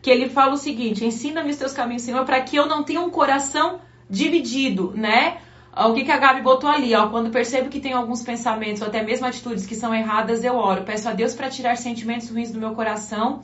Que 0.02 0.10
ele 0.12 0.30
fala 0.30 0.54
o 0.54 0.58
seguinte: 0.58 1.04
ensina-me 1.04 1.50
os 1.50 1.58
teus 1.58 1.74
caminhos, 1.74 2.04
Senhor, 2.04 2.24
para 2.26 2.40
que 2.42 2.56
eu 2.56 2.68
não 2.68 2.84
tenha 2.84 3.02
um 3.02 3.10
coração 3.10 3.82
dividido, 4.10 4.94
né? 4.96 5.38
O 5.76 5.94
que, 5.94 6.04
que 6.04 6.12
a 6.12 6.18
Gabi 6.18 6.42
botou 6.42 6.70
ali, 6.70 6.94
ó? 6.96 7.08
Quando 7.10 7.30
percebo 7.30 7.70
que 7.70 7.80
tem 7.80 7.94
alguns 7.94 8.22
pensamentos 8.24 8.82
ou 8.82 8.88
até 8.88 9.04
mesmo 9.04 9.26
atitudes 9.26 9.66
que 9.66 9.76
são 9.76 9.94
erradas, 9.94 10.44
eu 10.44 10.56
oro. 10.56 10.84
Peço 10.84 11.08
a 11.08 11.14
Deus 11.14 11.34
para 11.34 11.50
tirar 11.50 11.78
sentimentos 11.78 12.30
ruins 12.30 12.52
do 12.52 12.60
meu 12.60 12.72
coração 12.72 13.44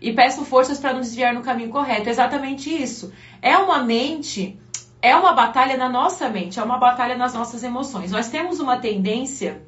e 0.00 0.12
peço 0.12 0.44
forças 0.44 0.78
para 0.78 0.92
não 0.92 1.00
desviar 1.00 1.32
no 1.32 1.42
caminho 1.42 1.70
correto. 1.70 2.08
É 2.08 2.12
exatamente 2.12 2.70
isso. 2.70 3.12
É 3.40 3.56
uma 3.56 3.82
mente, 3.82 4.58
é 5.04 5.14
uma 5.14 5.34
batalha 5.34 5.76
na 5.76 5.86
nossa 5.86 6.30
mente, 6.30 6.58
é 6.58 6.62
uma 6.62 6.78
batalha 6.78 7.14
nas 7.14 7.34
nossas 7.34 7.62
emoções. 7.62 8.10
Nós 8.10 8.30
temos 8.30 8.58
uma 8.58 8.78
tendência 8.78 9.62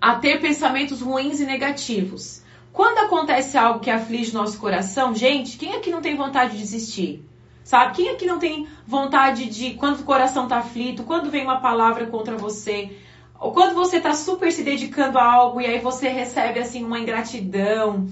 a 0.00 0.16
ter 0.16 0.40
pensamentos 0.40 1.00
ruins 1.00 1.38
e 1.38 1.46
negativos. 1.46 2.42
Quando 2.72 2.98
acontece 2.98 3.56
algo 3.56 3.78
que 3.78 3.88
aflige 3.88 4.34
nosso 4.34 4.58
coração, 4.58 5.14
gente, 5.14 5.56
quem 5.56 5.76
aqui 5.76 5.90
não 5.92 6.02
tem 6.02 6.16
vontade 6.16 6.54
de 6.54 6.58
desistir? 6.58 7.24
Sabe? 7.62 7.94
Quem 7.94 8.08
aqui 8.08 8.26
não 8.26 8.40
tem 8.40 8.66
vontade 8.84 9.44
de, 9.48 9.74
quando 9.74 10.00
o 10.00 10.04
coração 10.04 10.48
tá 10.48 10.58
aflito, 10.58 11.04
quando 11.04 11.30
vem 11.30 11.44
uma 11.44 11.60
palavra 11.60 12.04
contra 12.06 12.36
você, 12.36 12.90
ou 13.38 13.52
quando 13.52 13.76
você 13.76 14.00
tá 14.00 14.12
super 14.12 14.50
se 14.50 14.64
dedicando 14.64 15.18
a 15.18 15.24
algo 15.24 15.60
e 15.60 15.66
aí 15.66 15.78
você 15.78 16.08
recebe 16.08 16.58
assim 16.58 16.82
uma 16.82 16.98
ingratidão, 16.98 18.08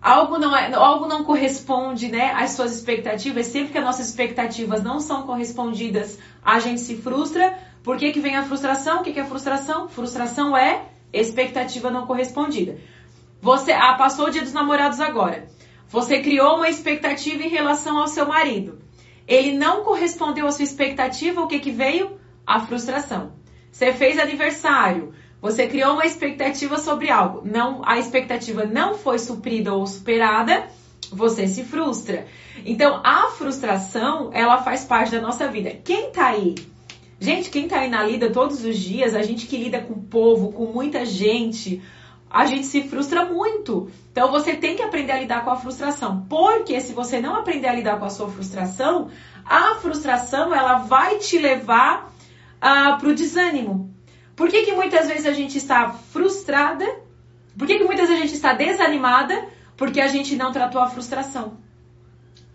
algo 0.00 0.38
não 0.38 0.56
é, 0.56 0.72
algo 0.74 1.06
não 1.06 1.24
corresponde, 1.24 2.08
né, 2.08 2.32
às 2.32 2.52
suas 2.52 2.74
expectativas, 2.74 3.46
sempre 3.46 3.72
que 3.72 3.78
as 3.78 3.84
nossas 3.84 4.08
expectativas 4.08 4.82
não 4.82 5.00
são 5.00 5.22
correspondidas, 5.22 6.18
a 6.44 6.58
gente 6.60 6.80
se 6.80 6.96
frustra. 6.96 7.58
Por 7.82 7.96
que, 7.96 8.12
que 8.12 8.20
vem 8.20 8.36
a 8.36 8.44
frustração? 8.44 9.00
O 9.00 9.02
que, 9.02 9.12
que 9.12 9.20
é 9.20 9.24
frustração? 9.24 9.88
Frustração 9.88 10.56
é 10.56 10.82
expectativa 11.12 11.90
não 11.90 12.06
correspondida. 12.06 12.78
Você, 13.40 13.72
ah, 13.72 13.94
passou 13.94 14.26
o 14.26 14.30
dia 14.30 14.42
dos 14.42 14.52
namorados 14.52 15.00
agora. 15.00 15.46
Você 15.88 16.20
criou 16.20 16.56
uma 16.56 16.68
expectativa 16.68 17.42
em 17.42 17.48
relação 17.48 17.98
ao 17.98 18.08
seu 18.08 18.26
marido. 18.26 18.78
Ele 19.26 19.56
não 19.56 19.84
correspondeu 19.84 20.46
à 20.46 20.52
sua 20.52 20.64
expectativa, 20.64 21.40
o 21.40 21.46
que, 21.46 21.60
que 21.60 21.70
veio? 21.70 22.18
A 22.46 22.60
frustração. 22.60 23.32
Você 23.70 23.92
fez 23.92 24.18
aniversário, 24.18 25.12
você 25.40 25.66
criou 25.66 25.94
uma 25.94 26.06
expectativa 26.06 26.78
sobre 26.78 27.10
algo, 27.10 27.42
não, 27.44 27.82
a 27.84 27.98
expectativa 27.98 28.64
não 28.64 28.94
foi 28.94 29.18
suprida 29.18 29.72
ou 29.72 29.86
superada, 29.86 30.66
você 31.10 31.46
se 31.46 31.64
frustra. 31.64 32.26
Então, 32.66 33.00
a 33.04 33.30
frustração, 33.30 34.30
ela 34.32 34.62
faz 34.62 34.84
parte 34.84 35.12
da 35.12 35.20
nossa 35.20 35.48
vida. 35.48 35.70
Quem 35.84 36.10
tá 36.10 36.26
aí? 36.26 36.54
Gente, 37.20 37.50
quem 37.50 37.66
tá 37.66 37.80
aí 37.80 37.88
na 37.88 38.04
lida 38.04 38.30
todos 38.30 38.64
os 38.64 38.76
dias, 38.76 39.14
a 39.14 39.22
gente 39.22 39.46
que 39.46 39.56
lida 39.56 39.80
com 39.80 39.94
o 39.94 40.02
povo, 40.02 40.52
com 40.52 40.66
muita 40.66 41.04
gente, 41.04 41.82
a 42.30 42.46
gente 42.46 42.66
se 42.66 42.82
frustra 42.82 43.24
muito. 43.24 43.90
Então 44.12 44.30
você 44.30 44.54
tem 44.54 44.76
que 44.76 44.82
aprender 44.82 45.12
a 45.12 45.20
lidar 45.20 45.44
com 45.44 45.50
a 45.50 45.56
frustração, 45.56 46.26
porque 46.28 46.80
se 46.80 46.92
você 46.92 47.20
não 47.20 47.34
aprender 47.34 47.68
a 47.68 47.74
lidar 47.74 47.98
com 47.98 48.04
a 48.04 48.10
sua 48.10 48.28
frustração, 48.28 49.08
a 49.44 49.76
frustração 49.76 50.54
ela 50.54 50.78
vai 50.78 51.18
te 51.18 51.38
levar 51.38 52.06
uh, 52.06 52.10
ah, 52.60 52.96
para 53.00 53.08
o 53.08 53.14
desânimo. 53.14 53.92
Por 54.38 54.48
que, 54.48 54.62
que 54.66 54.72
muitas 54.72 55.08
vezes 55.08 55.26
a 55.26 55.32
gente 55.32 55.58
está 55.58 55.90
frustrada? 55.90 56.86
Por 57.58 57.66
que, 57.66 57.76
que 57.76 57.82
muitas 57.82 58.06
vezes 58.06 58.22
a 58.22 58.24
gente 58.24 58.36
está 58.36 58.52
desanimada? 58.52 59.48
Porque 59.76 60.00
a 60.00 60.06
gente 60.06 60.36
não 60.36 60.52
tratou 60.52 60.80
a 60.80 60.88
frustração. 60.88 61.58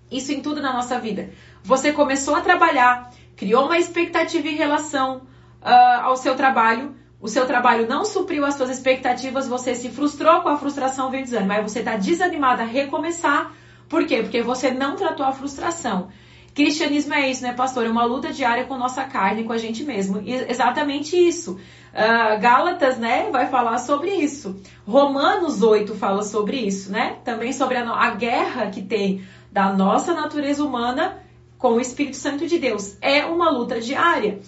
Isso 0.10 0.32
em 0.32 0.42
tudo 0.42 0.62
na 0.62 0.72
nossa 0.72 0.98
vida. 0.98 1.32
Você 1.62 1.92
começou 1.92 2.36
a 2.36 2.42
trabalhar, 2.42 3.12
criou 3.36 3.66
uma 3.66 3.78
expectativa 3.78 4.48
em 4.48 4.56
relação 4.56 5.24
uh, 5.62 6.04
ao 6.04 6.16
seu 6.16 6.38
trabalho, 6.38 6.96
o 7.20 7.28
seu 7.28 7.46
trabalho 7.46 7.86
não 7.86 8.06
supriu 8.06 8.46
as 8.46 8.56
suas 8.56 8.70
expectativas, 8.70 9.46
você 9.46 9.76
se 9.76 9.90
frustrou 9.90 10.40
com 10.40 10.48
a 10.48 10.58
frustração, 10.58 11.12
vem 11.12 11.24
desânimo. 11.24 11.52
Aí 11.52 11.62
você 11.62 11.80
está 11.80 11.98
desanimada 11.98 12.64
a 12.64 12.66
recomeçar. 12.66 13.52
Por 13.90 14.06
quê? 14.06 14.22
Porque 14.22 14.42
você 14.42 14.72
não 14.72 14.96
tratou 14.96 15.26
a 15.26 15.34
frustração. 15.34 16.08
Cristianismo 16.54 17.14
é 17.14 17.30
isso, 17.30 17.42
né, 17.42 17.54
pastor? 17.54 17.86
É 17.86 17.90
uma 17.90 18.06
luta 18.06 18.32
diária 18.32 18.66
com 18.66 18.78
nossa 18.78 19.04
carne, 19.04 19.44
com 19.44 19.54
a 19.54 19.58
gente 19.58 19.84
mesmo. 19.84 20.22
E 20.22 20.34
exatamente 20.34 21.16
isso. 21.18 21.54
Uh, 21.94 22.40
Gálatas, 22.40 22.98
né, 22.98 23.30
vai 23.32 23.48
falar 23.48 23.80
sobre 23.80 24.12
isso. 24.12 24.62
Romanos 24.86 25.64
8 25.64 25.96
fala 25.96 26.24
sobre 26.24 26.58
isso, 26.58 26.92
né? 26.92 27.18
Também 27.24 27.54
sobre 27.54 27.78
a, 27.78 27.90
a 27.90 28.12
guerra 28.12 28.68
que 28.68 28.82
tem 28.82 29.24
da 29.52 29.72
nossa 29.74 30.14
natureza 30.14 30.64
humana 30.64 31.24
com 31.58 31.74
o 31.74 31.80
Espírito 31.80 32.18
Santo 32.18 32.46
de 32.46 32.60
Deus. 32.60 32.98
É 33.02 33.26
uma 33.26 33.50
luta 33.50 33.80
diária. 33.80 34.40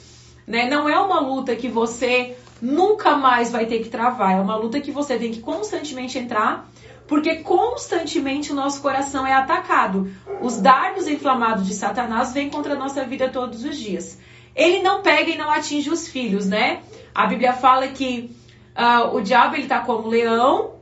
Né? 0.46 0.70
Não 0.70 0.90
é 0.90 1.00
uma 1.00 1.20
luta 1.20 1.56
que 1.56 1.70
você 1.70 2.36
nunca 2.62 3.16
mais 3.16 3.52
vai 3.52 3.66
ter 3.66 3.80
que 3.80 3.90
travar. 3.90 4.34
É 4.34 4.42
uma 4.42 4.56
luta 4.56 4.82
que 4.82 4.92
você 4.92 5.18
tem 5.18 5.32
que 5.32 5.40
constantemente 5.40 6.18
entrar, 6.18 6.70
porque 7.08 7.38
constantemente 7.38 8.52
o 8.52 8.56
nosso 8.56 8.82
coração 8.82 9.26
é 9.26 9.34
atacado. 9.34 10.12
Os 10.42 10.58
dardos 10.58 11.08
inflamados 11.08 11.66
de 11.68 11.74
Satanás 11.74 12.34
vêm 12.34 12.50
contra 12.50 12.74
a 12.74 12.78
nossa 12.78 13.04
vida 13.04 13.30
todos 13.30 13.64
os 13.64 13.78
dias. 13.78 14.20
Ele 14.56 14.82
não 14.82 15.02
pega 15.02 15.30
e 15.30 15.38
não 15.38 15.52
atinge 15.52 15.90
os 15.90 16.08
filhos, 16.08 16.48
né? 16.48 16.82
A 17.14 17.28
Bíblia 17.28 17.54
fala 17.54 17.88
que 17.90 18.36
uh, 18.76 19.16
o 19.16 19.22
diabo 19.22 19.56
ele 19.56 19.68
tá 19.68 19.82
como 19.82 20.08
leão 20.08 20.74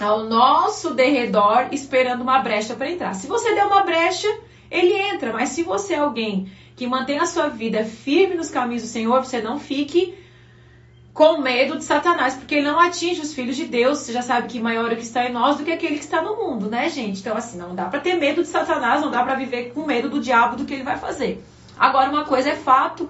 ao 0.00 0.24
nosso 0.24 0.94
derredor 0.94 1.68
esperando 1.72 2.22
uma 2.22 2.38
brecha 2.38 2.74
para 2.74 2.90
entrar. 2.90 3.14
Se 3.14 3.26
você 3.26 3.54
der 3.54 3.66
uma 3.66 3.82
brecha, 3.82 4.28
ele 4.70 4.92
entra, 4.92 5.32
mas 5.32 5.50
se 5.50 5.62
você 5.62 5.94
é 5.94 5.98
alguém 5.98 6.50
que 6.74 6.86
mantém 6.86 7.18
a 7.18 7.26
sua 7.26 7.48
vida 7.48 7.84
firme 7.84 8.34
nos 8.34 8.50
caminhos 8.50 8.82
do 8.82 8.88
Senhor, 8.88 9.24
você 9.24 9.40
não 9.40 9.58
fique 9.58 10.14
com 11.16 11.38
medo 11.38 11.78
de 11.78 11.82
Satanás, 11.82 12.34
porque 12.34 12.56
ele 12.56 12.70
não 12.70 12.78
atinge 12.78 13.22
os 13.22 13.32
filhos 13.32 13.56
de 13.56 13.64
Deus. 13.64 14.00
Você 14.00 14.12
já 14.12 14.20
sabe 14.20 14.48
que 14.48 14.60
maior 14.60 14.90
é 14.90 14.94
o 14.94 14.96
que 14.98 15.02
está 15.02 15.24
em 15.24 15.32
nós 15.32 15.56
do 15.56 15.64
que 15.64 15.72
aquele 15.72 15.94
que 15.96 16.04
está 16.04 16.20
no 16.20 16.36
mundo, 16.36 16.68
né, 16.68 16.90
gente? 16.90 17.20
Então, 17.20 17.34
assim, 17.34 17.56
não 17.56 17.74
dá 17.74 17.86
para 17.86 18.00
ter 18.00 18.16
medo 18.16 18.42
de 18.42 18.48
Satanás, 18.48 19.00
não 19.00 19.10
dá 19.10 19.24
para 19.24 19.34
viver 19.34 19.72
com 19.72 19.86
medo 19.86 20.10
do 20.10 20.20
diabo 20.20 20.56
do 20.56 20.66
que 20.66 20.74
ele 20.74 20.82
vai 20.82 20.98
fazer. 20.98 21.42
Agora, 21.78 22.10
uma 22.10 22.26
coisa 22.26 22.50
é 22.50 22.54
fato, 22.54 23.08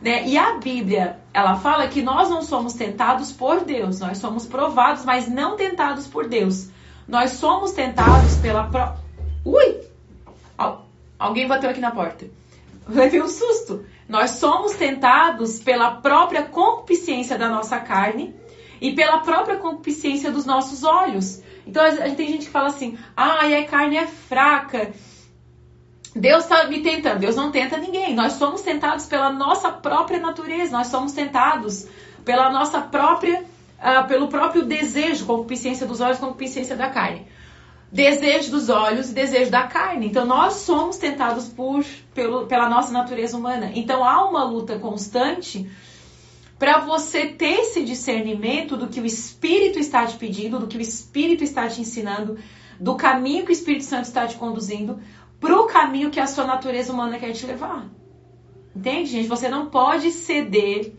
né? 0.00 0.24
E 0.24 0.38
a 0.38 0.52
Bíblia, 0.58 1.18
ela 1.34 1.56
fala 1.56 1.88
que 1.88 2.00
nós 2.00 2.30
não 2.30 2.42
somos 2.42 2.74
tentados 2.74 3.32
por 3.32 3.64
Deus, 3.64 3.98
nós 3.98 4.18
somos 4.18 4.46
provados, 4.46 5.04
mas 5.04 5.28
não 5.28 5.56
tentados 5.56 6.06
por 6.06 6.28
Deus. 6.28 6.68
Nós 7.08 7.32
somos 7.32 7.72
tentados 7.72 8.36
pela 8.36 8.68
pro... 8.68 8.92
Ui! 9.44 9.80
Alguém 11.18 11.48
bateu 11.48 11.70
aqui 11.70 11.80
na 11.80 11.90
porta. 11.90 12.24
Levei 12.86 13.20
um 13.20 13.26
susto. 13.26 13.84
Nós 14.08 14.30
somos 14.32 14.72
tentados 14.72 15.58
pela 15.58 15.96
própria 15.96 16.42
concupiscência 16.42 17.36
da 17.36 17.48
nossa 17.48 17.78
carne 17.78 18.34
e 18.80 18.94
pela 18.94 19.18
própria 19.18 19.58
concupiscência 19.58 20.30
dos 20.30 20.46
nossos 20.46 20.82
olhos. 20.82 21.42
Então 21.66 21.84
tem 22.16 22.28
gente 22.28 22.46
que 22.46 22.50
fala 22.50 22.68
assim: 22.68 22.98
ah, 23.14 23.40
a 23.46 23.64
carne 23.66 23.98
é 23.98 24.06
fraca. 24.06 24.92
Deus 26.16 26.44
está 26.44 26.64
me 26.64 26.80
tentando. 26.80 27.18
Deus 27.18 27.36
não 27.36 27.52
tenta 27.52 27.76
ninguém. 27.76 28.14
Nós 28.14 28.32
somos 28.32 28.62
tentados 28.62 29.04
pela 29.04 29.30
nossa 29.30 29.70
própria 29.70 30.18
natureza. 30.18 30.72
Nós 30.72 30.86
somos 30.86 31.12
tentados 31.12 31.86
pela 32.24 32.50
nossa 32.50 32.80
própria, 32.80 33.44
uh, 33.78 34.08
pelo 34.08 34.28
próprio 34.28 34.64
desejo, 34.64 35.26
concupiscência 35.26 35.86
dos 35.86 36.00
olhos, 36.00 36.18
concupiscência 36.18 36.74
da 36.74 36.88
carne 36.88 37.26
desejo 37.90 38.50
dos 38.50 38.68
olhos 38.68 39.10
e 39.10 39.14
desejo 39.14 39.50
da 39.50 39.66
carne. 39.66 40.06
Então 40.06 40.24
nós 40.24 40.54
somos 40.54 40.96
tentados 40.98 41.48
por 41.48 41.84
pelo, 42.14 42.46
pela 42.46 42.68
nossa 42.68 42.92
natureza 42.92 43.36
humana. 43.36 43.72
Então 43.74 44.04
há 44.04 44.28
uma 44.28 44.44
luta 44.44 44.78
constante 44.78 45.70
para 46.58 46.78
você 46.80 47.26
ter 47.26 47.60
esse 47.60 47.84
discernimento 47.84 48.76
do 48.76 48.88
que 48.88 49.00
o 49.00 49.06
Espírito 49.06 49.78
está 49.78 50.04
te 50.06 50.16
pedindo, 50.16 50.58
do 50.58 50.66
que 50.66 50.76
o 50.76 50.80
Espírito 50.80 51.44
está 51.44 51.68
te 51.68 51.80
ensinando, 51.80 52.36
do 52.80 52.96
caminho 52.96 53.44
que 53.44 53.50
o 53.50 53.52
Espírito 53.52 53.84
Santo 53.84 54.04
está 54.04 54.26
te 54.26 54.36
conduzindo, 54.36 55.00
para 55.40 55.56
o 55.56 55.66
caminho 55.66 56.10
que 56.10 56.18
a 56.18 56.26
sua 56.26 56.44
natureza 56.44 56.92
humana 56.92 57.18
quer 57.18 57.32
te 57.32 57.46
levar. 57.46 57.88
Entende, 58.74 59.10
gente? 59.10 59.28
Você 59.28 59.48
não 59.48 59.66
pode 59.66 60.10
ceder 60.10 60.94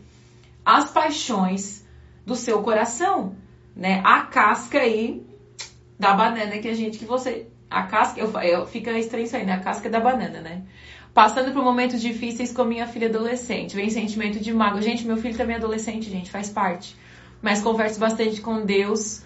às 0.64 0.90
paixões 0.90 1.86
do 2.24 2.34
seu 2.34 2.62
coração, 2.62 3.36
né? 3.76 4.00
A 4.02 4.22
casca 4.22 4.78
aí 4.78 5.26
da 6.00 6.14
banana 6.14 6.58
que 6.58 6.68
a 6.68 6.74
gente, 6.74 6.98
que 6.98 7.04
você. 7.04 7.46
A 7.68 7.82
casca, 7.82 8.18
eu, 8.18 8.32
eu, 8.40 8.66
fica 8.66 8.98
estranho 8.98 9.24
isso 9.24 9.36
aí, 9.36 9.44
né? 9.44 9.52
A 9.52 9.60
casca 9.60 9.88
da 9.88 10.00
banana, 10.00 10.40
né? 10.40 10.62
Passando 11.12 11.52
por 11.52 11.62
momentos 11.62 12.00
difíceis 12.00 12.52
com 12.52 12.64
minha 12.64 12.86
filha 12.86 13.08
adolescente. 13.08 13.76
Vem 13.76 13.90
sentimento 13.90 14.40
de 14.40 14.52
mágoa. 14.52 14.80
Gente, 14.80 15.06
meu 15.06 15.18
filho 15.18 15.36
também 15.36 15.54
é 15.54 15.58
adolescente, 15.58 16.10
gente, 16.10 16.30
faz 16.30 16.48
parte. 16.48 16.96
Mas 17.42 17.60
converso 17.60 18.00
bastante 18.00 18.40
com 18.40 18.64
Deus. 18.64 19.22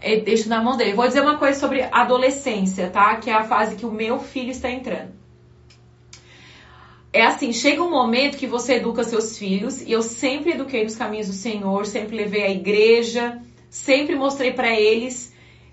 E 0.00 0.20
deixo 0.20 0.48
na 0.48 0.62
mão 0.62 0.76
dele. 0.76 0.94
Vou 0.94 1.06
dizer 1.06 1.22
uma 1.22 1.36
coisa 1.36 1.58
sobre 1.58 1.82
adolescência, 1.82 2.88
tá? 2.88 3.16
Que 3.16 3.28
é 3.28 3.34
a 3.34 3.44
fase 3.44 3.74
que 3.74 3.84
o 3.84 3.90
meu 3.90 4.20
filho 4.20 4.52
está 4.52 4.70
entrando. 4.70 5.12
É 7.12 7.26
assim, 7.26 7.52
chega 7.52 7.82
um 7.82 7.90
momento 7.90 8.38
que 8.38 8.46
você 8.46 8.74
educa 8.74 9.02
seus 9.02 9.36
filhos, 9.36 9.82
e 9.82 9.90
eu 9.90 10.00
sempre 10.00 10.52
eduquei 10.52 10.84
nos 10.84 10.94
caminhos 10.94 11.26
do 11.26 11.32
Senhor, 11.32 11.84
sempre 11.84 12.16
levei 12.16 12.44
à 12.44 12.50
igreja, 12.50 13.42
sempre 13.68 14.14
mostrei 14.14 14.52
para 14.52 14.78
eles 14.78 15.30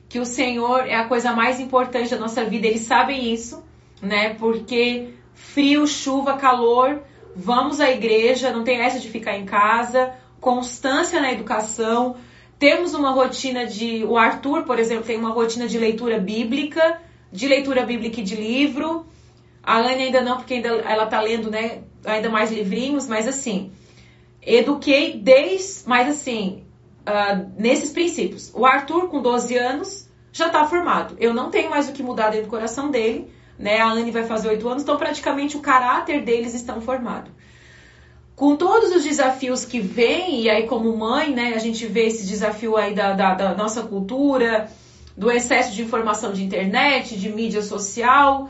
que 0.09 0.19
o 0.19 0.25
Senhor 0.25 0.87
é 0.87 0.95
a 0.95 1.05
coisa 1.05 1.33
mais 1.33 1.59
importante 1.59 2.11
da 2.11 2.17
nossa 2.17 2.43
vida. 2.45 2.67
Eles 2.67 2.81
sabem 2.81 3.33
isso, 3.33 3.63
né? 4.01 4.33
Porque 4.35 5.13
frio, 5.33 5.85
chuva, 5.85 6.37
calor, 6.37 7.01
vamos 7.35 7.79
à 7.79 7.91
igreja, 7.91 8.51
não 8.51 8.63
tem 8.63 8.79
essa 8.79 8.99
de 8.99 9.09
ficar 9.09 9.37
em 9.37 9.45
casa, 9.45 10.13
constância 10.39 11.19
na 11.21 11.31
educação. 11.31 12.15
Temos 12.57 12.93
uma 12.93 13.11
rotina 13.11 13.65
de. 13.65 14.03
O 14.03 14.17
Arthur, 14.17 14.63
por 14.63 14.79
exemplo, 14.79 15.05
tem 15.05 15.17
uma 15.17 15.29
rotina 15.29 15.67
de 15.67 15.77
leitura 15.77 16.19
bíblica, 16.19 16.99
de 17.31 17.47
leitura 17.47 17.85
bíblica 17.85 18.21
e 18.21 18.23
de 18.23 18.35
livro. 18.35 19.05
A 19.61 19.79
Anne 19.79 20.03
ainda 20.03 20.21
não, 20.21 20.37
porque 20.37 20.55
ainda 20.55 20.69
ela 20.69 21.05
tá 21.05 21.19
lendo, 21.21 21.51
né? 21.51 21.83
Ainda 22.05 22.29
mais 22.29 22.51
livrinhos, 22.51 23.05
mas 23.05 23.27
assim, 23.27 23.71
eduquei 24.41 25.19
desde. 25.19 25.87
Mas 25.87 26.07
assim, 26.07 26.63
uh, 27.07 27.51
nesses 27.57 27.91
princípios. 27.91 28.51
O 28.53 28.65
Arthur, 28.65 29.07
com 29.07 29.21
12 29.21 29.57
anos, 29.57 30.07
já 30.31 30.47
está 30.47 30.65
formado. 30.67 31.15
Eu 31.19 31.33
não 31.33 31.49
tenho 31.49 31.69
mais 31.69 31.87
o 31.89 31.93
que 31.93 32.03
mudar 32.03 32.29
dentro 32.29 32.47
do 32.47 32.49
coração 32.49 32.91
dele, 32.91 33.31
né? 33.57 33.79
A 33.79 33.89
Anne 33.89 34.11
vai 34.11 34.25
fazer 34.25 34.49
8 34.49 34.67
anos, 34.67 34.83
então 34.83 34.97
praticamente 34.97 35.57
o 35.57 35.61
caráter 35.61 36.23
deles 36.23 36.53
estão 36.53 36.81
formado. 36.81 37.31
Com 38.35 38.55
todos 38.55 38.95
os 38.95 39.03
desafios 39.03 39.65
que 39.65 39.79
vêm, 39.79 40.41
e 40.41 40.49
aí 40.49 40.67
como 40.67 40.95
mãe, 40.95 41.33
né, 41.33 41.53
a 41.55 41.57
gente 41.57 41.87
vê 41.87 42.05
esse 42.05 42.27
desafio 42.27 42.77
aí 42.77 42.93
da, 42.93 43.13
da, 43.13 43.33
da 43.33 43.55
nossa 43.55 43.81
cultura, 43.81 44.69
do 45.15 45.31
excesso 45.31 45.73
de 45.73 45.81
informação 45.81 46.31
de 46.31 46.43
internet, 46.43 47.17
de 47.17 47.29
mídia 47.29 47.63
social, 47.63 48.47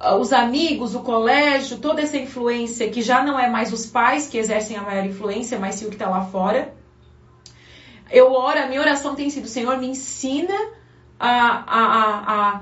ah, 0.00 0.16
os 0.16 0.32
amigos, 0.32 0.94
o 0.94 1.00
colégio, 1.00 1.76
toda 1.76 2.00
essa 2.00 2.16
influência 2.16 2.88
que 2.88 3.02
já 3.02 3.22
não 3.22 3.38
é 3.38 3.50
mais 3.50 3.74
os 3.74 3.84
pais 3.84 4.26
que 4.26 4.38
exercem 4.38 4.78
a 4.78 4.82
maior 4.82 5.04
influência, 5.04 5.58
mas 5.58 5.74
sim 5.74 5.84
o 5.84 5.88
que 5.90 5.96
está 5.96 6.08
lá 6.08 6.24
fora. 6.24 6.72
Eu 8.10 8.32
oro, 8.32 8.58
a 8.58 8.66
minha 8.66 8.80
oração 8.80 9.14
tem 9.14 9.30
sido, 9.30 9.48
Senhor, 9.48 9.76
me 9.78 9.88
ensina 9.88 10.54
a, 11.18 11.28
a, 11.28 12.32
a, 12.34 12.60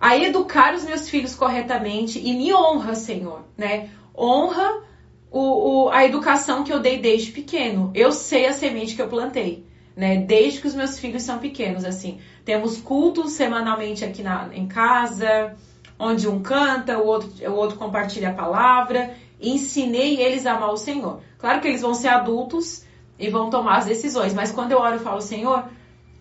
a 0.00 0.16
educar 0.16 0.74
os 0.74 0.84
meus 0.84 1.08
filhos 1.08 1.34
corretamente 1.34 2.18
e 2.18 2.34
me 2.34 2.52
honra, 2.52 2.94
Senhor, 2.94 3.44
né? 3.56 3.90
Honra 4.16 4.82
o, 5.30 5.86
o, 5.86 5.88
a 5.90 6.04
educação 6.04 6.62
que 6.62 6.72
eu 6.72 6.80
dei 6.80 6.98
desde 6.98 7.32
pequeno. 7.32 7.90
Eu 7.94 8.12
sei 8.12 8.46
a 8.46 8.52
semente 8.52 8.94
que 8.94 9.02
eu 9.02 9.08
plantei, 9.08 9.66
né? 9.96 10.18
Desde 10.18 10.60
que 10.60 10.66
os 10.66 10.74
meus 10.74 10.98
filhos 10.98 11.22
são 11.22 11.38
pequenos, 11.38 11.84
assim. 11.84 12.20
Temos 12.44 12.76
cultos 12.76 13.32
semanalmente 13.32 14.04
aqui 14.04 14.22
na, 14.22 14.50
em 14.52 14.66
casa, 14.66 15.56
onde 15.98 16.28
um 16.28 16.42
canta, 16.42 16.98
o 16.98 17.06
outro, 17.06 17.30
o 17.50 17.54
outro 17.54 17.78
compartilha 17.78 18.30
a 18.30 18.34
palavra. 18.34 19.14
Ensinei 19.40 20.20
eles 20.20 20.46
a 20.46 20.52
amar 20.54 20.72
o 20.72 20.76
Senhor. 20.76 21.20
Claro 21.38 21.60
que 21.60 21.68
eles 21.68 21.82
vão 21.82 21.94
ser 21.94 22.08
adultos 22.08 22.84
e 23.24 23.30
vão 23.30 23.48
tomar 23.48 23.78
as 23.78 23.86
decisões. 23.86 24.34
Mas 24.34 24.52
quando 24.52 24.72
eu 24.72 24.78
oro, 24.78 24.96
eu 24.96 25.00
falo, 25.00 25.20
Senhor, 25.20 25.64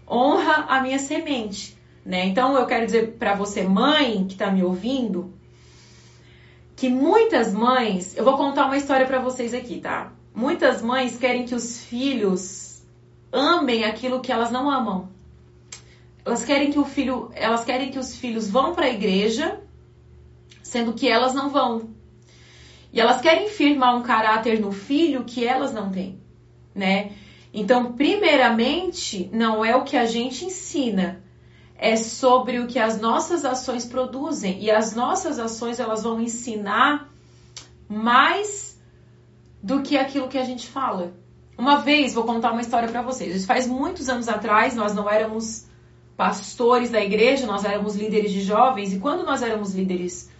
honra 0.09 0.65
a 0.69 0.81
minha 0.81 0.97
semente, 0.97 1.77
né? 2.05 2.25
Então 2.25 2.55
eu 2.55 2.65
quero 2.65 2.85
dizer 2.85 3.15
para 3.19 3.35
você, 3.35 3.63
mãe 3.63 4.25
que 4.25 4.33
está 4.33 4.49
me 4.49 4.63
ouvindo, 4.63 5.33
que 6.75 6.89
muitas 6.89 7.53
mães, 7.53 8.15
eu 8.15 8.23
vou 8.23 8.37
contar 8.37 8.65
uma 8.65 8.77
história 8.77 9.05
para 9.05 9.19
vocês 9.19 9.53
aqui, 9.53 9.79
tá? 9.79 10.13
Muitas 10.33 10.81
mães 10.81 11.17
querem 11.17 11.45
que 11.45 11.53
os 11.53 11.83
filhos 11.83 12.81
amem 13.31 13.83
aquilo 13.83 14.21
que 14.21 14.31
elas 14.31 14.49
não 14.49 14.69
amam. 14.69 15.09
Elas 16.25 16.43
querem 16.43 16.71
que 16.71 16.79
o 16.79 16.85
filho, 16.85 17.31
elas 17.35 17.65
querem 17.65 17.91
que 17.91 17.99
os 17.99 18.15
filhos 18.15 18.49
vão 18.49 18.73
para 18.73 18.85
a 18.85 18.89
igreja, 18.89 19.59
sendo 20.61 20.93
que 20.93 21.07
elas 21.07 21.33
não 21.33 21.49
vão. 21.49 21.89
E 22.93 23.01
elas 23.01 23.19
querem 23.21 23.49
firmar 23.49 23.95
um 23.97 24.03
caráter 24.03 24.61
no 24.61 24.71
filho 24.71 25.25
que 25.25 25.45
elas 25.45 25.73
não 25.73 25.91
têm 25.91 26.22
né? 26.73 27.11
Então, 27.53 27.93
primeiramente, 27.93 29.29
não 29.31 29.63
é 29.63 29.75
o 29.75 29.83
que 29.83 29.95
a 29.95 30.05
gente 30.05 30.45
ensina, 30.45 31.23
é 31.77 31.95
sobre 31.95 32.59
o 32.59 32.67
que 32.67 32.79
as 32.79 32.99
nossas 32.99 33.45
ações 33.45 33.85
produzem. 33.85 34.63
E 34.63 34.71
as 34.71 34.95
nossas 34.95 35.37
ações, 35.37 35.79
elas 35.79 36.03
vão 36.03 36.19
ensinar 36.19 37.09
mais 37.87 38.79
do 39.61 39.81
que 39.81 39.97
aquilo 39.97 40.27
que 40.27 40.37
a 40.37 40.45
gente 40.45 40.67
fala. 40.67 41.13
Uma 41.57 41.77
vez, 41.77 42.13
vou 42.13 42.23
contar 42.23 42.51
uma 42.51 42.61
história 42.61 42.89
para 42.89 43.01
vocês. 43.01 43.35
Isso 43.35 43.45
faz 43.45 43.67
muitos 43.67 44.09
anos 44.09 44.27
atrás, 44.27 44.75
nós 44.75 44.95
não 44.95 45.09
éramos 45.09 45.65
pastores 46.17 46.89
da 46.89 47.01
igreja, 47.01 47.45
nós 47.45 47.65
éramos 47.65 47.95
líderes 47.95 48.31
de 48.31 48.41
jovens. 48.41 48.93
E 48.93 48.99
quando 48.99 49.25
nós 49.25 49.41
éramos 49.41 49.73
líderes 49.75 50.31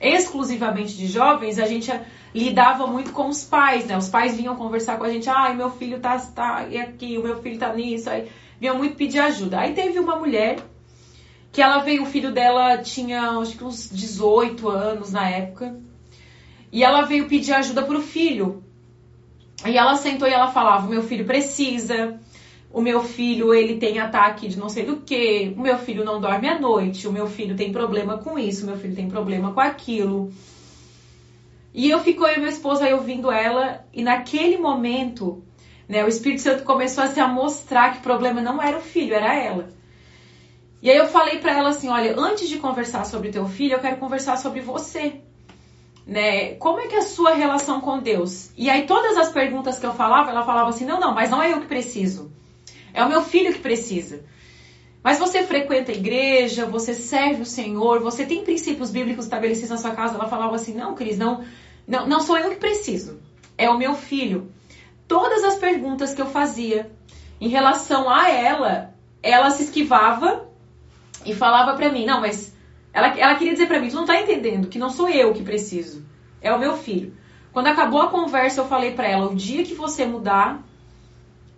exclusivamente 0.00 0.96
de 0.96 1.06
jovens, 1.06 1.58
a 1.58 1.66
gente 1.66 1.90
lidava 2.34 2.86
muito 2.86 3.12
com 3.12 3.28
os 3.28 3.44
pais, 3.44 3.86
né? 3.86 3.96
Os 3.96 4.08
pais 4.08 4.36
vinham 4.36 4.56
conversar 4.56 4.98
com 4.98 5.04
a 5.04 5.10
gente, 5.10 5.28
ah, 5.28 5.52
meu 5.54 5.70
filho 5.70 6.00
tá, 6.00 6.18
tá 6.18 6.66
aqui, 6.82 7.18
o 7.18 7.22
meu 7.22 7.40
filho 7.42 7.58
tá 7.58 7.72
nisso, 7.72 8.10
aí 8.10 8.28
vinham 8.60 8.76
muito 8.76 8.96
pedir 8.96 9.20
ajuda. 9.20 9.60
Aí 9.60 9.72
teve 9.72 9.98
uma 9.98 10.16
mulher 10.16 10.58
que 11.52 11.62
ela 11.62 11.78
veio, 11.78 12.02
o 12.02 12.06
filho 12.06 12.32
dela 12.32 12.78
tinha 12.78 13.30
acho 13.38 13.56
que 13.56 13.64
uns 13.64 13.90
18 13.90 14.68
anos 14.68 15.12
na 15.12 15.28
época, 15.28 15.76
e 16.70 16.84
ela 16.84 17.02
veio 17.02 17.28
pedir 17.28 17.52
ajuda 17.52 17.82
pro 17.82 18.02
filho. 18.02 18.62
E 19.66 19.76
ela 19.76 19.96
sentou 19.96 20.28
e 20.28 20.32
ela 20.32 20.52
falava, 20.52 20.86
meu 20.86 21.02
filho 21.02 21.24
precisa, 21.24 22.20
o 22.72 22.80
meu 22.80 23.02
filho 23.02 23.52
ele 23.54 23.78
tem 23.78 23.98
ataque 23.98 24.46
de 24.46 24.58
não 24.58 24.68
sei 24.68 24.84
do 24.84 24.98
que, 24.98 25.52
o 25.56 25.60
meu 25.60 25.78
filho 25.78 26.04
não 26.04 26.20
dorme 26.20 26.48
à 26.48 26.58
noite, 26.58 27.08
o 27.08 27.12
meu 27.12 27.26
filho 27.26 27.56
tem 27.56 27.72
problema 27.72 28.18
com 28.18 28.38
isso, 28.38 28.64
o 28.64 28.66
meu 28.66 28.76
filho 28.76 28.94
tem 28.94 29.08
problema 29.08 29.52
com 29.52 29.60
aquilo. 29.60 30.30
E 31.72 31.88
eu 31.88 32.00
fico 32.00 32.26
eu 32.26 32.36
e 32.36 32.38
minha 32.38 32.50
esposa 32.50 32.84
aí 32.84 32.94
ouvindo 32.94 33.30
ela, 33.30 33.84
e 33.92 34.02
naquele 34.02 34.56
momento, 34.56 35.42
né, 35.88 36.04
o 36.04 36.08
Espírito 36.08 36.42
Santo 36.42 36.64
começou 36.64 37.04
a 37.04 37.08
se 37.08 37.22
mostrar 37.26 37.92
que 37.92 37.98
o 37.98 38.02
problema 38.02 38.40
não 38.40 38.62
era 38.62 38.78
o 38.78 38.82
filho, 38.82 39.14
era 39.14 39.34
ela. 39.34 39.68
E 40.80 40.88
aí 40.90 40.96
eu 40.96 41.08
falei 41.08 41.38
para 41.38 41.52
ela 41.52 41.70
assim, 41.70 41.88
olha, 41.88 42.14
antes 42.16 42.48
de 42.48 42.58
conversar 42.58 43.04
sobre 43.04 43.30
teu 43.30 43.46
filho, 43.46 43.74
eu 43.74 43.80
quero 43.80 43.96
conversar 43.96 44.36
sobre 44.38 44.60
você. 44.60 45.20
Né? 46.06 46.54
Como 46.54 46.80
é 46.80 46.86
que 46.86 46.94
é 46.94 46.98
a 46.98 47.02
sua 47.02 47.34
relação 47.34 47.80
com 47.80 47.98
Deus? 47.98 48.50
E 48.56 48.70
aí 48.70 48.86
todas 48.86 49.16
as 49.16 49.30
perguntas 49.30 49.78
que 49.78 49.84
eu 49.84 49.92
falava, 49.92 50.30
ela 50.30 50.44
falava 50.44 50.70
assim: 50.70 50.86
"Não, 50.86 50.98
não, 50.98 51.12
mas 51.12 51.28
não 51.28 51.42
é 51.42 51.52
eu 51.52 51.60
que 51.60 51.66
preciso. 51.66 52.32
É 52.94 53.04
o 53.04 53.08
meu 53.08 53.22
filho 53.22 53.52
que 53.52 53.58
precisa". 53.58 54.24
Mas 55.02 55.18
você 55.18 55.42
frequenta 55.42 55.92
a 55.92 55.94
igreja, 55.94 56.66
você 56.66 56.92
serve 56.92 57.42
o 57.42 57.46
Senhor, 57.46 58.00
você 58.00 58.26
tem 58.26 58.44
princípios 58.44 58.90
bíblicos 58.90 59.24
estabelecidos 59.24 59.70
na 59.70 59.78
sua 59.78 59.92
casa. 59.92 60.16
Ela 60.16 60.28
falava 60.28 60.56
assim: 60.56 60.74
"Não, 60.74 60.94
Cris, 60.94 61.16
não, 61.16 61.44
não, 61.86 62.06
não 62.06 62.20
sou 62.20 62.36
eu 62.36 62.50
que 62.50 62.56
preciso. 62.56 63.20
É 63.56 63.70
o 63.70 63.78
meu 63.78 63.94
filho". 63.94 64.50
Todas 65.06 65.42
as 65.44 65.56
perguntas 65.56 66.12
que 66.12 66.20
eu 66.20 66.26
fazia 66.26 66.90
em 67.40 67.48
relação 67.48 68.10
a 68.10 68.28
ela, 68.28 68.94
ela 69.22 69.50
se 69.50 69.64
esquivava 69.64 70.48
e 71.24 71.34
falava 71.34 71.76
para 71.76 71.90
mim, 71.90 72.04
não, 72.04 72.20
mas 72.20 72.54
ela, 72.92 73.08
ela 73.18 73.34
queria 73.34 73.52
dizer 73.52 73.66
para 73.66 73.80
mim, 73.80 73.88
tu 73.88 73.96
não 73.96 74.04
tá 74.04 74.20
entendendo 74.20 74.68
que 74.68 74.78
não 74.78 74.90
sou 74.90 75.08
eu 75.08 75.32
que 75.32 75.42
preciso, 75.42 76.04
é 76.40 76.52
o 76.52 76.58
meu 76.58 76.76
filho. 76.76 77.14
Quando 77.52 77.68
acabou 77.68 78.02
a 78.02 78.08
conversa, 78.08 78.60
eu 78.60 78.68
falei 78.68 78.92
para 78.92 79.08
ela, 79.08 79.30
o 79.30 79.34
dia 79.34 79.64
que 79.64 79.74
você 79.74 80.04
mudar 80.04 80.62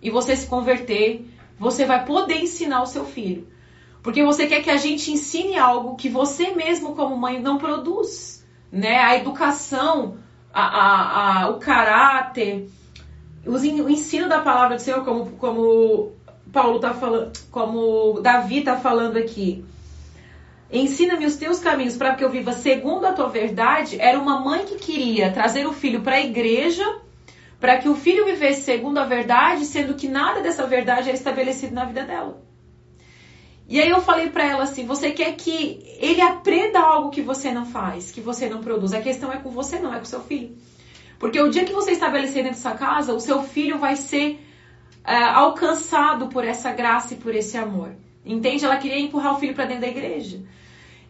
e 0.01 0.09
você 0.09 0.35
se 0.35 0.47
converter, 0.47 1.27
você 1.61 1.85
vai 1.85 2.03
poder 2.03 2.41
ensinar 2.41 2.81
o 2.81 2.87
seu 2.87 3.05
filho. 3.05 3.47
Porque 4.01 4.23
você 4.23 4.47
quer 4.47 4.63
que 4.63 4.69
a 4.71 4.77
gente 4.77 5.11
ensine 5.11 5.59
algo 5.59 5.95
que 5.95 6.09
você 6.09 6.55
mesmo 6.55 6.95
como 6.95 7.15
mãe 7.15 7.39
não 7.39 7.59
produz, 7.59 8.43
né? 8.71 8.97
A 8.97 9.15
educação, 9.15 10.17
a, 10.51 10.63
a, 10.63 11.43
a 11.43 11.49
o 11.49 11.59
caráter, 11.59 12.67
o 13.45 13.55
ensino 13.87 14.27
da 14.27 14.39
palavra 14.39 14.77
do 14.77 14.81
Senhor, 14.81 15.05
como, 15.05 15.33
como 15.33 16.13
Paulo 16.51 16.79
tá 16.79 16.95
falando, 16.95 17.31
como 17.51 18.19
Davi 18.21 18.61
tá 18.61 18.77
falando 18.77 19.17
aqui. 19.17 19.63
Ensina-me 20.71 21.27
os 21.27 21.35
teus 21.35 21.59
caminhos 21.59 21.95
para 21.95 22.15
que 22.15 22.23
eu 22.23 22.29
viva 22.31 22.53
segundo 22.53 23.05
a 23.05 23.13
tua 23.13 23.27
verdade. 23.27 24.01
Era 24.01 24.19
uma 24.19 24.39
mãe 24.39 24.65
que 24.65 24.77
queria 24.77 25.31
trazer 25.31 25.67
o 25.67 25.73
filho 25.73 26.01
para 26.01 26.15
a 26.15 26.21
igreja, 26.21 26.83
para 27.61 27.77
que 27.77 27.87
o 27.87 27.95
filho 27.95 28.25
vivesse 28.25 28.63
segundo 28.63 28.97
a 28.97 29.05
verdade, 29.05 29.65
sendo 29.65 29.93
que 29.93 30.07
nada 30.07 30.41
dessa 30.41 30.65
verdade 30.65 31.11
é 31.11 31.13
estabelecido 31.13 31.75
na 31.75 31.85
vida 31.85 32.03
dela. 32.03 32.41
E 33.69 33.79
aí 33.79 33.87
eu 33.87 34.01
falei 34.01 34.31
para 34.31 34.43
ela 34.43 34.63
assim: 34.63 34.83
você 34.83 35.11
quer 35.11 35.33
que 35.35 35.95
ele 35.99 36.19
aprenda 36.21 36.79
algo 36.79 37.11
que 37.11 37.21
você 37.21 37.51
não 37.51 37.65
faz, 37.65 38.11
que 38.11 38.19
você 38.19 38.49
não 38.49 38.61
produz? 38.61 38.93
A 38.93 38.99
questão 38.99 39.31
é 39.31 39.37
com 39.37 39.51
você, 39.51 39.77
não 39.77 39.93
é 39.93 39.99
com 39.99 40.05
seu 40.05 40.21
filho. 40.21 40.57
Porque 41.19 41.39
o 41.39 41.51
dia 41.51 41.63
que 41.63 41.71
você 41.71 41.91
estabelecer 41.91 42.43
dentro 42.43 42.57
dessa 42.57 42.73
casa, 42.73 43.13
o 43.13 43.19
seu 43.19 43.43
filho 43.43 43.77
vai 43.77 43.95
ser 43.95 44.43
é, 45.05 45.15
alcançado 45.15 46.29
por 46.29 46.43
essa 46.43 46.71
graça 46.71 47.13
e 47.13 47.17
por 47.17 47.35
esse 47.35 47.55
amor. 47.57 47.91
Entende? 48.25 48.65
Ela 48.65 48.77
queria 48.77 48.99
empurrar 48.99 49.35
o 49.35 49.39
filho 49.39 49.53
para 49.53 49.65
dentro 49.65 49.81
da 49.81 49.87
igreja. 49.87 50.41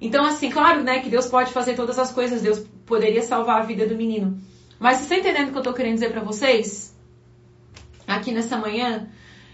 Então, 0.02 0.26
assim, 0.26 0.50
claro, 0.50 0.84
né, 0.84 1.00
que 1.00 1.10
Deus 1.10 1.28
pode 1.28 1.54
fazer 1.54 1.76
todas 1.76 1.98
as 1.98 2.12
coisas, 2.12 2.42
Deus 2.42 2.60
poderia 2.86 3.22
salvar 3.22 3.62
a 3.62 3.66
vida 3.66 3.88
do 3.88 3.96
menino. 3.96 4.38
Mas 4.82 4.98
você 4.98 5.04
está 5.04 5.16
entendendo 5.18 5.50
o 5.50 5.52
que 5.52 5.58
eu 5.58 5.62
estou 5.62 5.74
querendo 5.76 5.94
dizer 5.94 6.12
para 6.12 6.24
vocês? 6.24 6.92
Aqui 8.08 8.32
nessa 8.32 8.58
manhã, 8.58 9.08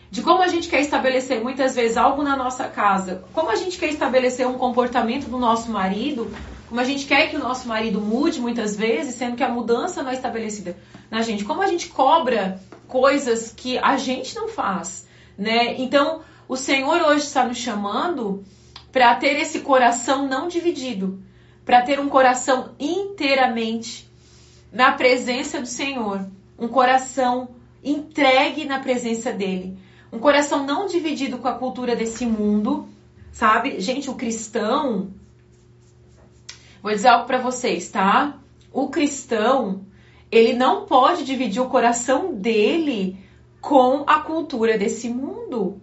de 0.10 0.22
como 0.22 0.42
a 0.42 0.48
gente 0.48 0.70
quer 0.70 0.80
estabelecer 0.80 1.44
muitas 1.44 1.76
vezes 1.76 1.98
algo 1.98 2.24
na 2.24 2.38
nossa 2.38 2.70
casa, 2.70 3.26
como 3.34 3.50
a 3.50 3.56
gente 3.58 3.78
quer 3.78 3.90
estabelecer 3.90 4.48
um 4.48 4.58
comportamento 4.58 5.28
do 5.28 5.38
nosso 5.38 5.70
marido, 5.70 6.32
como 6.70 6.80
a 6.80 6.84
gente 6.86 7.06
quer 7.06 7.30
que 7.30 7.36
o 7.36 7.40
nosso 7.40 7.68
marido 7.68 8.00
mude 8.00 8.40
muitas 8.40 8.78
vezes, 8.78 9.16
sendo 9.16 9.36
que 9.36 9.44
a 9.44 9.50
mudança 9.50 10.02
não 10.02 10.12
é 10.12 10.13
estabelecida 10.13 10.78
na 11.12 11.22
gente, 11.22 11.44
como 11.44 11.62
a 11.62 11.68
gente 11.68 11.90
cobra 11.90 12.62
coisas 12.88 13.52
que 13.52 13.78
a 13.80 13.98
gente 13.98 14.34
não 14.34 14.48
faz, 14.48 15.10
né? 15.38 15.76
Então, 15.78 16.22
o 16.48 16.56
Senhor 16.56 17.02
hoje 17.02 17.26
está 17.26 17.44
nos 17.44 17.58
chamando 17.58 18.46
para 18.94 19.13
ter 19.16 19.38
esse 19.42 19.60
coração 19.60 20.26
não 20.26 20.48
dividido, 20.48 21.22
para 21.66 21.82
ter 21.82 22.00
um 22.00 22.08
coração 22.08 22.74
inteiramente 22.80 24.07
na 24.71 24.91
presença 24.91 25.60
do 25.60 25.67
Senhor, 25.67 26.25
um 26.58 26.67
coração 26.67 27.49
entregue 27.84 28.65
na 28.65 28.80
presença 28.80 29.32
dele, 29.32 29.77
um 30.12 30.19
coração 30.19 30.65
não 30.65 30.88
dividido 30.88 31.38
com 31.38 31.47
a 31.47 31.53
cultura 31.53 31.95
desse 31.95 32.25
mundo, 32.25 32.88
sabe? 33.32 33.80
Gente, 33.80 34.10
o 34.10 34.15
cristão, 34.15 35.12
vou 36.82 36.91
dizer 36.91 37.10
algo 37.10 37.25
para 37.25 37.39
vocês, 37.39 37.89
tá? 37.89 38.38
O 38.71 38.89
cristão, 38.89 39.86
ele 40.32 40.53
não 40.53 40.86
pode 40.86 41.23
dividir 41.23 41.62
o 41.62 41.69
coração 41.69 42.34
dele 42.34 43.17
com 43.62 44.03
a 44.08 44.19
cultura 44.19 44.77
desse 44.77 45.10
mundo. 45.10 45.82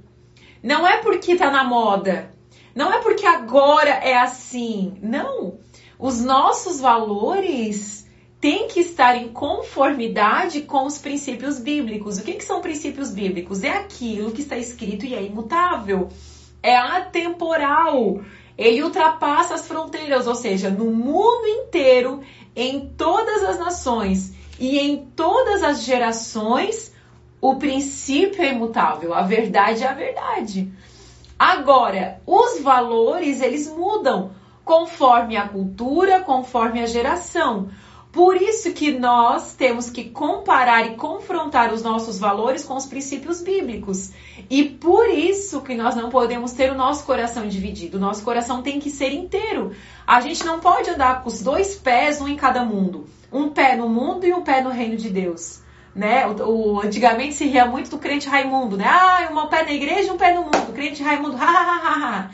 Não 0.63 0.87
é 0.87 0.99
porque 0.99 1.37
tá 1.37 1.51
na 1.51 1.65
moda, 1.65 2.33
não 2.75 2.93
é 2.93 3.01
porque 3.01 3.27
agora 3.27 3.91
é 3.91 4.17
assim. 4.17 4.99
Não. 5.03 5.59
Os 5.99 6.21
nossos 6.23 6.81
valores 6.81 8.04
têm 8.45 8.69
que 8.69 8.81
estar 8.81 9.17
em 9.17 9.29
conformidade 9.29 10.61
com 10.61 10.85
os 10.85 10.99
princípios 10.99 11.59
bíblicos. 11.59 12.19
O 12.19 12.23
que, 12.23 12.35
que 12.35 12.45
são 12.45 12.61
princípios 12.61 13.09
bíblicos? 13.09 13.65
É 13.65 13.71
aquilo 13.71 14.33
que 14.33 14.43
está 14.43 14.55
escrito 14.55 15.07
e 15.07 15.15
é 15.15 15.23
imutável. 15.23 16.11
É 16.63 16.77
atemporal. 16.77 18.21
Ele 18.59 18.83
ultrapassa 18.83 19.55
as 19.55 19.67
fronteiras, 19.67 20.27
ou 20.27 20.35
seja, 20.35 20.69
no 20.69 20.91
mundo 20.91 21.47
inteiro, 21.47 22.21
em 22.55 22.87
todas 22.99 23.43
as 23.45 23.59
nações 23.59 24.35
e 24.61 24.79
em 24.79 25.07
todas 25.17 25.63
as 25.63 25.83
gerações, 25.83 26.93
o 27.41 27.57
princípio 27.57 28.43
é 28.43 28.53
imutável. 28.53 29.15
A 29.15 29.23
verdade 29.23 29.85
é 29.85 29.89
a 29.89 29.95
verdade. 29.95 30.71
Agora, 31.39 32.21
os 32.27 32.61
valores 32.61 33.41
eles 33.41 33.67
mudam 33.71 34.33
conforme 34.63 35.35
a 35.35 35.49
cultura, 35.49 36.21
conforme 36.21 36.83
a 36.83 36.87
geração. 36.87 37.71
Por 38.15 38.41
isso 38.41 38.73
que 38.73 38.93
nós 38.93 39.55
temos 39.55 39.91
que 39.91 40.05
comparar 40.05 40.87
e 40.87 40.95
confrontar 40.95 41.75
os 41.75 41.83
nossos 41.83 42.17
valores 42.17 42.65
com 42.65 42.77
os 42.77 42.87
princípios 42.87 43.43
bíblicos. 43.43 44.13
E 44.49 44.65
por 44.65 45.09
isso 45.09 45.61
que 45.63 45.75
nós 45.75 45.97
não 45.97 46.11
podemos 46.11 46.53
ter 46.53 46.71
o 46.71 46.77
nosso 46.77 47.05
coração 47.05 47.49
dividido. 47.49 47.97
O 47.97 48.01
nosso 48.01 48.23
coração 48.23 48.63
tem 48.63 48.79
que 48.79 48.89
ser 48.89 49.13
inteiro. 49.13 49.73
A 50.07 50.21
gente 50.21 50.45
não 50.45 50.61
pode 50.61 50.89
andar 50.91 51.25
com 51.25 51.29
os 51.29 51.43
dois 51.43 51.75
pés, 51.75 52.21
um 52.21 52.29
em 52.29 52.37
cada 52.37 52.65
mundo. 52.65 53.05
Um 53.33 53.49
pé 53.49 53.75
no 53.75 53.89
mundo 53.89 54.25
e 54.25 54.33
um 54.33 54.43
pé 54.43 54.63
no 54.63 54.71
reino 54.71 54.97
de 54.97 55.11
Deus 55.11 55.65
né? 55.95 56.27
O, 56.27 56.43
o, 56.43 56.81
antigamente 56.81 57.35
se 57.35 57.47
ria 57.47 57.67
muito 57.67 57.91
do 57.91 57.99
crente 57.99 58.29
Raimundo, 58.29 58.77
né? 58.77 58.85
Ah, 58.87 59.29
um 59.31 59.47
pé 59.47 59.63
na 59.63 59.73
igreja 59.73 60.09
e 60.09 60.11
um 60.11 60.17
pé 60.17 60.35
no 60.35 60.43
mundo. 60.43 60.73
Crente 60.73 61.03
Raimundo, 61.03 61.37
ha, 61.39 61.45
ha, 61.45 61.77
ha, 61.77 62.19
ha. 62.19 62.31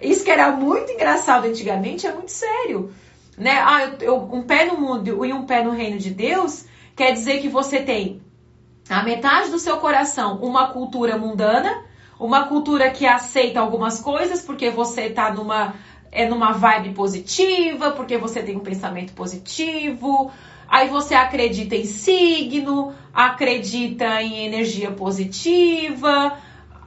Isso 0.00 0.24
que 0.24 0.30
era 0.30 0.50
muito 0.50 0.90
engraçado 0.90 1.46
antigamente 1.46 2.06
é 2.06 2.12
muito 2.12 2.30
sério, 2.30 2.92
né? 3.36 3.52
Ah, 3.64 3.84
eu, 3.84 3.98
eu, 4.00 4.28
um 4.32 4.42
pé 4.42 4.64
no 4.64 4.78
mundo 4.78 5.24
e 5.24 5.32
um 5.32 5.46
pé 5.46 5.62
no 5.62 5.70
reino 5.70 5.98
de 5.98 6.10
Deus 6.10 6.66
quer 6.94 7.12
dizer 7.12 7.40
que 7.40 7.48
você 7.48 7.80
tem 7.80 8.22
a 8.88 9.02
metade 9.02 9.50
do 9.50 9.58
seu 9.58 9.78
coração 9.78 10.38
uma 10.42 10.68
cultura 10.68 11.18
mundana, 11.18 11.82
uma 12.18 12.44
cultura 12.46 12.90
que 12.90 13.06
aceita 13.06 13.60
algumas 13.60 14.00
coisas 14.00 14.42
porque 14.42 14.70
você 14.70 15.10
tá 15.10 15.32
numa 15.32 15.74
é 16.12 16.28
numa 16.28 16.52
vibe 16.52 16.90
positiva, 16.90 17.90
porque 17.90 18.16
você 18.16 18.40
tem 18.40 18.56
um 18.56 18.60
pensamento 18.60 19.12
positivo, 19.14 20.30
Aí 20.68 20.88
você 20.88 21.14
acredita 21.14 21.76
em 21.76 21.84
signo, 21.84 22.94
acredita 23.12 24.22
em 24.22 24.46
energia 24.46 24.90
positiva, 24.90 26.36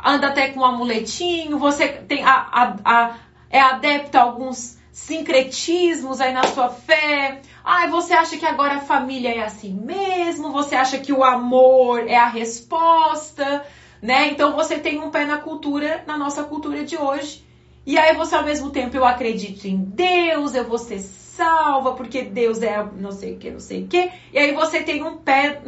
anda 0.04 0.28
até 0.28 0.50
com 0.50 0.62
um 0.62 0.66
amuletinho, 0.66 1.58
você 1.58 1.88
tem 1.88 2.24
a, 2.24 2.32
a, 2.32 2.76
a, 2.84 3.16
é 3.50 3.60
adepto 3.60 4.18
a 4.18 4.22
alguns 4.22 4.77
sincretismos 4.98 6.20
aí 6.20 6.34
na 6.34 6.44
sua 6.44 6.70
fé. 6.70 7.42
Ai, 7.64 7.88
você 7.90 8.14
acha 8.14 8.36
que 8.36 8.46
agora 8.46 8.76
a 8.76 8.82
família 8.82 9.30
é 9.30 9.44
assim 9.44 9.72
mesmo? 9.74 10.52
Você 10.52 10.76
acha 10.76 10.98
que 10.98 11.14
o 11.14 11.24
amor 11.24 12.08
é 12.08 12.18
a 12.18 12.28
resposta, 12.28 13.64
né? 14.02 14.32
Então 14.32 14.56
você 14.56 14.80
tem 14.80 15.00
um 15.00 15.12
pé 15.12 15.24
na 15.24 15.38
cultura, 15.38 16.04
na 16.08 16.18
nossa 16.18 16.44
cultura 16.44 16.84
de 16.84 16.98
hoje. 16.98 17.46
E 17.86 17.98
aí 17.98 18.16
você 18.16 18.36
ao 18.36 18.44
mesmo 18.44 18.72
tempo 18.72 18.98
eu 18.98 19.06
acredito 19.06 19.66
em 19.66 19.78
Deus, 19.78 20.56
eu 20.56 20.68
vou 20.68 20.80
ser 20.80 21.00
salva, 21.00 21.94
porque 21.94 22.24
Deus 22.24 22.62
é 22.62 22.84
não 22.98 23.12
sei 23.12 23.36
o 23.36 23.38
que, 23.38 23.52
não 23.52 23.60
sei 23.60 23.84
o 23.84 23.88
que. 23.88 24.12
E 24.34 24.40
aí 24.40 24.54
você 24.54 24.82
tem 24.82 25.04
um 25.04 25.18
pé 25.18 25.62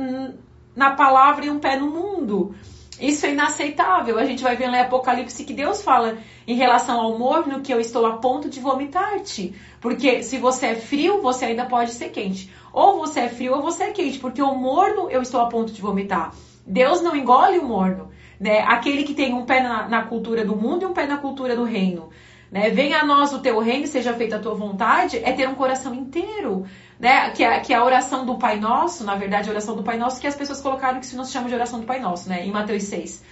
na 0.75 0.91
palavra 0.95 1.45
e 1.45 1.49
um 1.51 1.59
pé 1.59 1.77
no 1.77 1.89
mundo. 1.89 2.55
Isso 2.99 3.25
é 3.25 3.31
inaceitável. 3.31 4.17
A 4.17 4.25
gente 4.25 4.43
vai 4.43 4.55
ver 4.55 4.67
lá 4.67 4.77
em 4.77 4.81
Apocalipse 4.81 5.43
que 5.43 5.53
Deus 5.53 5.81
fala 5.81 6.17
em 6.45 6.55
relação 6.55 6.99
ao 6.99 7.17
morno 7.17 7.61
que 7.61 7.73
eu 7.73 7.79
estou 7.79 8.05
a 8.05 8.17
ponto 8.17 8.49
de 8.49 8.59
vomitar-te. 8.59 9.55
Porque 9.79 10.21
se 10.23 10.37
você 10.37 10.67
é 10.67 10.75
frio, 10.75 11.21
você 11.21 11.45
ainda 11.45 11.65
pode 11.65 11.91
ser 11.91 12.09
quente. 12.09 12.51
Ou 12.73 12.99
você 12.99 13.21
é 13.21 13.29
frio 13.29 13.55
ou 13.55 13.61
você 13.61 13.85
é 13.85 13.91
quente. 13.91 14.19
Porque 14.19 14.41
o 14.41 14.53
morno 14.53 15.09
eu 15.09 15.21
estou 15.21 15.41
a 15.41 15.47
ponto 15.47 15.71
de 15.71 15.81
vomitar. 15.81 16.33
Deus 16.65 17.01
não 17.01 17.15
engole 17.15 17.57
o 17.57 17.65
morno. 17.65 18.09
Né? 18.39 18.59
Aquele 18.59 19.03
que 19.03 19.13
tem 19.13 19.33
um 19.33 19.45
pé 19.45 19.61
na, 19.61 19.87
na 19.87 20.03
cultura 20.03 20.45
do 20.45 20.55
mundo 20.55 20.83
e 20.83 20.85
um 20.85 20.93
pé 20.93 21.05
na 21.05 21.17
cultura 21.17 21.55
do 21.55 21.63
reino. 21.63 22.09
Né? 22.51 22.69
Venha 22.69 22.99
a 22.99 23.05
nós 23.05 23.31
o 23.31 23.39
teu 23.39 23.59
reino, 23.59 23.85
seja 23.87 24.13
feita 24.13 24.37
a 24.37 24.39
tua 24.39 24.55
vontade, 24.55 25.17
é 25.17 25.31
ter 25.33 25.47
um 25.47 25.55
coração 25.55 25.93
inteiro. 25.93 26.65
Né? 26.99 27.29
Que, 27.31 27.43
é, 27.43 27.59
que 27.59 27.73
é 27.73 27.77
a 27.77 27.83
oração 27.83 28.25
do 28.25 28.37
Pai 28.37 28.59
Nosso, 28.59 29.03
na 29.03 29.15
verdade, 29.15 29.49
a 29.49 29.51
oração 29.51 29.75
do 29.75 29.83
Pai 29.83 29.97
Nosso, 29.97 30.19
que 30.19 30.27
as 30.27 30.35
pessoas 30.35 30.61
colocaram 30.61 30.99
que 30.99 31.05
se 31.05 31.15
se 31.15 31.31
chama 31.31 31.47
de 31.47 31.55
oração 31.55 31.79
do 31.79 31.85
Pai 31.85 31.99
Nosso, 31.99 32.27
né? 32.27 32.45
Em 32.45 32.51
Mateus 32.51 32.83
6. 32.83 33.23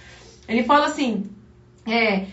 Ele 0.48 0.62
fala 0.62 0.86
assim: 0.86 1.28
é, 1.86 2.26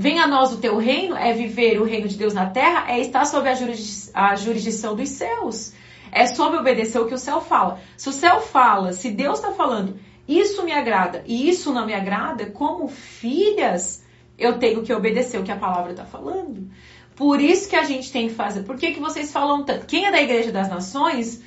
Venha 0.00 0.24
a 0.24 0.26
nós 0.26 0.50
o 0.50 0.56
teu 0.56 0.78
reino, 0.78 1.14
é 1.14 1.32
viver 1.34 1.78
o 1.78 1.84
reino 1.84 2.08
de 2.08 2.16
Deus 2.16 2.32
na 2.32 2.46
terra, 2.46 2.90
é 2.90 2.98
estar 3.00 3.26
sob 3.26 3.46
a, 3.46 3.52
a 4.14 4.34
jurisdição 4.34 4.96
dos 4.96 5.10
céus. 5.10 5.74
É 6.10 6.26
sobre 6.26 6.58
obedecer 6.58 6.98
o 6.98 7.06
que 7.06 7.12
o 7.12 7.18
céu 7.18 7.42
fala. 7.42 7.78
Se 7.98 8.08
o 8.08 8.12
céu 8.12 8.40
fala, 8.40 8.94
se 8.94 9.10
Deus 9.10 9.38
está 9.38 9.52
falando, 9.52 10.00
isso 10.26 10.64
me 10.64 10.72
agrada 10.72 11.22
e 11.26 11.50
isso 11.50 11.70
não 11.72 11.84
me 11.84 11.92
agrada, 11.92 12.46
como 12.46 12.88
filhas, 12.88 14.02
eu 14.40 14.58
tenho 14.58 14.82
que 14.82 14.92
obedecer 14.92 15.38
o 15.38 15.44
que 15.44 15.52
a 15.52 15.56
palavra 15.56 15.92
está 15.92 16.04
falando. 16.04 16.68
Por 17.14 17.40
isso 17.40 17.68
que 17.68 17.76
a 17.76 17.84
gente 17.84 18.10
tem 18.10 18.28
que 18.28 18.34
fazer. 18.34 18.62
Por 18.62 18.76
que, 18.76 18.92
que 18.92 19.00
vocês 19.00 19.30
falam 19.30 19.62
tanto? 19.62 19.86
Quem 19.86 20.06
é 20.06 20.10
da 20.10 20.22
Igreja 20.22 20.50
das 20.50 20.68
Nações 20.68 21.42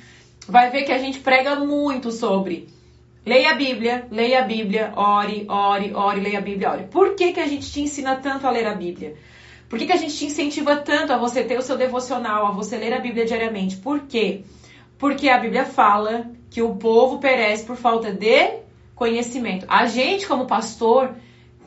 vai 0.48 0.70
ver 0.70 0.84
que 0.84 0.92
a 0.92 0.98
gente 0.98 1.18
prega 1.18 1.56
muito 1.56 2.12
sobre 2.12 2.68
leia 3.26 3.52
a 3.52 3.54
Bíblia, 3.54 4.06
leia 4.10 4.40
a 4.40 4.42
Bíblia, 4.42 4.92
ore, 4.94 5.46
ore, 5.48 5.94
ore, 5.94 6.20
leia 6.20 6.38
a 6.38 6.42
Bíblia, 6.42 6.70
ore. 6.70 6.84
Por 6.84 7.14
que, 7.14 7.32
que 7.32 7.40
a 7.40 7.46
gente 7.46 7.70
te 7.70 7.80
ensina 7.80 8.16
tanto 8.16 8.46
a 8.46 8.50
ler 8.50 8.66
a 8.66 8.74
Bíblia? 8.74 9.16
Por 9.68 9.78
que, 9.78 9.86
que 9.86 9.92
a 9.92 9.96
gente 9.96 10.14
te 10.14 10.26
incentiva 10.26 10.76
tanto 10.76 11.12
a 11.12 11.16
você 11.16 11.42
ter 11.42 11.58
o 11.58 11.62
seu 11.62 11.76
devocional, 11.76 12.46
a 12.46 12.50
você 12.50 12.76
ler 12.76 12.92
a 12.92 13.00
Bíblia 13.00 13.24
diariamente? 13.24 13.76
Por 13.76 14.00
quê? 14.02 14.42
Porque 14.98 15.28
a 15.28 15.38
Bíblia 15.38 15.64
fala 15.64 16.30
que 16.50 16.62
o 16.62 16.76
povo 16.76 17.18
perece 17.18 17.64
por 17.64 17.76
falta 17.76 18.12
de 18.12 18.58
conhecimento. 18.94 19.66
A 19.68 19.86
gente, 19.86 20.26
como 20.26 20.46
pastor, 20.46 21.14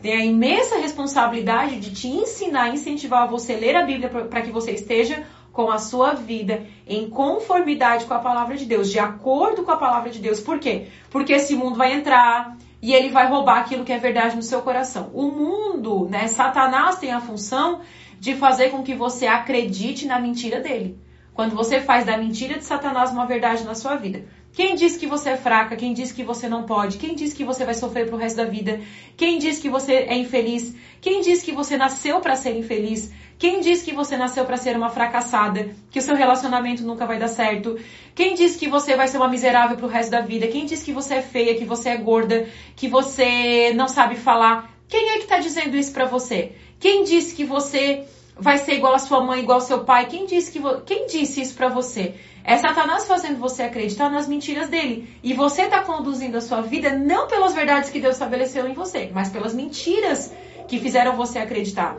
tem 0.01 0.13
a 0.13 0.25
imensa 0.25 0.77
responsabilidade 0.77 1.79
de 1.79 1.91
te 1.91 2.07
ensinar, 2.07 2.73
incentivar 2.73 3.27
você 3.27 3.53
a 3.53 3.57
ler 3.57 3.75
a 3.75 3.83
Bíblia 3.83 4.09
para 4.09 4.41
que 4.41 4.51
você 4.51 4.71
esteja 4.71 5.25
com 5.51 5.71
a 5.71 5.79
sua 5.79 6.13
vida 6.13 6.67
em 6.87 7.09
conformidade 7.09 8.05
com 8.05 8.13
a 8.13 8.19
palavra 8.19 8.55
de 8.55 8.65
Deus, 8.65 8.91
de 8.91 8.99
acordo 8.99 9.63
com 9.63 9.71
a 9.71 9.77
palavra 9.77 10.11
de 10.11 10.19
Deus. 10.19 10.39
Por 10.39 10.59
quê? 10.59 10.87
Porque 11.09 11.33
esse 11.33 11.55
mundo 11.55 11.75
vai 11.75 11.93
entrar 11.93 12.55
e 12.79 12.93
ele 12.93 13.09
vai 13.09 13.27
roubar 13.27 13.59
aquilo 13.59 13.83
que 13.83 13.91
é 13.91 13.97
verdade 13.97 14.35
no 14.35 14.43
seu 14.43 14.61
coração. 14.61 15.09
O 15.15 15.31
mundo, 15.31 16.07
né, 16.09 16.27
Satanás 16.27 16.99
tem 16.99 17.11
a 17.11 17.19
função 17.19 17.81
de 18.19 18.35
fazer 18.35 18.69
com 18.69 18.83
que 18.83 18.93
você 18.93 19.25
acredite 19.25 20.05
na 20.05 20.19
mentira 20.19 20.59
dele. 20.59 20.99
Quando 21.33 21.55
você 21.55 21.81
faz 21.81 22.05
da 22.05 22.17
mentira 22.17 22.57
de 22.59 22.63
Satanás 22.63 23.11
uma 23.11 23.25
verdade 23.25 23.63
na 23.63 23.73
sua 23.73 23.95
vida. 23.95 24.25
Quem 24.57 24.73
diz 24.73 24.97
que 24.97 25.05
você 25.05 25.29
é 25.29 25.37
fraca? 25.37 25.75
Quem 25.75 25.93
diz 25.93 26.11
que 26.11 26.23
você 26.23 26.49
não 26.49 26.63
pode? 26.63 26.97
Quem 26.97 27.13
diz 27.13 27.31
que 27.31 27.43
você 27.43 27.63
vai 27.63 27.75
sofrer 27.75 28.07
pro 28.07 28.17
resto 28.17 28.37
da 28.37 28.45
vida? 28.45 28.81
Quem 29.15 29.37
diz 29.37 29.59
que 29.59 29.69
você 29.69 29.93
é 29.93 30.17
infeliz? 30.17 30.73
Quem 30.99 31.21
diz 31.21 31.43
que 31.43 31.51
você 31.51 31.77
nasceu 31.77 32.19
para 32.21 32.35
ser 32.35 32.57
infeliz? 32.57 33.13
Quem 33.37 33.61
diz 33.61 33.83
que 33.83 33.91
você 33.91 34.17
nasceu 34.17 34.45
para 34.45 34.57
ser 34.57 34.75
uma 34.75 34.89
fracassada? 34.89 35.69
Que 35.91 35.99
o 35.99 36.01
seu 36.01 36.15
relacionamento 36.15 36.81
nunca 36.81 37.05
vai 37.05 37.19
dar 37.19 37.27
certo? 37.27 37.77
Quem 38.15 38.33
diz 38.33 38.55
que 38.55 38.67
você 38.67 38.95
vai 38.95 39.07
ser 39.07 39.17
uma 39.17 39.27
miserável 39.27 39.77
pro 39.77 39.85
resto 39.85 40.09
da 40.09 40.21
vida? 40.21 40.47
Quem 40.47 40.65
diz 40.65 40.81
que 40.81 40.91
você 40.91 41.13
é 41.13 41.21
feia, 41.21 41.53
que 41.53 41.63
você 41.63 41.89
é 41.89 41.97
gorda, 41.97 42.47
que 42.75 42.87
você 42.87 43.73
não 43.75 43.87
sabe 43.87 44.15
falar? 44.15 44.75
Quem 44.87 45.11
é 45.11 45.19
que 45.19 45.27
tá 45.27 45.37
dizendo 45.37 45.77
isso 45.77 45.93
para 45.93 46.05
você? 46.05 46.53
Quem 46.79 47.03
disse 47.03 47.35
que 47.35 47.43
você 47.43 48.05
vai 48.39 48.57
ser 48.57 48.73
igual 48.73 48.93
a 48.93 48.99
sua 48.99 49.21
mãe, 49.21 49.41
igual 49.41 49.59
ao 49.59 49.65
seu 49.65 49.83
pai? 49.83 50.05
Quem 50.05 50.25
disse 50.25 50.51
que 50.51 50.59
vo... 50.59 50.81
quem 50.81 51.07
disse 51.07 51.41
isso 51.41 51.55
para 51.55 51.69
você? 51.69 52.15
É 52.43 52.57
Satanás 52.57 53.05
fazendo 53.05 53.39
você 53.39 53.63
acreditar 53.63 54.09
nas 54.09 54.27
mentiras 54.27 54.69
dele. 54.69 55.19
E 55.21 55.33
você 55.33 55.63
está 55.63 55.83
conduzindo 55.83 56.37
a 56.37 56.41
sua 56.41 56.61
vida 56.61 56.97
não 56.97 57.27
pelas 57.27 57.53
verdades 57.53 57.89
que 57.89 57.99
Deus 57.99 58.15
estabeleceu 58.15 58.67
em 58.67 58.73
você, 58.73 59.11
mas 59.13 59.29
pelas 59.29 59.53
mentiras 59.53 60.33
que 60.67 60.79
fizeram 60.79 61.15
você 61.15 61.39
acreditar. 61.39 61.97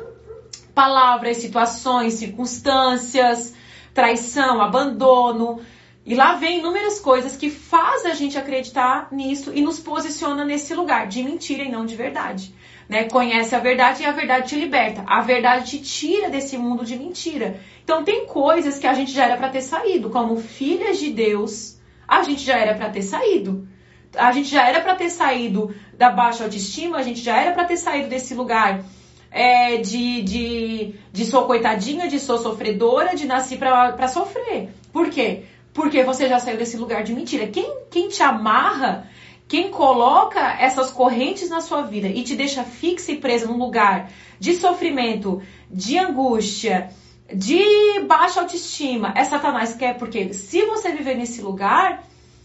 Palavras, 0.74 1.38
situações, 1.38 2.14
circunstâncias, 2.14 3.54
traição, 3.92 4.62
abandono. 4.62 5.60
E 6.06 6.14
lá 6.14 6.36
vem 6.36 6.60
inúmeras 6.60 6.98
coisas 6.98 7.36
que 7.36 7.50
fazem 7.50 8.10
a 8.10 8.14
gente 8.14 8.38
acreditar 8.38 9.08
nisso 9.12 9.52
e 9.54 9.60
nos 9.60 9.78
posiciona 9.78 10.44
nesse 10.44 10.74
lugar 10.74 11.06
de 11.06 11.22
mentira 11.22 11.62
e 11.64 11.70
não 11.70 11.84
de 11.84 11.94
verdade. 11.94 12.54
Né? 12.88 13.04
Conhece 13.04 13.54
a 13.54 13.58
verdade 13.58 14.02
e 14.02 14.06
a 14.06 14.12
verdade 14.12 14.48
te 14.48 14.56
liberta. 14.56 15.04
A 15.06 15.20
verdade 15.20 15.70
te 15.70 15.78
tira 15.78 16.30
desse 16.30 16.56
mundo 16.56 16.84
de 16.84 16.96
mentira. 16.96 17.60
Então 17.84 18.02
tem 18.02 18.26
coisas 18.26 18.78
que 18.78 18.86
a 18.86 18.94
gente 18.94 19.12
já 19.12 19.24
era 19.24 19.36
para 19.36 19.50
ter 19.50 19.62
saído, 19.62 20.10
como 20.10 20.36
filhas 20.36 20.98
de 20.98 21.10
Deus, 21.10 21.78
a 22.06 22.22
gente 22.22 22.42
já 22.42 22.56
era 22.56 22.74
para 22.74 22.88
ter 22.88 23.02
saído. 23.02 23.68
A 24.16 24.32
gente 24.32 24.48
já 24.48 24.66
era 24.66 24.80
para 24.80 24.94
ter 24.94 25.10
saído 25.10 25.74
da 25.96 26.10
baixa 26.10 26.44
autoestima, 26.44 26.96
a 26.96 27.02
gente 27.02 27.20
já 27.20 27.36
era 27.36 27.52
para 27.52 27.64
ter 27.64 27.76
saído 27.76 28.08
desse 28.08 28.34
lugar 28.34 28.82
é, 29.30 29.76
de, 29.76 30.22
de, 30.22 30.94
de 31.12 31.24
sou 31.26 31.44
coitadinha, 31.44 32.08
de 32.08 32.18
sou 32.18 32.38
sofredora, 32.38 33.14
de 33.14 33.26
nasci 33.26 33.56
para 33.56 34.08
sofrer. 34.08 34.70
Por 34.92 35.10
quê? 35.10 35.44
Porque 35.74 36.02
você 36.02 36.28
já 36.28 36.40
saiu 36.40 36.56
desse 36.56 36.76
lugar 36.76 37.04
de 37.04 37.12
mentira. 37.12 37.46
Quem, 37.46 37.70
quem 37.90 38.08
te 38.08 38.22
amarra, 38.22 39.06
quem 39.48 39.70
coloca 39.70 40.38
essas 40.60 40.90
correntes 40.90 41.48
na 41.48 41.62
sua 41.62 41.82
vida 41.82 42.06
e 42.06 42.22
te 42.22 42.36
deixa 42.36 42.62
fixa 42.62 43.10
e 43.12 43.16
presa 43.16 43.46
num 43.46 43.56
lugar 43.56 44.10
de 44.38 44.54
sofrimento, 44.54 45.42
de 45.70 45.98
angústia, 45.98 46.90
de 47.32 48.00
baixa 48.06 48.40
autoestima 48.40 49.12
é 49.16 49.24
Satanás 49.24 49.74
quer, 49.74 49.96
porque 49.96 50.32
se 50.34 50.64
você 50.66 50.92
viver 50.92 51.14
nesse 51.14 51.40
lugar, 51.40 52.04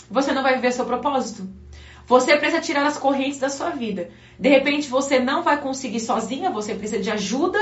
você 0.09 0.31
não 0.31 0.43
vai 0.43 0.55
viver 0.55 0.71
seu 0.71 0.85
propósito. 0.85 1.47
Você 2.05 2.35
precisa 2.35 2.61
tirar 2.61 2.85
as 2.85 2.97
correntes 2.97 3.39
da 3.39 3.49
sua 3.49 3.69
vida. 3.69 4.09
De 4.37 4.49
repente 4.49 4.89
você 4.89 5.19
não 5.19 5.41
vai 5.41 5.59
conseguir 5.61 6.01
sozinha, 6.01 6.51
você 6.51 6.75
precisa 6.75 7.01
de 7.01 7.09
ajuda, 7.09 7.59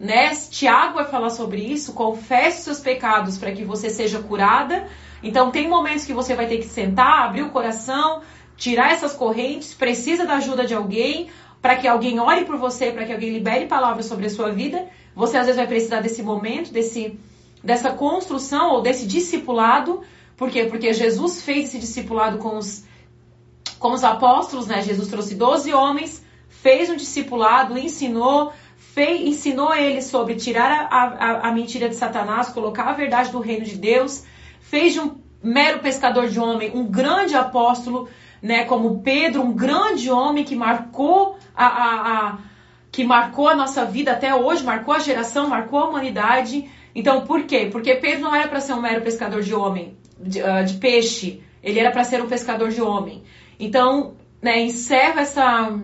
né? 0.00 0.30
Tiago 0.50 0.94
vai 0.94 1.04
falar 1.04 1.30
sobre 1.30 1.60
isso. 1.60 1.92
Confesse 1.92 2.64
seus 2.64 2.80
pecados 2.80 3.38
para 3.38 3.52
que 3.52 3.64
você 3.64 3.88
seja 3.88 4.18
curada. 4.20 4.88
Então 5.22 5.52
tem 5.52 5.68
momentos 5.68 6.04
que 6.04 6.12
você 6.12 6.34
vai 6.34 6.46
ter 6.46 6.58
que 6.58 6.66
sentar, 6.66 7.26
abrir 7.26 7.42
o 7.42 7.50
coração, 7.50 8.22
tirar 8.56 8.92
essas 8.92 9.12
correntes, 9.14 9.74
precisa 9.74 10.24
da 10.24 10.36
ajuda 10.36 10.66
de 10.66 10.74
alguém, 10.74 11.30
para 11.60 11.76
que 11.76 11.88
alguém 11.88 12.20
ore 12.20 12.44
por 12.44 12.56
você, 12.56 12.92
para 12.92 13.04
que 13.06 13.12
alguém 13.12 13.30
libere 13.30 13.66
palavras 13.66 14.06
sobre 14.06 14.26
a 14.26 14.30
sua 14.30 14.50
vida. 14.50 14.86
Você 15.14 15.36
às 15.36 15.46
vezes 15.46 15.56
vai 15.56 15.66
precisar 15.66 16.00
desse 16.00 16.22
momento, 16.22 16.72
desse, 16.72 17.18
dessa 17.62 17.90
construção 17.92 18.72
ou 18.72 18.82
desse 18.82 19.06
discipulado. 19.06 20.02
Por 20.36 20.50
quê? 20.50 20.64
Porque 20.64 20.92
Jesus 20.92 21.42
fez 21.42 21.68
esse 21.68 21.78
discipulado 21.78 22.38
com 22.38 22.58
os, 22.58 22.84
com 23.78 23.92
os 23.92 24.04
apóstolos, 24.04 24.66
né? 24.66 24.82
Jesus 24.82 25.08
trouxe 25.08 25.34
12 25.34 25.72
homens, 25.72 26.24
fez 26.48 26.90
um 26.90 26.96
discipulado, 26.96 27.78
ensinou, 27.78 28.52
fez, 28.76 29.20
ensinou 29.22 29.74
eles 29.74 30.04
sobre 30.04 30.34
tirar 30.34 30.88
a, 30.90 31.04
a, 31.04 31.48
a 31.48 31.52
mentira 31.52 31.88
de 31.88 31.94
Satanás, 31.94 32.48
colocar 32.48 32.84
a 32.84 32.92
verdade 32.92 33.30
do 33.30 33.40
reino 33.40 33.64
de 33.64 33.76
Deus, 33.76 34.24
fez 34.60 34.92
de 34.92 35.00
um 35.00 35.16
mero 35.42 35.80
pescador 35.80 36.28
de 36.28 36.40
homem 36.40 36.72
um 36.74 36.86
grande 36.86 37.34
apóstolo, 37.34 38.08
né? 38.44 38.64
Como 38.64 39.00
Pedro, 39.00 39.40
um 39.40 39.54
grande 39.54 40.10
homem 40.10 40.44
que 40.44 40.54
marcou 40.54 41.38
a, 41.56 41.66
a, 41.66 42.18
a 42.28 42.38
que 42.92 43.02
marcou 43.02 43.48
a 43.48 43.56
nossa 43.56 43.86
vida 43.86 44.12
até 44.12 44.34
hoje, 44.34 44.62
marcou 44.62 44.92
a 44.92 44.98
geração, 44.98 45.48
marcou 45.48 45.78
a 45.78 45.88
humanidade. 45.88 46.70
Então, 46.94 47.22
por 47.22 47.44
quê? 47.44 47.70
Porque 47.72 47.94
Pedro 47.94 48.20
não 48.20 48.34
era 48.34 48.46
para 48.46 48.60
ser 48.60 48.74
um 48.74 48.82
mero 48.82 49.00
pescador 49.00 49.40
de 49.40 49.54
homem, 49.54 49.96
de, 50.20 50.42
uh, 50.42 50.62
de 50.62 50.74
peixe, 50.74 51.42
ele 51.62 51.80
era 51.80 51.90
para 51.90 52.04
ser 52.04 52.22
um 52.22 52.28
pescador 52.28 52.68
de 52.68 52.82
homem. 52.82 53.22
Então, 53.58 54.12
né, 54.42 54.60
encerro 54.60 55.20
essa, 55.20 55.80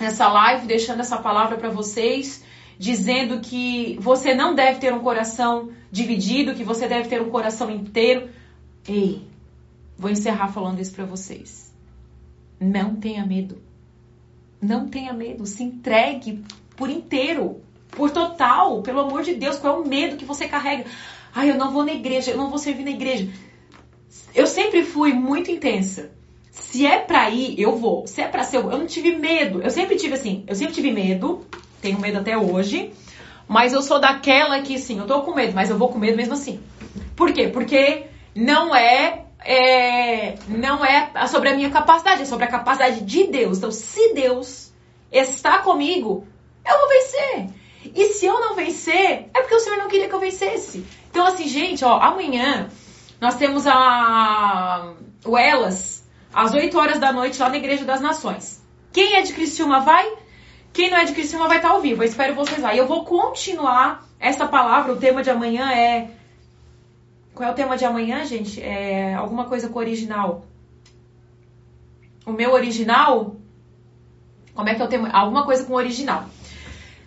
essa 0.00 0.28
live 0.28 0.66
deixando 0.66 0.98
essa 0.98 1.16
palavra 1.16 1.56
para 1.56 1.70
vocês, 1.70 2.44
dizendo 2.76 3.38
que 3.38 3.96
você 4.00 4.34
não 4.34 4.52
deve 4.52 4.80
ter 4.80 4.92
um 4.92 4.98
coração 4.98 5.70
dividido, 5.92 6.54
que 6.54 6.64
você 6.64 6.88
deve 6.88 7.08
ter 7.08 7.22
um 7.22 7.30
coração 7.30 7.70
inteiro. 7.70 8.28
Ei, 8.88 9.31
vou 10.02 10.10
encerrar 10.10 10.48
falando 10.48 10.80
isso 10.80 10.92
para 10.92 11.04
vocês. 11.04 11.72
Não 12.60 12.96
tenha 12.96 13.24
medo. 13.24 13.62
Não 14.60 14.88
tenha 14.88 15.12
medo, 15.12 15.46
se 15.46 15.62
entregue 15.62 16.44
por 16.76 16.90
inteiro, 16.90 17.60
por 17.90 18.10
total, 18.10 18.82
pelo 18.82 19.00
amor 19.00 19.22
de 19.22 19.34
Deus, 19.34 19.58
qual 19.58 19.76
é 19.76 19.80
o 19.80 19.88
medo 19.88 20.16
que 20.16 20.24
você 20.24 20.48
carrega? 20.48 20.84
Ai, 21.34 21.50
eu 21.50 21.56
não 21.56 21.70
vou 21.70 21.84
na 21.84 21.92
igreja, 21.92 22.32
eu 22.32 22.36
não 22.36 22.50
vou 22.50 22.58
servir 22.58 22.84
na 22.84 22.90
igreja. 22.90 23.28
Eu 24.34 24.46
sempre 24.46 24.84
fui 24.84 25.12
muito 25.12 25.50
intensa. 25.50 26.10
Se 26.50 26.84
é 26.84 26.98
pra 26.98 27.30
ir, 27.30 27.58
eu 27.60 27.76
vou. 27.76 28.06
Se 28.06 28.20
é 28.20 28.28
pra 28.28 28.44
ser, 28.44 28.58
eu 28.58 28.64
não 28.64 28.86
tive 28.86 29.16
medo. 29.16 29.62
Eu 29.62 29.70
sempre 29.70 29.96
tive 29.96 30.14
assim, 30.14 30.44
eu 30.46 30.54
sempre 30.54 30.74
tive 30.74 30.92
medo, 30.92 31.46
tenho 31.80 31.98
medo 31.98 32.18
até 32.18 32.36
hoje, 32.36 32.92
mas 33.48 33.72
eu 33.72 33.82
sou 33.82 34.00
daquela 34.00 34.60
que, 34.62 34.78
sim, 34.78 34.98
eu 34.98 35.06
tô 35.06 35.22
com 35.22 35.34
medo, 35.34 35.54
mas 35.54 35.70
eu 35.70 35.78
vou 35.78 35.88
com 35.88 35.98
medo 35.98 36.16
mesmo 36.16 36.34
assim. 36.34 36.60
Por 37.16 37.32
quê? 37.32 37.48
Porque 37.48 38.06
não 38.34 38.74
é 38.74 39.26
é, 39.44 40.34
não 40.48 40.84
é 40.84 41.26
sobre 41.26 41.48
a 41.48 41.54
minha 41.54 41.70
capacidade, 41.70 42.22
é 42.22 42.24
sobre 42.24 42.44
a 42.44 42.48
capacidade 42.48 43.00
de 43.00 43.24
Deus. 43.24 43.58
Então, 43.58 43.70
se 43.70 44.14
Deus 44.14 44.72
está 45.10 45.58
comigo, 45.58 46.26
eu 46.64 46.78
vou 46.78 46.88
vencer. 46.88 47.46
E 47.94 48.06
se 48.14 48.26
eu 48.26 48.40
não 48.40 48.54
vencer, 48.54 49.30
é 49.34 49.40
porque 49.40 49.54
o 49.54 49.60
Senhor 49.60 49.76
não 49.76 49.88
queria 49.88 50.08
que 50.08 50.14
eu 50.14 50.20
vencesse. 50.20 50.86
Então, 51.10 51.26
assim, 51.26 51.48
gente, 51.48 51.84
ó, 51.84 51.98
amanhã 52.00 52.68
nós 53.20 53.34
temos 53.34 53.66
a 53.66 54.94
o 55.24 55.36
Elas, 55.36 56.08
às 56.32 56.54
8 56.54 56.76
horas 56.78 56.98
da 56.98 57.12
noite, 57.12 57.40
lá 57.40 57.48
na 57.48 57.56
Igreja 57.56 57.84
das 57.84 58.00
Nações. 58.00 58.62
Quem 58.92 59.14
é 59.14 59.22
de 59.22 59.32
Criciúma 59.32 59.80
vai? 59.80 60.10
Quem 60.72 60.90
não 60.90 60.98
é 60.98 61.04
de 61.04 61.12
Criciúma 61.12 61.48
vai 61.48 61.58
estar 61.58 61.70
ao 61.70 61.80
vivo. 61.80 62.02
Eu 62.02 62.08
espero 62.08 62.34
vocês 62.34 62.60
lá. 62.60 62.74
E 62.74 62.78
eu 62.78 62.86
vou 62.86 63.04
continuar 63.04 64.06
essa 64.18 64.46
palavra. 64.46 64.92
O 64.92 64.96
tema 64.96 65.22
de 65.22 65.30
amanhã 65.30 65.70
é 65.70 66.10
qual 67.34 67.48
é 67.48 67.52
o 67.52 67.54
tema 67.54 67.76
de 67.76 67.84
amanhã, 67.84 68.24
gente? 68.24 68.60
É 68.60 69.14
alguma 69.14 69.46
coisa 69.46 69.68
com 69.68 69.78
original. 69.78 70.44
O 72.26 72.32
meu 72.32 72.52
original? 72.52 73.36
Como 74.54 74.68
é 74.68 74.74
que 74.74 74.82
é 74.82 74.84
o 74.84 74.88
tema? 74.88 75.10
Alguma 75.10 75.44
coisa 75.44 75.64
com 75.64 75.74
original. 75.74 76.26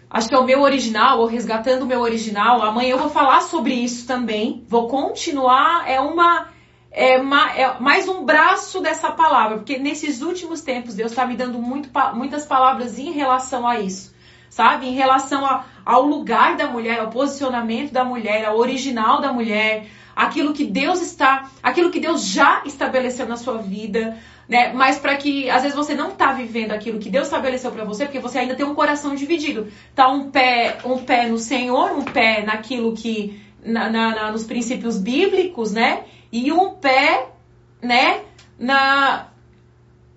acho 0.10 0.28
que 0.28 0.36
é 0.36 0.40
o 0.40 0.44
meu 0.44 0.62
original, 0.62 1.20
ou 1.20 1.28
resgatando 1.28 1.84
o 1.84 1.86
meu 1.86 2.02
original. 2.02 2.62
Amanhã 2.64 2.90
eu 2.90 2.98
vou 2.98 3.10
falar 3.10 3.42
sobre 3.42 3.74
isso 3.76 4.08
também. 4.08 4.66
Vou 4.68 4.88
continuar. 4.88 5.90
É 5.90 6.00
uma. 6.00 6.50
É, 6.92 7.16
é 7.16 7.80
mais 7.80 8.08
um 8.08 8.26
braço 8.26 8.82
dessa 8.82 9.12
palavra, 9.12 9.58
porque 9.58 9.78
nesses 9.78 10.22
últimos 10.22 10.62
tempos 10.62 10.96
Deus 10.96 11.12
está 11.12 11.26
me 11.26 11.36
dando 11.36 11.60
muito, 11.60 11.90
muitas 12.16 12.46
palavras 12.46 12.98
em 12.98 13.12
relação 13.12 13.68
a 13.68 13.82
isso, 13.82 14.16
sabe? 14.50 14.88
Em 14.88 14.94
relação 14.94 15.46
a, 15.46 15.66
ao 15.86 16.04
lugar 16.04 16.56
da 16.56 16.68
mulher, 16.68 17.02
ao 17.02 17.10
posicionamento 17.10 17.92
da 17.92 18.06
mulher, 18.06 18.46
ao 18.46 18.58
original 18.58 19.20
da 19.20 19.34
mulher, 19.34 19.88
aquilo 20.16 20.54
que 20.54 20.64
Deus 20.64 21.02
está, 21.02 21.50
aquilo 21.62 21.92
que 21.92 22.00
Deus 22.00 22.26
já 22.26 22.64
estabeleceu 22.66 23.28
na 23.28 23.36
sua 23.36 23.58
vida, 23.58 24.18
né? 24.48 24.72
Mas 24.74 24.98
para 24.98 25.18
que 25.18 25.50
às 25.50 25.64
vezes 25.64 25.76
você 25.76 25.94
não 25.94 26.12
tá 26.12 26.32
vivendo 26.32 26.72
aquilo 26.72 27.00
que 27.00 27.10
Deus 27.10 27.26
estabeleceu 27.28 27.72
para 27.72 27.84
você, 27.84 28.06
porque 28.06 28.20
você 28.20 28.40
ainda 28.40 28.56
tem 28.56 28.66
um 28.66 28.76
coração 28.76 29.16
dividido. 29.16 29.68
Tá 29.94 30.08
um 30.08 30.30
pé, 30.32 30.78
um 30.86 31.00
pé 31.00 31.28
no 31.28 31.38
Senhor, 31.38 31.92
um 31.92 32.04
pé 32.04 32.44
naquilo 32.44 32.94
que 32.94 33.42
na, 33.64 33.90
na, 33.90 34.16
na, 34.16 34.32
nos 34.32 34.44
princípios 34.44 34.98
bíblicos, 34.98 35.74
né? 35.74 36.04
E 36.32 36.52
um 36.52 36.76
pé, 36.76 37.30
né, 37.82 38.22
na 38.58 39.28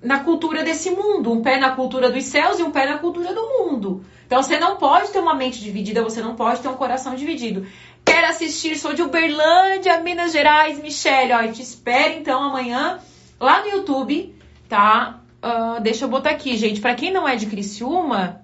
na 0.00 0.20
cultura 0.20 0.62
desse 0.62 0.90
mundo, 0.92 1.32
um 1.32 1.42
pé 1.42 1.58
na 1.58 1.72
cultura 1.72 2.08
dos 2.08 2.22
céus 2.24 2.60
e 2.60 2.62
um 2.62 2.70
pé 2.70 2.86
na 2.86 2.98
cultura 2.98 3.34
do 3.34 3.40
mundo. 3.40 4.04
Então 4.26 4.42
você 4.42 4.58
não 4.58 4.76
pode 4.76 5.10
ter 5.10 5.18
uma 5.18 5.34
mente 5.34 5.58
dividida, 5.58 6.02
você 6.02 6.20
não 6.20 6.36
pode 6.36 6.60
ter 6.60 6.68
um 6.68 6.74
coração 6.74 7.14
dividido. 7.14 7.66
Quer 8.08 8.24
assistir? 8.24 8.78
Sou 8.78 8.94
de 8.94 9.02
Uberlândia, 9.02 10.00
Minas 10.00 10.32
Gerais, 10.32 10.80
Michelle. 10.80 11.30
Ó, 11.34 11.52
te 11.52 11.60
espero 11.60 12.14
então 12.14 12.42
amanhã 12.42 13.00
lá 13.38 13.60
no 13.60 13.68
YouTube, 13.68 14.34
tá? 14.66 15.20
Uh, 15.42 15.78
deixa 15.82 16.06
eu 16.06 16.08
botar 16.08 16.30
aqui, 16.30 16.56
gente. 16.56 16.80
Para 16.80 16.94
quem 16.94 17.12
não 17.12 17.28
é 17.28 17.36
de 17.36 17.44
Criciúma, 17.44 18.40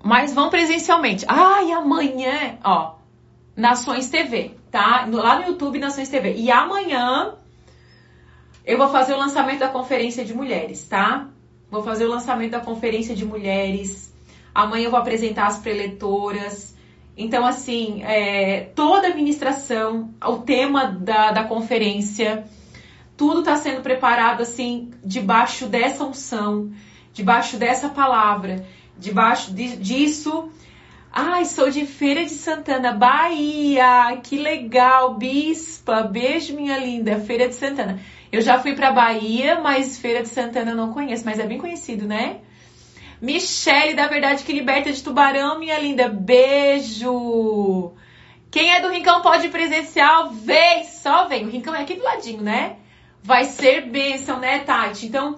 mas 0.00 0.32
vão 0.32 0.48
presencialmente. 0.48 1.24
Ai, 1.26 1.72
amanhã, 1.72 2.56
ó, 2.62 2.94
Nações 3.56 4.08
TV, 4.08 4.52
tá? 4.70 5.04
Lá 5.10 5.40
no 5.40 5.48
YouTube, 5.48 5.80
Nações 5.80 6.08
TV. 6.08 6.34
E 6.36 6.52
amanhã 6.52 7.34
eu 8.64 8.78
vou 8.78 8.90
fazer 8.90 9.12
o 9.12 9.18
lançamento 9.18 9.58
da 9.58 9.68
conferência 9.68 10.24
de 10.24 10.32
mulheres, 10.32 10.86
tá? 10.86 11.28
Vou 11.68 11.82
fazer 11.82 12.04
o 12.04 12.10
lançamento 12.10 12.52
da 12.52 12.60
conferência 12.60 13.12
de 13.12 13.24
mulheres. 13.24 14.14
Amanhã 14.54 14.84
eu 14.84 14.90
vou 14.92 15.00
apresentar 15.00 15.48
as 15.48 15.58
preletoras. 15.58 16.73
Então, 17.16 17.46
assim, 17.46 18.02
é, 18.02 18.70
toda 18.74 19.06
a 19.06 19.10
administração, 19.10 20.10
o 20.24 20.38
tema 20.38 20.86
da, 20.86 21.30
da 21.30 21.44
conferência, 21.44 22.44
tudo 23.16 23.40
está 23.40 23.56
sendo 23.56 23.82
preparado, 23.82 24.42
assim, 24.42 24.90
debaixo 25.04 25.66
dessa 25.66 26.04
unção, 26.04 26.72
debaixo 27.12 27.56
dessa 27.56 27.88
palavra, 27.88 28.66
debaixo 28.98 29.54
de, 29.54 29.76
disso. 29.76 30.50
Ai, 31.12 31.44
sou 31.44 31.70
de 31.70 31.86
Feira 31.86 32.24
de 32.24 32.30
Santana, 32.30 32.92
Bahia. 32.92 34.18
Que 34.20 34.36
legal, 34.36 35.14
Bispa. 35.14 36.02
Beijo, 36.02 36.56
minha 36.56 36.76
linda. 36.76 37.20
Feira 37.20 37.48
de 37.48 37.54
Santana. 37.54 38.00
Eu 38.32 38.40
já 38.40 38.58
fui 38.58 38.74
para 38.74 38.90
Bahia, 38.90 39.60
mas 39.60 39.96
Feira 39.96 40.22
de 40.22 40.28
Santana 40.28 40.72
eu 40.72 40.76
não 40.76 40.92
conheço, 40.92 41.24
mas 41.24 41.38
é 41.38 41.46
bem 41.46 41.58
conhecido, 41.58 42.04
né? 42.04 42.40
Michele, 43.20 43.94
da 43.94 44.06
Verdade 44.06 44.44
que 44.44 44.52
Liberta 44.52 44.92
de 44.92 45.02
Tubarão, 45.02 45.58
minha 45.58 45.78
linda. 45.78 46.08
Beijo! 46.08 47.92
Quem 48.50 48.72
é 48.72 48.80
do 48.80 48.88
Rincão 48.88 49.20
pode 49.20 49.48
presencial, 49.48 50.30
vem, 50.30 50.84
só 50.84 51.26
vem. 51.26 51.44
O 51.44 51.50
Rincão 51.50 51.74
é 51.74 51.82
aqui 51.82 51.94
do 51.94 52.04
ladinho, 52.04 52.42
né? 52.42 52.76
Vai 53.22 53.46
ser 53.46 53.82
bênção, 53.82 54.38
né, 54.38 54.60
Tati? 54.60 55.06
Então, 55.06 55.36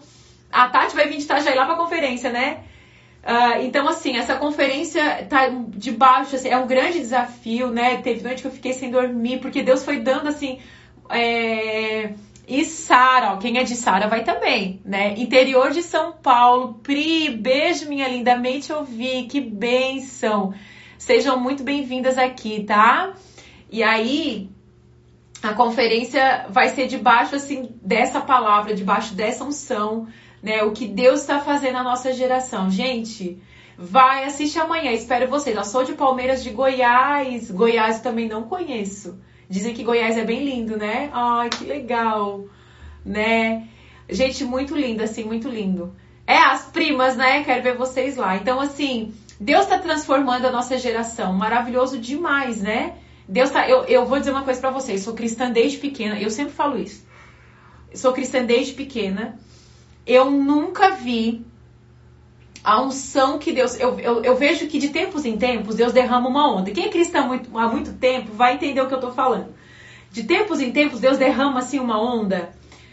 a 0.53 0.69
Tati 0.69 0.95
vai 0.95 1.07
vir 1.09 1.17
de 1.17 1.25
Itajaí 1.25 1.55
lá 1.55 1.65
pra 1.65 1.77
conferência, 1.77 2.31
né? 2.31 2.65
Uh, 3.23 3.63
então, 3.65 3.89
assim, 3.89 4.17
essa 4.17 4.37
conferência 4.37 5.27
tá 5.29 5.49
de 5.49 5.91
baixo, 5.91 6.37
assim, 6.37 6.49
é 6.49 6.57
um 6.57 6.67
grande 6.67 6.99
desafio, 6.99 7.71
né? 7.71 7.97
Teve 8.03 8.23
noite 8.23 8.43
que 8.43 8.49
eu 8.49 8.53
fiquei 8.53 8.73
sem 8.73 8.91
dormir, 8.91 9.41
porque 9.41 9.63
Deus 9.63 9.85
foi 9.85 9.99
dando, 9.99 10.29
assim, 10.29 10.61
é, 11.11 12.13
e 12.47 12.65
Sara, 12.65 13.37
quem 13.39 13.59
é 13.59 13.65
de 13.65 13.75
Sara 13.75 14.07
vai 14.07 14.23
também, 14.23 14.81
né? 14.85 15.15
Interior 15.19 15.71
de 15.73 15.83
São 15.83 16.13
Paulo, 16.13 16.75
Pri, 16.75 17.31
beijo 17.31 17.89
minha 17.89 18.07
linda, 18.07 18.37
mente 18.37 18.73
ouvi, 18.73 19.25
que 19.25 19.41
benção. 19.41 20.55
Sejam 20.97 21.41
muito 21.41 21.65
bem-vindas 21.65 22.17
aqui, 22.17 22.63
tá? 22.63 23.15
E 23.69 23.83
aí, 23.83 24.49
a 25.43 25.55
conferência 25.55 26.47
vai 26.49 26.69
ser 26.69 26.87
debaixo 26.87 27.35
assim 27.35 27.69
dessa 27.83 28.21
palavra, 28.21 28.75
debaixo 28.75 29.15
dessa 29.15 29.45
unção, 29.45 30.07
né? 30.41 30.63
O 30.63 30.71
que 30.71 30.87
Deus 30.87 31.23
está 31.23 31.41
fazendo 31.41 31.75
na 31.75 31.83
nossa 31.83 32.13
geração. 32.13 32.71
Gente, 32.71 33.43
vai 33.77 34.25
assistir 34.25 34.61
amanhã, 34.61 34.93
espero 34.93 35.29
vocês. 35.29 35.57
Eu 35.57 35.65
sou 35.65 35.83
de 35.83 35.95
Palmeiras 35.95 36.45
de 36.45 36.51
Goiás, 36.51 37.51
Goiás 37.51 38.01
também 38.01 38.29
não 38.29 38.45
conheço. 38.45 39.19
Dizem 39.49 39.75
que 39.75 39.85
Goiás 39.85 40.17
é 40.17 40.25
bem 40.25 40.45
lindo, 40.45 40.77
né? 40.77 41.11
Ai, 41.13 41.49
que 41.51 41.65
legal, 41.65 42.45
né? 43.05 43.69
Gente, 44.09 44.45
muito 44.45 44.75
lindo, 44.75 45.03
assim, 45.03 45.25
muito 45.25 45.49
lindo. 45.49 45.95
É, 46.27 46.39
as 46.39 46.67
primas, 46.67 47.17
né? 47.17 47.45
Quero 47.45 47.63
ver 47.63 47.77
vocês 47.77 48.17
lá. 48.17 48.37
Então, 48.37 48.61
assim, 48.61 49.15
Deus 49.39 49.63
está 49.63 49.79
transformando 49.79 50.47
a 50.47 50.53
nossa 50.53 50.77
geração. 50.79 51.33
Maravilhoso 51.33 51.99
demais, 51.99 52.61
né? 52.61 52.95
Deus 53.29 53.51
tá. 53.51 53.69
Eu, 53.69 53.85
eu 53.85 54.07
vou 54.07 54.19
dizer 54.19 54.33
uma 54.33 54.43
coisa 54.43 54.61
para 54.61 54.71
vocês. 54.71 55.03
Sou 55.03 55.15
cristã 55.15 55.51
desde 55.51 55.79
pequena. 55.79 56.19
Eu 56.19 56.31
sempre 56.31 56.53
falo 56.53 56.79
isso. 56.79 57.05
Sou 57.95 58.13
cristã 58.13 58.45
desde 58.45 58.73
pequena. 58.73 59.39
Eu 60.07 60.31
nunca 60.31 60.93
vi 60.93 61.45
a 62.67 62.83
unção 62.83 63.39
que 63.39 63.53
Deus. 63.53 63.79
Eu, 63.79 63.97
eu, 64.01 64.25
eu, 64.25 64.35
vejo 64.35 64.67
que 64.67 64.81
de 64.81 64.89
tempos 64.89 65.25
em 65.25 65.39
tempos 65.39 65.77
Deus 65.77 65.93
derrama 65.93 66.29
uma 66.29 66.53
onda. 66.53 66.73
Quem 66.73 66.87
é 66.87 66.89
cristão 66.89 67.23
há 67.23 67.27
muito, 67.29 67.57
há 67.57 67.69
muito 67.69 67.93
tempo 67.93 68.33
vai 68.33 68.55
entender 68.55 68.81
o 68.81 68.89
que 68.89 68.95
eu 68.95 69.01
tô 69.01 69.13
falando. 69.13 69.55
De 70.11 70.25
tempos 70.25 70.61
em 70.61 70.73
tempos 70.73 70.99
Deus 70.99 71.17
derrama 71.17 71.61
assim 71.61 71.79
uma 71.79 72.03
onda 72.03 72.51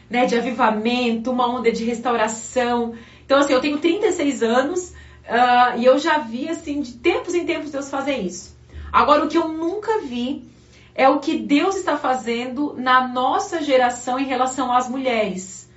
né, 0.08 0.28
de 0.28 0.36
avivamento, 0.36 1.32
uma 1.32 1.48
onda 1.48 1.72
de 1.72 1.84
restauração. 1.84 2.94
Então, 3.26 3.40
assim, 3.40 3.52
eu 3.52 3.62
tenho 3.62 3.80
36 3.80 4.44
anos 4.44 4.90
uh, 4.90 5.80
e 5.80 5.86
eu 5.86 5.98
já 5.98 6.20
vi, 6.20 6.48
assim, 6.48 6.80
de 6.80 6.94
tempos 6.94 7.34
em 7.34 7.44
tempos 7.44 7.72
Deus 7.72 7.90
fazer 7.90 8.18
isso. 8.18 8.56
Agora, 8.92 9.26
o 9.26 9.28
que 9.28 9.40
eu 9.40 9.48
nunca 9.48 10.02
vi 10.02 10.48
é 10.94 11.10
o 11.10 11.18
que 11.18 11.36
Deus 11.36 11.78
está 11.78 11.98
fazendo 11.98 12.76
na 12.78 13.08
nossa 13.08 13.60
geração 13.64 14.20
em 14.20 14.26
relação 14.26 14.72
às 14.72 14.88
mulheres. 14.88 15.68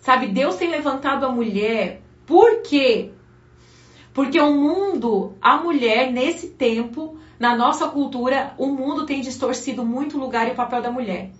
Sabe, 0.00 0.26
Deus 0.26 0.56
tem 0.56 0.68
levantado 0.68 1.24
a 1.24 1.30
mulher 1.30 2.02
por 2.26 2.62
quê? 2.62 3.12
Porque 4.14 4.40
o 4.40 4.54
mundo, 4.54 5.34
a 5.42 5.56
mulher, 5.56 6.12
nesse 6.12 6.50
tempo, 6.50 7.18
na 7.38 7.56
nossa 7.56 7.88
cultura, 7.88 8.54
o 8.56 8.68
mundo 8.68 9.04
tem 9.04 9.20
distorcido 9.20 9.84
muito 9.84 10.16
o 10.16 10.20
lugar 10.20 10.46
e 10.48 10.52
o 10.52 10.54
papel 10.54 10.80
da 10.80 10.90
mulher. 10.90 11.30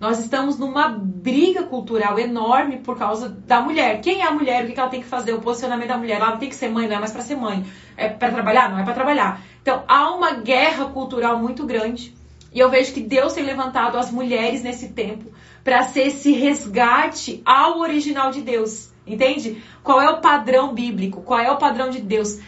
Nós 0.00 0.18
estamos 0.18 0.58
numa 0.58 0.88
briga 0.88 1.62
cultural 1.62 2.18
enorme 2.18 2.78
por 2.78 2.98
causa 2.98 3.28
da 3.28 3.60
mulher. 3.60 4.00
Quem 4.00 4.22
é 4.22 4.26
a 4.26 4.32
mulher? 4.32 4.64
O 4.64 4.72
que 4.72 4.80
ela 4.80 4.88
tem 4.88 5.02
que 5.02 5.06
fazer? 5.06 5.32
O 5.34 5.40
posicionamento 5.40 5.90
da 5.90 5.98
mulher. 5.98 6.20
Ela 6.20 6.38
tem 6.38 6.48
que 6.48 6.56
ser 6.56 6.70
mãe, 6.70 6.88
não 6.88 6.96
é 6.96 6.98
mais 6.98 7.12
para 7.12 7.22
ser 7.22 7.36
mãe. 7.36 7.64
É 7.96 8.08
para 8.08 8.32
trabalhar? 8.32 8.70
Não 8.70 8.80
é 8.80 8.82
para 8.82 8.94
trabalhar. 8.94 9.40
Então, 9.60 9.84
há 9.86 10.10
uma 10.10 10.32
guerra 10.32 10.86
cultural 10.86 11.38
muito 11.38 11.64
grande. 11.66 12.14
E 12.52 12.58
eu 12.58 12.68
vejo 12.68 12.92
que 12.92 13.00
Deus 13.00 13.34
tem 13.34 13.44
levantado 13.44 13.96
as 13.96 14.10
mulheres 14.10 14.62
nesse 14.62 14.88
tempo 14.88 15.30
para 15.62 15.84
ser 15.84 16.08
esse 16.08 16.32
resgate 16.32 17.40
ao 17.44 17.78
original 17.78 18.32
de 18.32 18.40
Deus. 18.40 18.91
Entende? 19.06 19.62
Qual 19.82 20.00
é 20.00 20.08
o 20.10 20.20
padrão 20.20 20.72
bíblico? 20.74 21.22
Qual 21.22 21.40
é 21.40 21.50
o 21.50 21.56
padrão 21.56 21.90
de 21.90 22.00
Deus? 22.00 22.38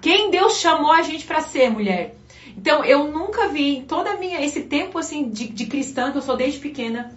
Quem 0.00 0.30
Deus 0.30 0.58
chamou 0.58 0.92
a 0.92 1.02
gente 1.02 1.24
para 1.24 1.40
ser, 1.40 1.70
mulher? 1.70 2.16
Então, 2.56 2.84
eu 2.84 3.10
nunca 3.10 3.48
vi, 3.48 3.84
toda 3.86 4.16
minha 4.16 4.44
esse 4.44 4.62
tempo 4.62 4.98
assim 4.98 5.28
de, 5.28 5.48
de 5.48 5.66
cristã 5.66 6.10
que 6.12 6.18
eu 6.18 6.22
sou 6.22 6.36
desde 6.36 6.58
pequena, 6.60 7.14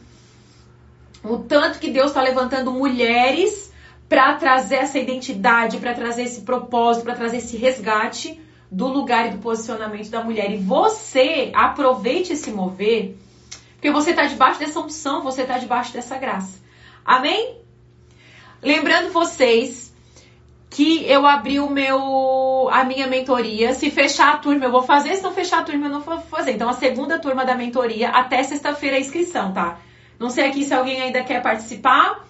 o 1.24 1.38
tanto 1.38 1.80
que 1.80 1.90
Deus 1.90 2.08
está 2.08 2.22
levantando 2.22 2.72
mulheres 2.72 3.74
para 4.08 4.36
trazer 4.36 4.76
essa 4.76 5.00
identidade, 5.00 5.78
para 5.78 5.94
trazer 5.94 6.24
esse 6.24 6.42
propósito, 6.42 7.04
para 7.04 7.16
trazer 7.16 7.38
esse 7.38 7.58
resgate 7.58 8.40
do 8.70 8.88
lugar 8.88 9.28
e 9.28 9.32
do 9.32 9.40
posicionamento 9.40 10.10
da 10.10 10.24
mulher. 10.24 10.52
E 10.52 10.58
você 10.58 11.52
aproveite 11.54 12.34
esse 12.34 12.52
mover, 12.52 13.18
porque 13.74 13.92
você 13.92 14.12
está 14.12 14.26
debaixo 14.26 14.60
dessa 14.60 14.80
unção, 14.80 15.24
você 15.24 15.42
está 15.42 15.58
debaixo 15.58 15.94
dessa 15.94 16.18
graça. 16.18 16.60
Amém? 17.04 17.65
Lembrando 18.66 19.14
vocês 19.14 19.94
que 20.72 21.08
eu 21.08 21.24
abri 21.28 21.60
o 21.60 21.70
meu 21.70 22.68
a 22.72 22.84
minha 22.84 23.06
mentoria. 23.06 23.76
Se 23.76 23.92
fechar 23.92 24.34
a 24.34 24.38
turma, 24.38 24.66
eu 24.66 24.72
vou 24.72 24.82
fazer. 24.82 25.16
Se 25.16 25.22
não 25.22 25.32
fechar 25.32 25.60
a 25.60 25.64
turma, 25.64 25.86
eu 25.86 25.92
não 25.92 26.02
vou 26.02 26.20
fazer. 26.20 26.54
Então, 26.54 26.68
a 26.68 26.74
segunda 26.74 27.20
turma 27.20 27.46
da 27.46 27.54
mentoria, 27.54 28.10
até 28.10 28.42
sexta-feira 28.42 28.96
a 28.96 29.00
inscrição, 29.00 29.54
tá? 29.54 29.78
Não 30.20 30.32
sei 30.32 30.48
aqui 30.48 30.64
se 30.64 30.74
alguém 30.74 31.00
ainda 31.00 31.24
quer 31.24 31.44
participar, 31.44 32.26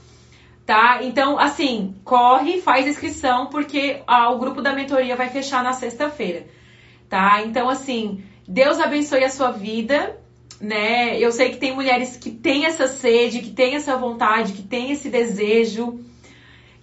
tá? 0.66 1.00
Então, 1.04 1.40
assim, 1.40 1.96
corre, 2.04 2.60
faz 2.60 2.86
inscrição, 2.86 3.46
porque 3.46 4.04
ah, 4.06 4.30
o 4.32 4.38
grupo 4.38 4.62
da 4.62 4.74
mentoria 4.74 5.16
vai 5.16 5.30
fechar 5.30 5.64
na 5.64 5.72
sexta-feira, 5.72 6.48
tá? 7.08 7.44
Então, 7.44 7.70
assim, 7.70 8.26
Deus 8.46 8.78
abençoe 8.82 9.24
a 9.24 9.30
sua 9.30 9.52
vida, 9.52 10.20
né? 10.60 11.18
Eu 11.18 11.32
sei 11.32 11.52
que 11.52 11.58
tem 11.58 11.74
mulheres 11.74 12.18
que 12.18 12.30
têm 12.30 12.66
essa 12.66 12.90
sede, 12.90 13.40
que 13.40 13.52
têm 13.52 13.76
essa 13.76 13.96
vontade, 13.96 14.52
que 14.52 14.64
têm 14.64 14.92
esse 14.92 15.08
desejo 15.08 16.04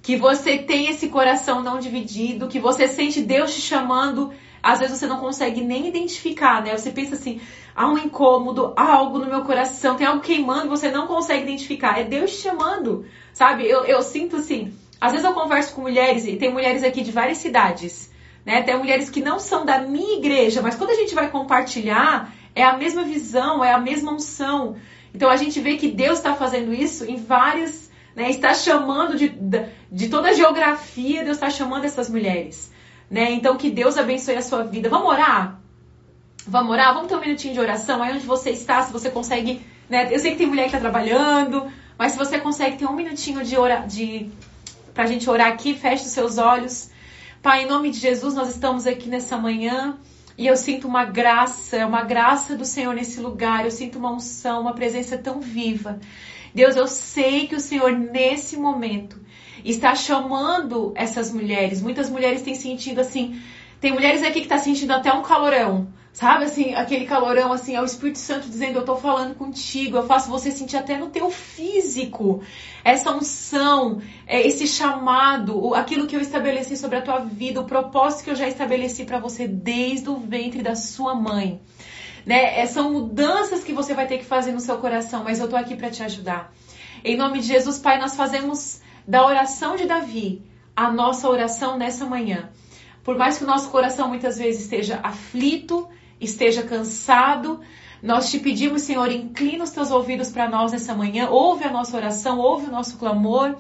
que 0.03 0.17
você 0.17 0.59
tem 0.59 0.89
esse 0.89 1.09
coração 1.09 1.63
não 1.63 1.79
dividido, 1.79 2.49
que 2.49 2.59
você 2.59 2.89
sente 2.89 3.23
Deus 3.23 3.55
te 3.55 3.61
chamando, 3.61 4.33
às 4.61 4.81
vezes 4.81 4.99
você 4.99 5.07
não 5.07 5.19
consegue 5.19 5.61
nem 5.61 5.87
identificar, 5.89 6.61
né? 6.61 6.77
Você 6.77 6.91
pensa 6.91 7.15
assim, 7.15 7.41
há 7.75 7.89
um 7.89 7.97
incômodo, 7.97 8.73
há 8.77 8.95
algo 8.95 9.19
no 9.19 9.27
meu 9.27 9.43
coração, 9.43 9.97
tem 9.97 10.07
algo 10.07 10.21
queimando, 10.21 10.69
você 10.69 10.91
não 10.91 11.07
consegue 11.07 11.45
identificar. 11.45 12.01
É 12.01 12.05
Deus 12.05 12.33
te 12.33 12.43
chamando, 12.43 13.07
sabe? 13.33 13.65
Eu, 13.65 13.85
eu 13.85 14.03
sinto 14.03 14.37
assim, 14.37 14.73
às 15.01 15.13
vezes 15.13 15.25
eu 15.25 15.33
converso 15.33 15.75
com 15.75 15.83
mulheres, 15.83 16.27
e 16.27 16.37
tem 16.37 16.53
mulheres 16.53 16.83
aqui 16.83 17.03
de 17.03 17.13
várias 17.13 17.39
cidades, 17.39 18.11
né? 18.45 18.61
Tem 18.63 18.77
mulheres 18.77 19.09
que 19.09 19.21
não 19.21 19.39
são 19.39 19.65
da 19.65 19.79
minha 19.79 20.19
igreja, 20.19 20.61
mas 20.61 20.75
quando 20.75 20.91
a 20.91 20.97
gente 20.97 21.15
vai 21.15 21.31
compartilhar, 21.31 22.33
é 22.55 22.65
a 22.65 22.77
mesma 22.77 23.05
visão, 23.05 23.65
é 23.65 23.73
a 23.73 23.79
mesma 23.79 24.13
unção. 24.13 24.77
Então 25.15 25.29
a 25.29 25.37
gente 25.37 25.61
vê 25.61 25.77
que 25.77 25.89
Deus 25.89 26.19
está 26.19 26.35
fazendo 26.35 26.73
isso 26.73 27.05
em 27.05 27.17
várias, 27.17 27.82
né? 28.15 28.31
Está 28.31 28.55
chamando 28.55 29.17
de, 29.17 29.33
de 29.91 30.09
toda 30.09 30.29
a 30.29 30.33
geografia, 30.33 31.25
Deus 31.25 31.37
está 31.37 31.51
chamando 31.51 31.85
essas 31.85 32.09
mulheres, 32.09 32.73
né? 33.11 33.31
Então 33.33 33.57
que 33.57 33.71
Deus 33.71 33.97
abençoe 33.97 34.37
a 34.37 34.43
sua 34.43 34.65
vida. 34.65 34.89
Vamos 34.89 35.09
orar? 35.09 35.61
Vamos 36.47 36.73
orar? 36.73 36.95
Vamos 36.95 37.09
ter 37.09 37.17
um 37.17 37.21
minutinho 37.21 37.55
de 37.55 37.61
oração 37.61 38.03
aí 38.03 38.15
onde 38.15 38.27
você 38.27 38.51
está, 38.51 38.83
se 38.83 38.93
você 38.93 39.11
consegue, 39.11 39.65
né? 39.89 40.09
Eu 40.13 40.19
sei 40.19 40.33
que 40.33 40.39
tem 40.39 40.47
mulher 40.47 40.63
que 40.65 40.77
está 40.77 40.81
trabalhando, 40.81 41.71
mas 41.99 42.13
se 42.13 42.19
você 42.19 42.39
consegue 42.39 42.77
ter 42.77 42.87
um 42.87 42.95
minutinho 42.95 43.45
de 43.45 43.57
de 43.89 44.31
pra 44.93 45.07
gente 45.07 45.29
orar 45.29 45.49
aqui, 45.49 45.75
feche 45.75 46.05
os 46.05 46.11
seus 46.11 46.39
olhos. 46.39 46.91
Pai, 47.43 47.65
em 47.65 47.67
nome 47.67 47.91
de 47.91 47.99
Jesus, 47.99 48.35
nós 48.35 48.51
estamos 48.51 48.87
aqui 48.87 49.09
nessa 49.09 49.37
manhã. 49.37 49.97
E 50.37 50.47
eu 50.47 50.57
sinto 50.57 50.89
uma 50.89 51.05
graça, 51.05 51.87
uma 51.87 52.03
graça 52.03 52.57
do 52.57 52.65
Senhor 52.65 52.95
nesse 52.95 53.21
lugar. 53.21 53.65
Eu 53.65 53.71
sinto 53.71 53.99
uma 53.99 54.13
unção, 54.13 54.63
uma 54.63 54.75
presença 54.75 55.19
tão 55.19 55.41
viva. 55.41 56.01
Deus, 56.55 56.77
eu 56.77 56.87
sei 56.87 57.47
que 57.47 57.57
o 57.57 57.61
Senhor, 57.61 57.93
nesse 57.93 58.57
momento, 58.57 59.21
está 59.65 59.95
chamando 59.95 60.93
essas 60.95 61.33
mulheres. 61.33 61.81
Muitas 61.81 62.09
mulheres 62.09 62.43
têm 62.43 62.55
sentido 62.55 63.01
assim. 63.01 63.41
Tem 63.81 63.93
mulheres 63.93 64.23
aqui 64.23 64.43
que 64.43 64.49
tá 64.49 64.59
sentindo 64.59 64.93
até 64.93 65.13
um 65.13 65.23
calorão. 65.23 65.93
Sabe 66.13 66.45
assim, 66.45 66.75
aquele 66.75 67.07
calorão 67.07 67.53
assim, 67.53 67.75
é 67.75 67.81
o 67.81 67.87
Espírito 67.87 68.19
Santo 68.19 68.47
dizendo, 68.47 68.79
eu 68.79 68.85
tô 68.85 68.97
falando 68.97 69.35
contigo, 69.35 69.97
eu 69.97 70.07
faço 70.07 70.29
você 70.29 70.51
sentir 70.51 70.77
até 70.77 70.99
no 70.99 71.09
teu 71.09 71.31
físico 71.31 72.43
essa 72.85 73.11
unção, 73.11 74.03
é, 74.27 74.47
esse 74.47 74.67
chamado, 74.67 75.75
aquilo 75.75 76.07
que 76.07 76.15
eu 76.15 76.21
estabeleci 76.21 76.77
sobre 76.77 76.99
a 76.99 77.03
tua 77.03 77.21
vida, 77.21 77.63
o 77.63 77.65
propósito 77.65 78.25
que 78.25 78.31
eu 78.31 78.37
já 78.37 78.47
estabeleci 78.47 79.05
para 79.07 79.19
você 79.19 79.49
desde 79.49 80.11
o 80.11 80.19
ventre 80.19 80.61
da 80.61 80.75
sua 80.75 81.15
mãe. 81.15 81.63
Né? 82.25 82.61
É, 82.61 82.67
são 82.67 82.93
mudanças 82.93 83.65
que 83.65 83.73
você 83.73 83.95
vai 83.95 84.07
ter 84.07 84.19
que 84.19 84.25
fazer 84.25 84.53
no 84.53 84.61
seu 84.61 84.79
coração, 84.79 85.25
mas 85.25 85.41
eu 85.41 85.49
tô 85.49 85.57
aqui 85.57 85.77
para 85.77 85.91
te 85.91 86.03
ajudar. 86.03 86.53
Em 87.05 87.17
nome 87.17 87.41
de 87.41 87.47
Jesus, 87.47 87.79
Pai, 87.79 87.99
nós 87.99 88.15
fazemos 88.15 88.81
da 89.07 89.27
oração 89.27 89.77
de 89.77 89.87
Davi 89.87 90.43
a 90.75 90.91
nossa 90.91 91.29
oração 91.29 91.77
nessa 91.77 92.07
manhã. 92.07 92.51
Por 93.03 93.17
mais 93.17 93.39
que 93.39 93.45
o 93.45 93.47
nosso 93.47 93.71
coração 93.71 94.09
muitas 94.09 94.39
vezes 94.39 94.63
esteja 94.63 95.01
aflito, 95.03 95.89
esteja 96.21 96.63
cansado. 96.63 97.61
Nós 98.03 98.31
te 98.31 98.39
pedimos, 98.39 98.83
Senhor, 98.83 99.11
inclina 99.11 99.65
os 99.65 99.71
teus 99.71 99.91
ouvidos 99.91 100.31
para 100.31 100.49
nós 100.49 100.73
nessa 100.73 100.95
manhã, 100.95 101.29
ouve 101.29 101.65
a 101.65 101.71
nossa 101.71 101.97
oração, 101.97 102.39
ouve 102.39 102.67
o 102.67 102.71
nosso 102.71 102.97
clamor. 102.97 103.57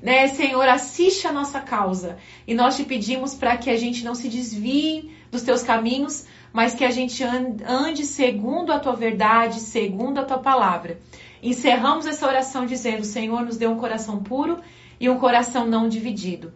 Né, 0.00 0.28
Senhor, 0.28 0.66
assiste 0.68 1.26
a 1.26 1.32
nossa 1.32 1.60
causa. 1.60 2.18
E 2.46 2.54
nós 2.54 2.76
te 2.76 2.84
pedimos 2.84 3.34
para 3.34 3.56
que 3.56 3.68
a 3.68 3.76
gente 3.76 4.04
não 4.04 4.14
se 4.14 4.28
desvie 4.28 5.12
dos 5.30 5.42
teus 5.42 5.62
caminhos, 5.62 6.24
mas 6.52 6.74
que 6.74 6.84
a 6.84 6.90
gente 6.90 7.22
ande 7.22 8.04
segundo 8.04 8.72
a 8.72 8.78
tua 8.78 8.94
verdade, 8.94 9.60
segundo 9.60 10.18
a 10.18 10.24
tua 10.24 10.38
palavra. 10.38 10.98
Encerramos 11.42 12.06
essa 12.06 12.26
oração 12.26 12.66
dizendo: 12.66 13.04
Senhor, 13.04 13.42
nos 13.42 13.56
dê 13.56 13.66
um 13.66 13.78
coração 13.78 14.22
puro 14.22 14.58
e 15.00 15.08
um 15.08 15.18
coração 15.18 15.66
não 15.66 15.88
dividido. 15.88 16.52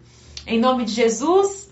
Em 0.46 0.58
nome 0.58 0.84
de 0.84 0.92
Jesus, 0.92 1.70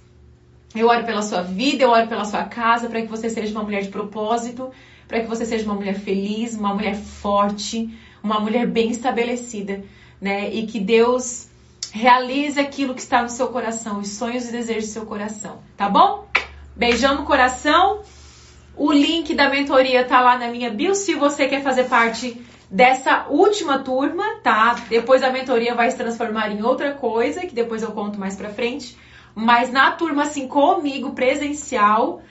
eu 0.75 0.87
oro 0.87 1.05
pela 1.05 1.23
sua 1.23 1.43
vida, 1.43 1.83
eu 1.83 1.91
oro 1.91 2.07
pela 2.07 2.25
sua 2.25 2.45
casa, 2.45 2.89
para 2.89 3.03
que 3.03 3.09
você 3.09 3.29
seja 3.29 3.53
uma 3.53 3.65
mulher 3.65 3.83
de 3.83 3.89
propósito, 3.89 4.71
para 5.09 5.21
que 5.21 5.27
você 5.27 5.45
seja 5.45 5.65
uma 5.65 5.75
mulher 5.75 5.95
feliz, 5.95 6.57
uma 6.57 6.73
mulher 6.73 6.95
forte, 6.95 7.93
uma 8.23 8.39
mulher 8.39 8.67
bem 8.69 8.91
estabelecida, 8.91 9.83
né? 10.21 10.53
E 10.53 10.67
que 10.67 10.79
Deus 10.79 11.49
realize 11.93 12.61
aquilo 12.61 12.95
que 12.95 13.01
está 13.01 13.21
no 13.23 13.29
seu 13.29 13.49
coração, 13.49 13.99
os 13.99 14.11
sonhos 14.11 14.49
e 14.49 14.53
desejos 14.53 14.91
do 14.91 14.93
seu 14.93 15.07
coração, 15.07 15.59
tá 15.77 15.89
bom? 15.89 16.29
Beijão 16.77 17.17
no 17.17 17.25
coração. 17.25 18.03
O 18.77 18.93
link 18.93 19.35
da 19.35 19.49
mentoria 19.49 20.05
tá 20.05 20.21
lá 20.21 20.39
na 20.39 20.49
minha 20.49 20.71
bio 20.71 20.95
se 20.95 21.15
você 21.15 21.47
quer 21.47 21.63
fazer 21.63 21.85
parte 21.85 22.41
dessa 22.71 23.27
última 23.29 23.81
turma, 23.81 24.25
tá? 24.43 24.77
Depois 24.89 25.23
a 25.23 25.31
mentoria 25.31 25.75
vai 25.75 25.91
se 25.91 25.97
transformar 25.97 26.51
em 26.51 26.63
outra 26.63 26.93
coisa, 26.93 27.41
que 27.41 27.55
depois 27.55 27.83
eu 27.83 27.91
conto 27.91 28.19
mais 28.19 28.37
pra 28.37 28.51
frente. 28.51 28.97
Mas 29.35 29.71
na 29.71 29.91
turma, 29.91 30.23
assim, 30.23 30.47
comigo, 30.47 31.13
presencial, 31.13 32.23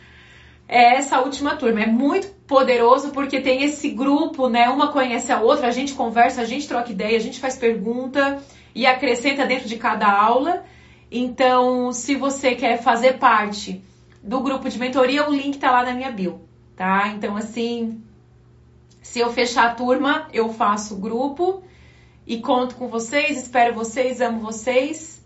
é 0.67 0.95
essa 0.95 1.19
última 1.19 1.55
turma. 1.55 1.81
É 1.81 1.87
muito 1.87 2.27
poderoso 2.47 3.09
porque 3.09 3.41
tem 3.41 3.63
esse 3.63 3.89
grupo, 3.89 4.47
né? 4.47 4.69
Uma 4.69 4.91
conhece 4.91 5.31
a 5.31 5.41
outra, 5.41 5.67
a 5.67 5.71
gente 5.71 5.93
conversa, 5.93 6.41
a 6.41 6.45
gente 6.45 6.67
troca 6.67 6.91
ideia, 6.91 7.17
a 7.17 7.21
gente 7.21 7.39
faz 7.39 7.57
pergunta 7.57 8.41
e 8.73 8.85
acrescenta 8.85 9.45
dentro 9.45 9.67
de 9.67 9.77
cada 9.77 10.09
aula. 10.09 10.63
Então, 11.11 11.91
se 11.91 12.15
você 12.15 12.55
quer 12.55 12.81
fazer 12.81 13.17
parte 13.17 13.83
do 14.21 14.41
grupo 14.41 14.69
de 14.69 14.77
mentoria, 14.77 15.29
o 15.29 15.33
link 15.33 15.57
tá 15.57 15.71
lá 15.71 15.83
na 15.83 15.93
minha 15.93 16.11
bio, 16.11 16.41
tá? 16.75 17.07
Então, 17.09 17.35
assim, 17.35 18.03
se 19.01 19.19
eu 19.19 19.31
fechar 19.31 19.67
a 19.67 19.75
turma, 19.75 20.27
eu 20.33 20.53
faço 20.53 20.95
o 20.95 20.99
grupo 20.99 21.63
e 22.27 22.39
conto 22.39 22.75
com 22.75 22.87
vocês, 22.87 23.37
espero 23.37 23.73
vocês, 23.73 24.21
amo 24.21 24.39
vocês 24.39 25.19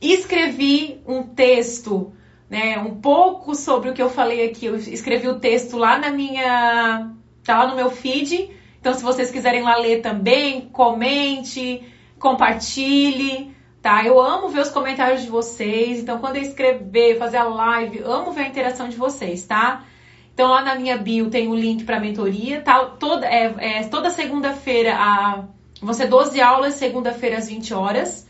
escrevi 0.00 1.00
um 1.06 1.22
texto, 1.22 2.12
né, 2.48 2.78
um 2.78 2.94
pouco 3.00 3.54
sobre 3.54 3.90
o 3.90 3.92
que 3.92 4.02
eu 4.02 4.08
falei 4.08 4.48
aqui. 4.48 4.66
Eu 4.66 4.76
escrevi 4.76 5.28
o 5.28 5.38
texto 5.38 5.76
lá 5.76 5.98
na 5.98 6.10
minha, 6.10 7.12
tá 7.44 7.58
lá 7.58 7.68
no 7.68 7.76
meu 7.76 7.90
feed. 7.90 8.50
Então, 8.80 8.94
se 8.94 9.02
vocês 9.02 9.30
quiserem 9.30 9.62
lá 9.62 9.76
ler 9.76 10.00
também, 10.00 10.62
comente, 10.62 11.82
compartilhe, 12.18 13.54
tá? 13.82 14.04
Eu 14.04 14.20
amo 14.20 14.48
ver 14.48 14.60
os 14.60 14.70
comentários 14.70 15.22
de 15.22 15.28
vocês. 15.28 16.00
Então, 16.00 16.18
quando 16.18 16.36
eu 16.36 16.42
escrever, 16.42 17.18
fazer 17.18 17.38
a 17.38 17.44
live, 17.44 18.02
amo 18.04 18.32
ver 18.32 18.42
a 18.42 18.48
interação 18.48 18.88
de 18.88 18.96
vocês, 18.96 19.44
tá? 19.44 19.84
Então, 20.32 20.48
lá 20.48 20.62
na 20.62 20.74
minha 20.74 20.96
bio 20.96 21.30
tem 21.30 21.48
o 21.48 21.54
link 21.54 21.84
para 21.84 22.00
mentoria, 22.00 22.60
tá? 22.60 22.84
Toda, 22.84 23.26
é, 23.26 23.80
é 23.80 23.84
toda 23.84 24.10
segunda-feira, 24.10 24.96
a, 24.96 25.44
vão 25.82 25.92
ser 25.92 26.08
12 26.08 26.40
aulas, 26.40 26.74
segunda-feira 26.74 27.38
às 27.38 27.48
20 27.48 27.74
horas 27.74 28.28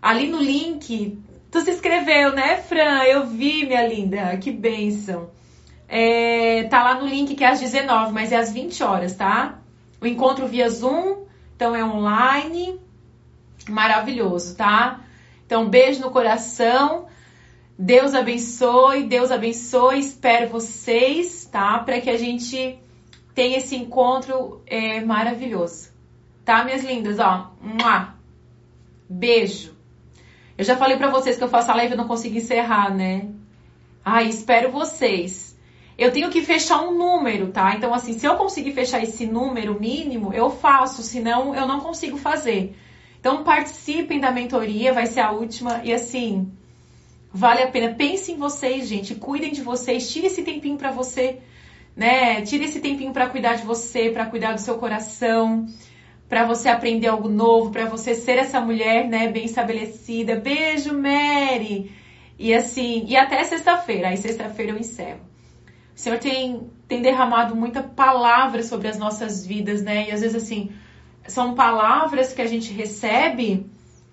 ali 0.00 0.28
no 0.28 0.38
link. 0.38 1.18
Tu 1.50 1.60
se 1.60 1.70
inscreveu, 1.70 2.32
né, 2.32 2.56
Fran? 2.56 3.02
Eu 3.04 3.26
vi, 3.26 3.66
minha 3.66 3.86
linda. 3.86 4.36
Que 4.38 4.50
bênção. 4.50 5.30
É, 5.88 6.64
tá 6.64 6.82
lá 6.82 6.94
no 6.94 7.06
link 7.06 7.34
que 7.34 7.44
é 7.44 7.48
às 7.48 7.60
19, 7.60 8.12
mas 8.12 8.30
é 8.32 8.36
às 8.36 8.52
20 8.52 8.82
horas, 8.82 9.14
tá? 9.14 9.58
O 10.00 10.06
encontro 10.06 10.46
via 10.46 10.68
Zoom, 10.68 11.24
então 11.56 11.74
é 11.74 11.84
online. 11.84 12.80
Maravilhoso, 13.68 14.56
tá? 14.56 15.00
Então, 15.46 15.68
beijo 15.68 16.00
no 16.00 16.10
coração. 16.10 17.06
Deus 17.78 18.14
abençoe, 18.14 19.04
Deus 19.04 19.30
abençoe. 19.30 19.98
Espero 19.98 20.48
vocês, 20.50 21.46
tá? 21.46 21.78
Para 21.78 22.00
que 22.00 22.10
a 22.10 22.16
gente 22.16 22.78
tenha 23.34 23.58
esse 23.58 23.74
encontro 23.76 24.62
é, 24.66 25.00
maravilhoso. 25.00 25.90
Tá, 26.44 26.64
minhas 26.64 26.84
lindas? 26.84 27.18
Ó, 27.18 27.50
beijo. 29.08 29.74
Eu 30.58 30.64
já 30.64 30.76
falei 30.76 30.98
para 30.98 31.08
vocês 31.08 31.36
que 31.36 31.44
eu 31.44 31.48
faço 31.48 31.70
a 31.70 31.74
live 31.74 31.94
e 31.94 31.96
não 31.96 32.06
consigo 32.06 32.36
encerrar, 32.36 32.94
né? 32.94 33.28
Ai, 34.04 34.28
espero 34.28 34.70
vocês. 34.70 35.58
Eu 35.96 36.12
tenho 36.12 36.30
que 36.30 36.42
fechar 36.42 36.82
um 36.82 36.96
número, 36.96 37.48
tá? 37.48 37.74
Então, 37.74 37.92
assim, 37.94 38.18
se 38.18 38.26
eu 38.26 38.36
conseguir 38.36 38.72
fechar 38.72 39.02
esse 39.02 39.26
número 39.26 39.78
mínimo, 39.80 40.32
eu 40.32 40.50
faço, 40.50 41.02
senão 41.02 41.54
eu 41.54 41.66
não 41.66 41.80
consigo 41.80 42.16
fazer. 42.16 42.76
Então, 43.20 43.44
participem 43.44 44.18
da 44.18 44.32
mentoria, 44.32 44.92
vai 44.92 45.06
ser 45.06 45.20
a 45.20 45.30
última. 45.30 45.82
E 45.84 45.92
assim, 45.92 46.50
vale 47.32 47.62
a 47.62 47.68
pena. 47.68 47.94
Pensem 47.94 48.34
em 48.34 48.38
vocês, 48.38 48.88
gente. 48.88 49.14
Cuidem 49.14 49.52
de 49.52 49.62
vocês. 49.62 50.10
Tire 50.10 50.26
esse 50.26 50.42
tempinho 50.42 50.76
para 50.76 50.90
você, 50.90 51.38
né? 51.94 52.40
Tire 52.42 52.64
esse 52.64 52.80
tempinho 52.80 53.12
para 53.12 53.28
cuidar 53.28 53.54
de 53.54 53.64
você, 53.64 54.10
para 54.10 54.26
cuidar 54.26 54.54
do 54.54 54.60
seu 54.60 54.78
coração 54.78 55.66
para 56.30 56.44
você 56.44 56.68
aprender 56.68 57.08
algo 57.08 57.28
novo, 57.28 57.72
para 57.72 57.86
você 57.86 58.14
ser 58.14 58.38
essa 58.38 58.60
mulher, 58.60 59.08
né, 59.08 59.26
bem 59.26 59.46
estabelecida. 59.46 60.36
Beijo, 60.36 60.96
Mary. 60.96 61.90
E 62.38 62.54
assim, 62.54 63.04
e 63.08 63.16
até 63.16 63.42
sexta-feira. 63.42 64.08
Aí 64.08 64.16
sexta-feira 64.16 64.70
eu 64.70 64.78
encerro. 64.78 65.18
O 65.94 65.98
Senhor 65.98 66.20
tem, 66.20 66.70
tem 66.86 67.02
derramado 67.02 67.56
muita 67.56 67.82
palavra 67.82 68.62
sobre 68.62 68.86
as 68.86 68.96
nossas 68.96 69.44
vidas, 69.44 69.82
né? 69.82 70.08
E 70.08 70.12
às 70.12 70.20
vezes 70.20 70.40
assim, 70.40 70.70
são 71.26 71.54
palavras 71.54 72.32
que 72.32 72.42
a 72.42 72.46
gente 72.46 72.72
recebe 72.72 73.66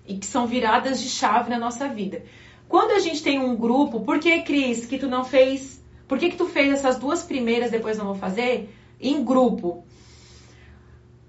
e 0.06 0.16
que 0.16 0.26
são 0.26 0.46
viradas 0.46 1.00
de 1.00 1.08
chave 1.08 1.50
na 1.50 1.58
nossa 1.58 1.88
vida. 1.88 2.22
Quando 2.68 2.92
a 2.92 2.98
gente 2.98 3.22
tem 3.22 3.38
um 3.38 3.56
grupo, 3.56 4.00
por 4.00 4.18
que, 4.18 4.42
Cris, 4.42 4.86
que 4.86 4.98
tu 4.98 5.08
não 5.08 5.24
fez? 5.24 5.82
Por 6.06 6.18
que, 6.18 6.30
que 6.30 6.36
tu 6.36 6.46
fez 6.46 6.72
essas 6.72 6.98
duas 6.98 7.22
primeiras, 7.22 7.70
depois 7.70 7.98
não 7.98 8.06
vou 8.06 8.14
fazer? 8.14 8.74
Em 9.00 9.24
grupo. 9.24 9.84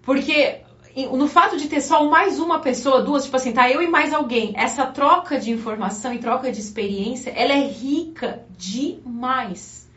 Porque 0.02 0.62
no 0.96 1.28
fato 1.28 1.58
de 1.58 1.68
ter 1.68 1.82
só 1.82 2.06
mais 2.10 2.40
uma 2.40 2.60
pessoa, 2.60 3.02
duas, 3.02 3.26
tipo 3.26 3.36
assim, 3.36 3.54
tá 3.54 3.70
eu 3.70 3.82
e 3.82 3.88
mais 3.88 4.14
alguém, 4.14 4.54
essa 4.56 4.86
troca 4.86 5.40
de 5.40 5.52
informação 5.52 6.14
e 6.14 6.20
troca 6.20 6.52
de 6.52 6.60
experiência, 6.60 7.32
ela 7.32 7.54
é 7.54 7.68
rica 7.68 8.46
demais. 8.58 9.90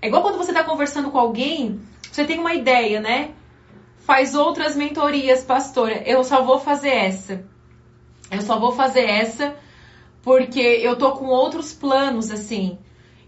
É 0.00 0.08
igual 0.08 0.22
quando 0.22 0.36
você 0.36 0.52
tá 0.52 0.64
conversando 0.64 1.10
com 1.10 1.18
alguém, 1.18 1.80
você 2.10 2.24
tem 2.24 2.38
uma 2.38 2.54
ideia, 2.54 3.00
né? 3.00 3.30
Faz 4.04 4.34
outras 4.34 4.76
mentorias, 4.76 5.44
pastora. 5.44 6.02
Eu 6.06 6.24
só 6.24 6.42
vou 6.42 6.58
fazer 6.58 6.90
essa. 6.90 7.44
Eu 8.30 8.42
só 8.42 8.58
vou 8.58 8.72
fazer 8.72 9.04
essa 9.04 9.54
porque 10.22 10.60
eu 10.60 10.96
tô 10.96 11.12
com 11.12 11.26
outros 11.26 11.72
planos, 11.72 12.30
assim. 12.30 12.78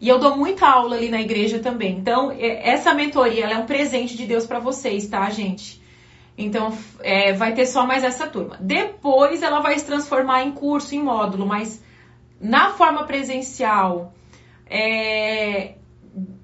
E 0.00 0.08
eu 0.08 0.18
dou 0.18 0.36
muita 0.36 0.66
aula 0.66 0.96
ali 0.96 1.08
na 1.08 1.20
igreja 1.20 1.58
também. 1.58 1.96
Então, 1.96 2.30
essa 2.38 2.94
mentoria 2.94 3.46
é 3.46 3.56
um 3.56 3.66
presente 3.66 4.16
de 4.16 4.26
Deus 4.26 4.46
para 4.46 4.58
vocês, 4.58 5.06
tá, 5.08 5.28
gente? 5.30 5.82
Então, 6.36 6.76
é, 7.00 7.32
vai 7.32 7.54
ter 7.54 7.66
só 7.66 7.86
mais 7.86 8.02
essa 8.02 8.26
turma. 8.26 8.56
Depois, 8.60 9.42
ela 9.42 9.60
vai 9.60 9.78
se 9.78 9.84
transformar 9.84 10.42
em 10.44 10.52
curso, 10.52 10.94
em 10.94 11.02
módulo, 11.02 11.46
mas 11.46 11.82
na 12.40 12.70
forma 12.70 13.04
presencial, 13.04 14.12
é, 14.66 15.74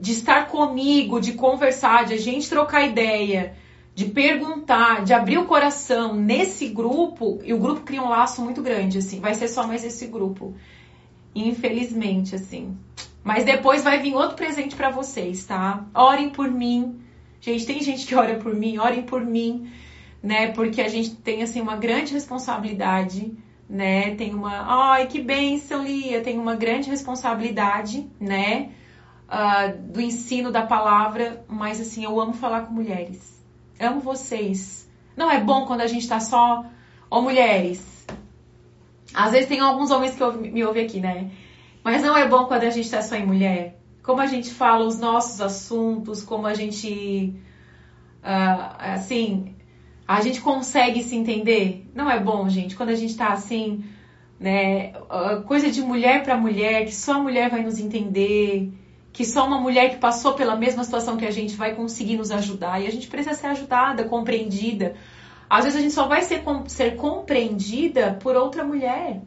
de 0.00 0.12
estar 0.12 0.46
comigo, 0.46 1.20
de 1.20 1.32
conversar, 1.32 2.04
de 2.04 2.14
a 2.14 2.18
gente 2.18 2.48
trocar 2.48 2.86
ideia, 2.86 3.54
de 4.00 4.06
perguntar, 4.06 5.04
de 5.04 5.12
abrir 5.12 5.36
o 5.36 5.44
coração 5.44 6.14
nesse 6.14 6.68
grupo, 6.68 7.38
e 7.44 7.52
o 7.52 7.58
grupo 7.58 7.82
cria 7.82 8.02
um 8.02 8.08
laço 8.08 8.40
muito 8.40 8.62
grande, 8.62 8.96
assim. 8.96 9.20
Vai 9.20 9.34
ser 9.34 9.46
só 9.46 9.66
mais 9.66 9.84
esse 9.84 10.06
grupo. 10.06 10.54
Infelizmente, 11.34 12.34
assim. 12.34 12.78
Mas 13.22 13.44
depois 13.44 13.84
vai 13.84 14.00
vir 14.00 14.14
outro 14.14 14.36
presente 14.36 14.74
para 14.74 14.88
vocês, 14.88 15.44
tá? 15.44 15.84
Orem 15.94 16.30
por 16.30 16.50
mim. 16.50 16.98
Gente, 17.42 17.66
tem 17.66 17.82
gente 17.82 18.06
que 18.06 18.14
ora 18.14 18.36
por 18.36 18.54
mim, 18.54 18.78
orem 18.78 19.02
por 19.02 19.22
mim, 19.22 19.70
né? 20.22 20.50
Porque 20.52 20.80
a 20.80 20.88
gente 20.88 21.16
tem 21.16 21.42
assim 21.42 21.60
uma 21.60 21.76
grande 21.76 22.14
responsabilidade, 22.14 23.36
né? 23.68 24.14
Tem 24.14 24.34
uma, 24.34 24.92
ai, 24.92 25.08
que 25.08 25.20
bênção, 25.20 25.84
Lia, 25.84 26.22
tem 26.22 26.38
uma 26.38 26.56
grande 26.56 26.88
responsabilidade, 26.88 28.10
né? 28.18 28.70
Uh, 29.28 29.92
do 29.92 30.00
ensino 30.00 30.50
da 30.50 30.62
palavra, 30.62 31.44
mas 31.46 31.78
assim, 31.82 32.02
eu 32.02 32.18
amo 32.18 32.32
falar 32.32 32.62
com 32.62 32.72
mulheres. 32.72 33.39
Amo 33.80 34.00
vocês. 34.00 34.86
Não 35.16 35.30
é 35.30 35.40
bom 35.40 35.64
quando 35.64 35.80
a 35.80 35.86
gente 35.86 36.06
tá 36.06 36.20
só, 36.20 36.66
ó, 37.10 37.20
mulheres. 37.22 38.06
Às 39.14 39.32
vezes 39.32 39.48
tem 39.48 39.60
alguns 39.60 39.90
homens 39.90 40.14
que 40.14 40.24
me 40.50 40.62
ouvem 40.64 40.84
aqui, 40.84 41.00
né? 41.00 41.30
Mas 41.82 42.02
não 42.02 42.16
é 42.16 42.28
bom 42.28 42.44
quando 42.44 42.64
a 42.64 42.70
gente 42.70 42.84
está 42.84 43.00
só 43.00 43.16
em 43.16 43.26
mulher? 43.26 43.80
Como 44.02 44.20
a 44.20 44.26
gente 44.26 44.50
fala 44.50 44.86
os 44.86 44.98
nossos 44.98 45.40
assuntos, 45.40 46.22
como 46.22 46.46
a 46.46 46.52
gente. 46.52 47.34
Uh, 48.22 48.74
assim. 48.78 49.54
A 50.06 50.20
gente 50.20 50.40
consegue 50.40 51.02
se 51.04 51.16
entender? 51.16 51.88
Não 51.94 52.10
é 52.10 52.18
bom, 52.18 52.48
gente, 52.48 52.74
quando 52.74 52.88
a 52.88 52.96
gente 52.96 53.10
está 53.10 53.28
assim, 53.28 53.84
né? 54.38 54.92
Uh, 54.92 55.42
coisa 55.44 55.70
de 55.70 55.80
mulher 55.80 56.22
para 56.22 56.36
mulher, 56.36 56.84
que 56.84 56.94
só 56.94 57.14
a 57.14 57.22
mulher 57.22 57.48
vai 57.48 57.62
nos 57.62 57.78
entender, 57.78 58.72
que 59.20 59.26
só 59.26 59.46
uma 59.46 59.60
mulher 59.60 59.90
que 59.90 59.96
passou 59.96 60.32
pela 60.32 60.56
mesma 60.56 60.82
situação 60.82 61.18
que 61.18 61.26
a 61.26 61.30
gente 61.30 61.54
vai 61.54 61.74
conseguir 61.74 62.16
nos 62.16 62.30
ajudar. 62.30 62.80
E 62.80 62.86
a 62.86 62.90
gente 62.90 63.06
precisa 63.06 63.34
ser 63.34 63.48
ajudada, 63.48 64.04
compreendida. 64.04 64.94
Às 65.50 65.64
vezes 65.64 65.78
a 65.78 65.82
gente 65.82 65.92
só 65.92 66.08
vai 66.08 66.22
ser, 66.22 66.42
ser 66.68 66.96
compreendida 66.96 68.16
por 68.22 68.34
outra 68.34 68.64
mulher, 68.64 69.20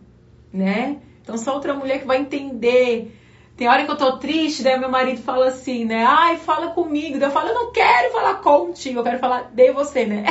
né? 0.52 0.98
Então, 1.22 1.38
só 1.38 1.54
outra 1.54 1.76
mulher 1.76 2.00
que 2.00 2.08
vai 2.08 2.18
entender. 2.18 3.16
Tem 3.56 3.68
hora 3.68 3.86
que 3.86 3.92
eu 3.92 3.96
tô 3.96 4.18
triste, 4.18 4.64
daí 4.64 4.80
meu 4.80 4.90
marido 4.90 5.22
fala 5.22 5.50
assim, 5.50 5.86
né? 5.86 6.04
Ai, 6.04 6.38
fala 6.38 6.72
comigo. 6.72 7.20
Daí 7.20 7.30
eu 7.30 7.32
falo, 7.32 7.50
eu 7.50 7.54
não 7.54 7.72
quero 7.72 8.12
falar 8.14 8.34
contigo, 8.42 9.02
eu 9.02 9.04
quero 9.04 9.20
falar 9.20 9.52
de 9.54 9.72
você, 9.74 10.08
né? 10.08 10.26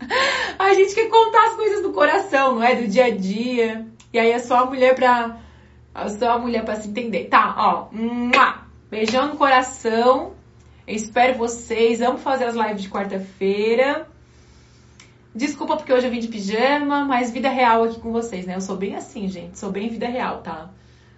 a 0.58 0.72
gente 0.72 0.94
quer 0.94 1.10
contar 1.10 1.48
as 1.48 1.56
coisas 1.56 1.82
do 1.82 1.92
coração, 1.92 2.54
não 2.54 2.62
é? 2.62 2.74
Do 2.74 2.88
dia 2.88 3.04
a 3.04 3.14
dia. 3.14 3.86
E 4.14 4.18
aí 4.18 4.30
é 4.30 4.38
só 4.38 4.60
a 4.60 4.64
mulher 4.64 4.94
pra. 4.94 5.36
É 5.94 6.08
só 6.08 6.30
a 6.30 6.38
mulher 6.38 6.64
pra 6.64 6.76
se 6.76 6.88
entender. 6.88 7.24
Tá, 7.24 7.54
ó. 7.58 7.88
Beijão 8.90 9.28
no 9.28 9.36
coração. 9.36 10.32
Espero 10.86 11.36
vocês. 11.36 12.00
Amo 12.00 12.18
fazer 12.18 12.44
as 12.44 12.56
lives 12.56 12.82
de 12.82 12.88
quarta-feira. 12.88 14.08
Desculpa 15.34 15.76
porque 15.76 15.92
hoje 15.92 16.06
eu 16.06 16.10
vim 16.10 16.20
de 16.20 16.28
pijama, 16.28 17.04
mas 17.04 17.30
vida 17.30 17.50
real 17.50 17.84
aqui 17.84 18.00
com 18.00 18.10
vocês, 18.10 18.46
né? 18.46 18.56
Eu 18.56 18.60
sou 18.60 18.76
bem 18.76 18.96
assim, 18.96 19.28
gente. 19.28 19.58
Sou 19.58 19.70
bem 19.70 19.88
vida 19.88 20.08
real, 20.08 20.40
tá? 20.40 20.70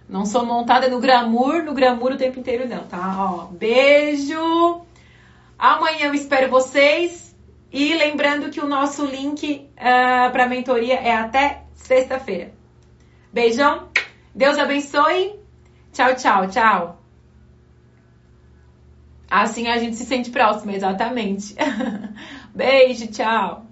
Não 0.07 0.25
sou 0.25 0.45
montada 0.45 0.89
no 0.89 0.99
glamour, 0.99 1.63
no 1.63 1.73
glamour 1.73 2.11
o 2.11 2.17
tempo 2.17 2.39
inteiro, 2.39 2.67
não, 2.67 2.83
tá? 2.83 3.15
Ó, 3.17 3.45
beijo! 3.45 4.81
Amanhã 5.57 6.07
eu 6.07 6.13
espero 6.13 6.49
vocês. 6.49 7.33
E 7.71 7.93
lembrando 7.95 8.49
que 8.49 8.59
o 8.59 8.67
nosso 8.67 9.05
link 9.05 9.69
uh, 9.77 9.79
ah, 9.79 10.29
para 10.29 10.45
mentoria 10.45 10.95
é 10.95 11.15
até 11.15 11.63
sexta-feira. 11.73 12.51
Beijão, 13.31 13.87
Deus 14.35 14.57
abençoe. 14.57 15.39
Tchau, 15.93 16.13
tchau, 16.15 16.47
tchau. 16.47 17.00
Assim 19.31 19.67
a 19.69 19.77
gente 19.77 19.95
se 19.95 20.05
sente 20.05 20.29
próximo, 20.29 20.71
exatamente. 20.71 21.55
Beijo, 22.53 23.07
tchau. 23.07 23.70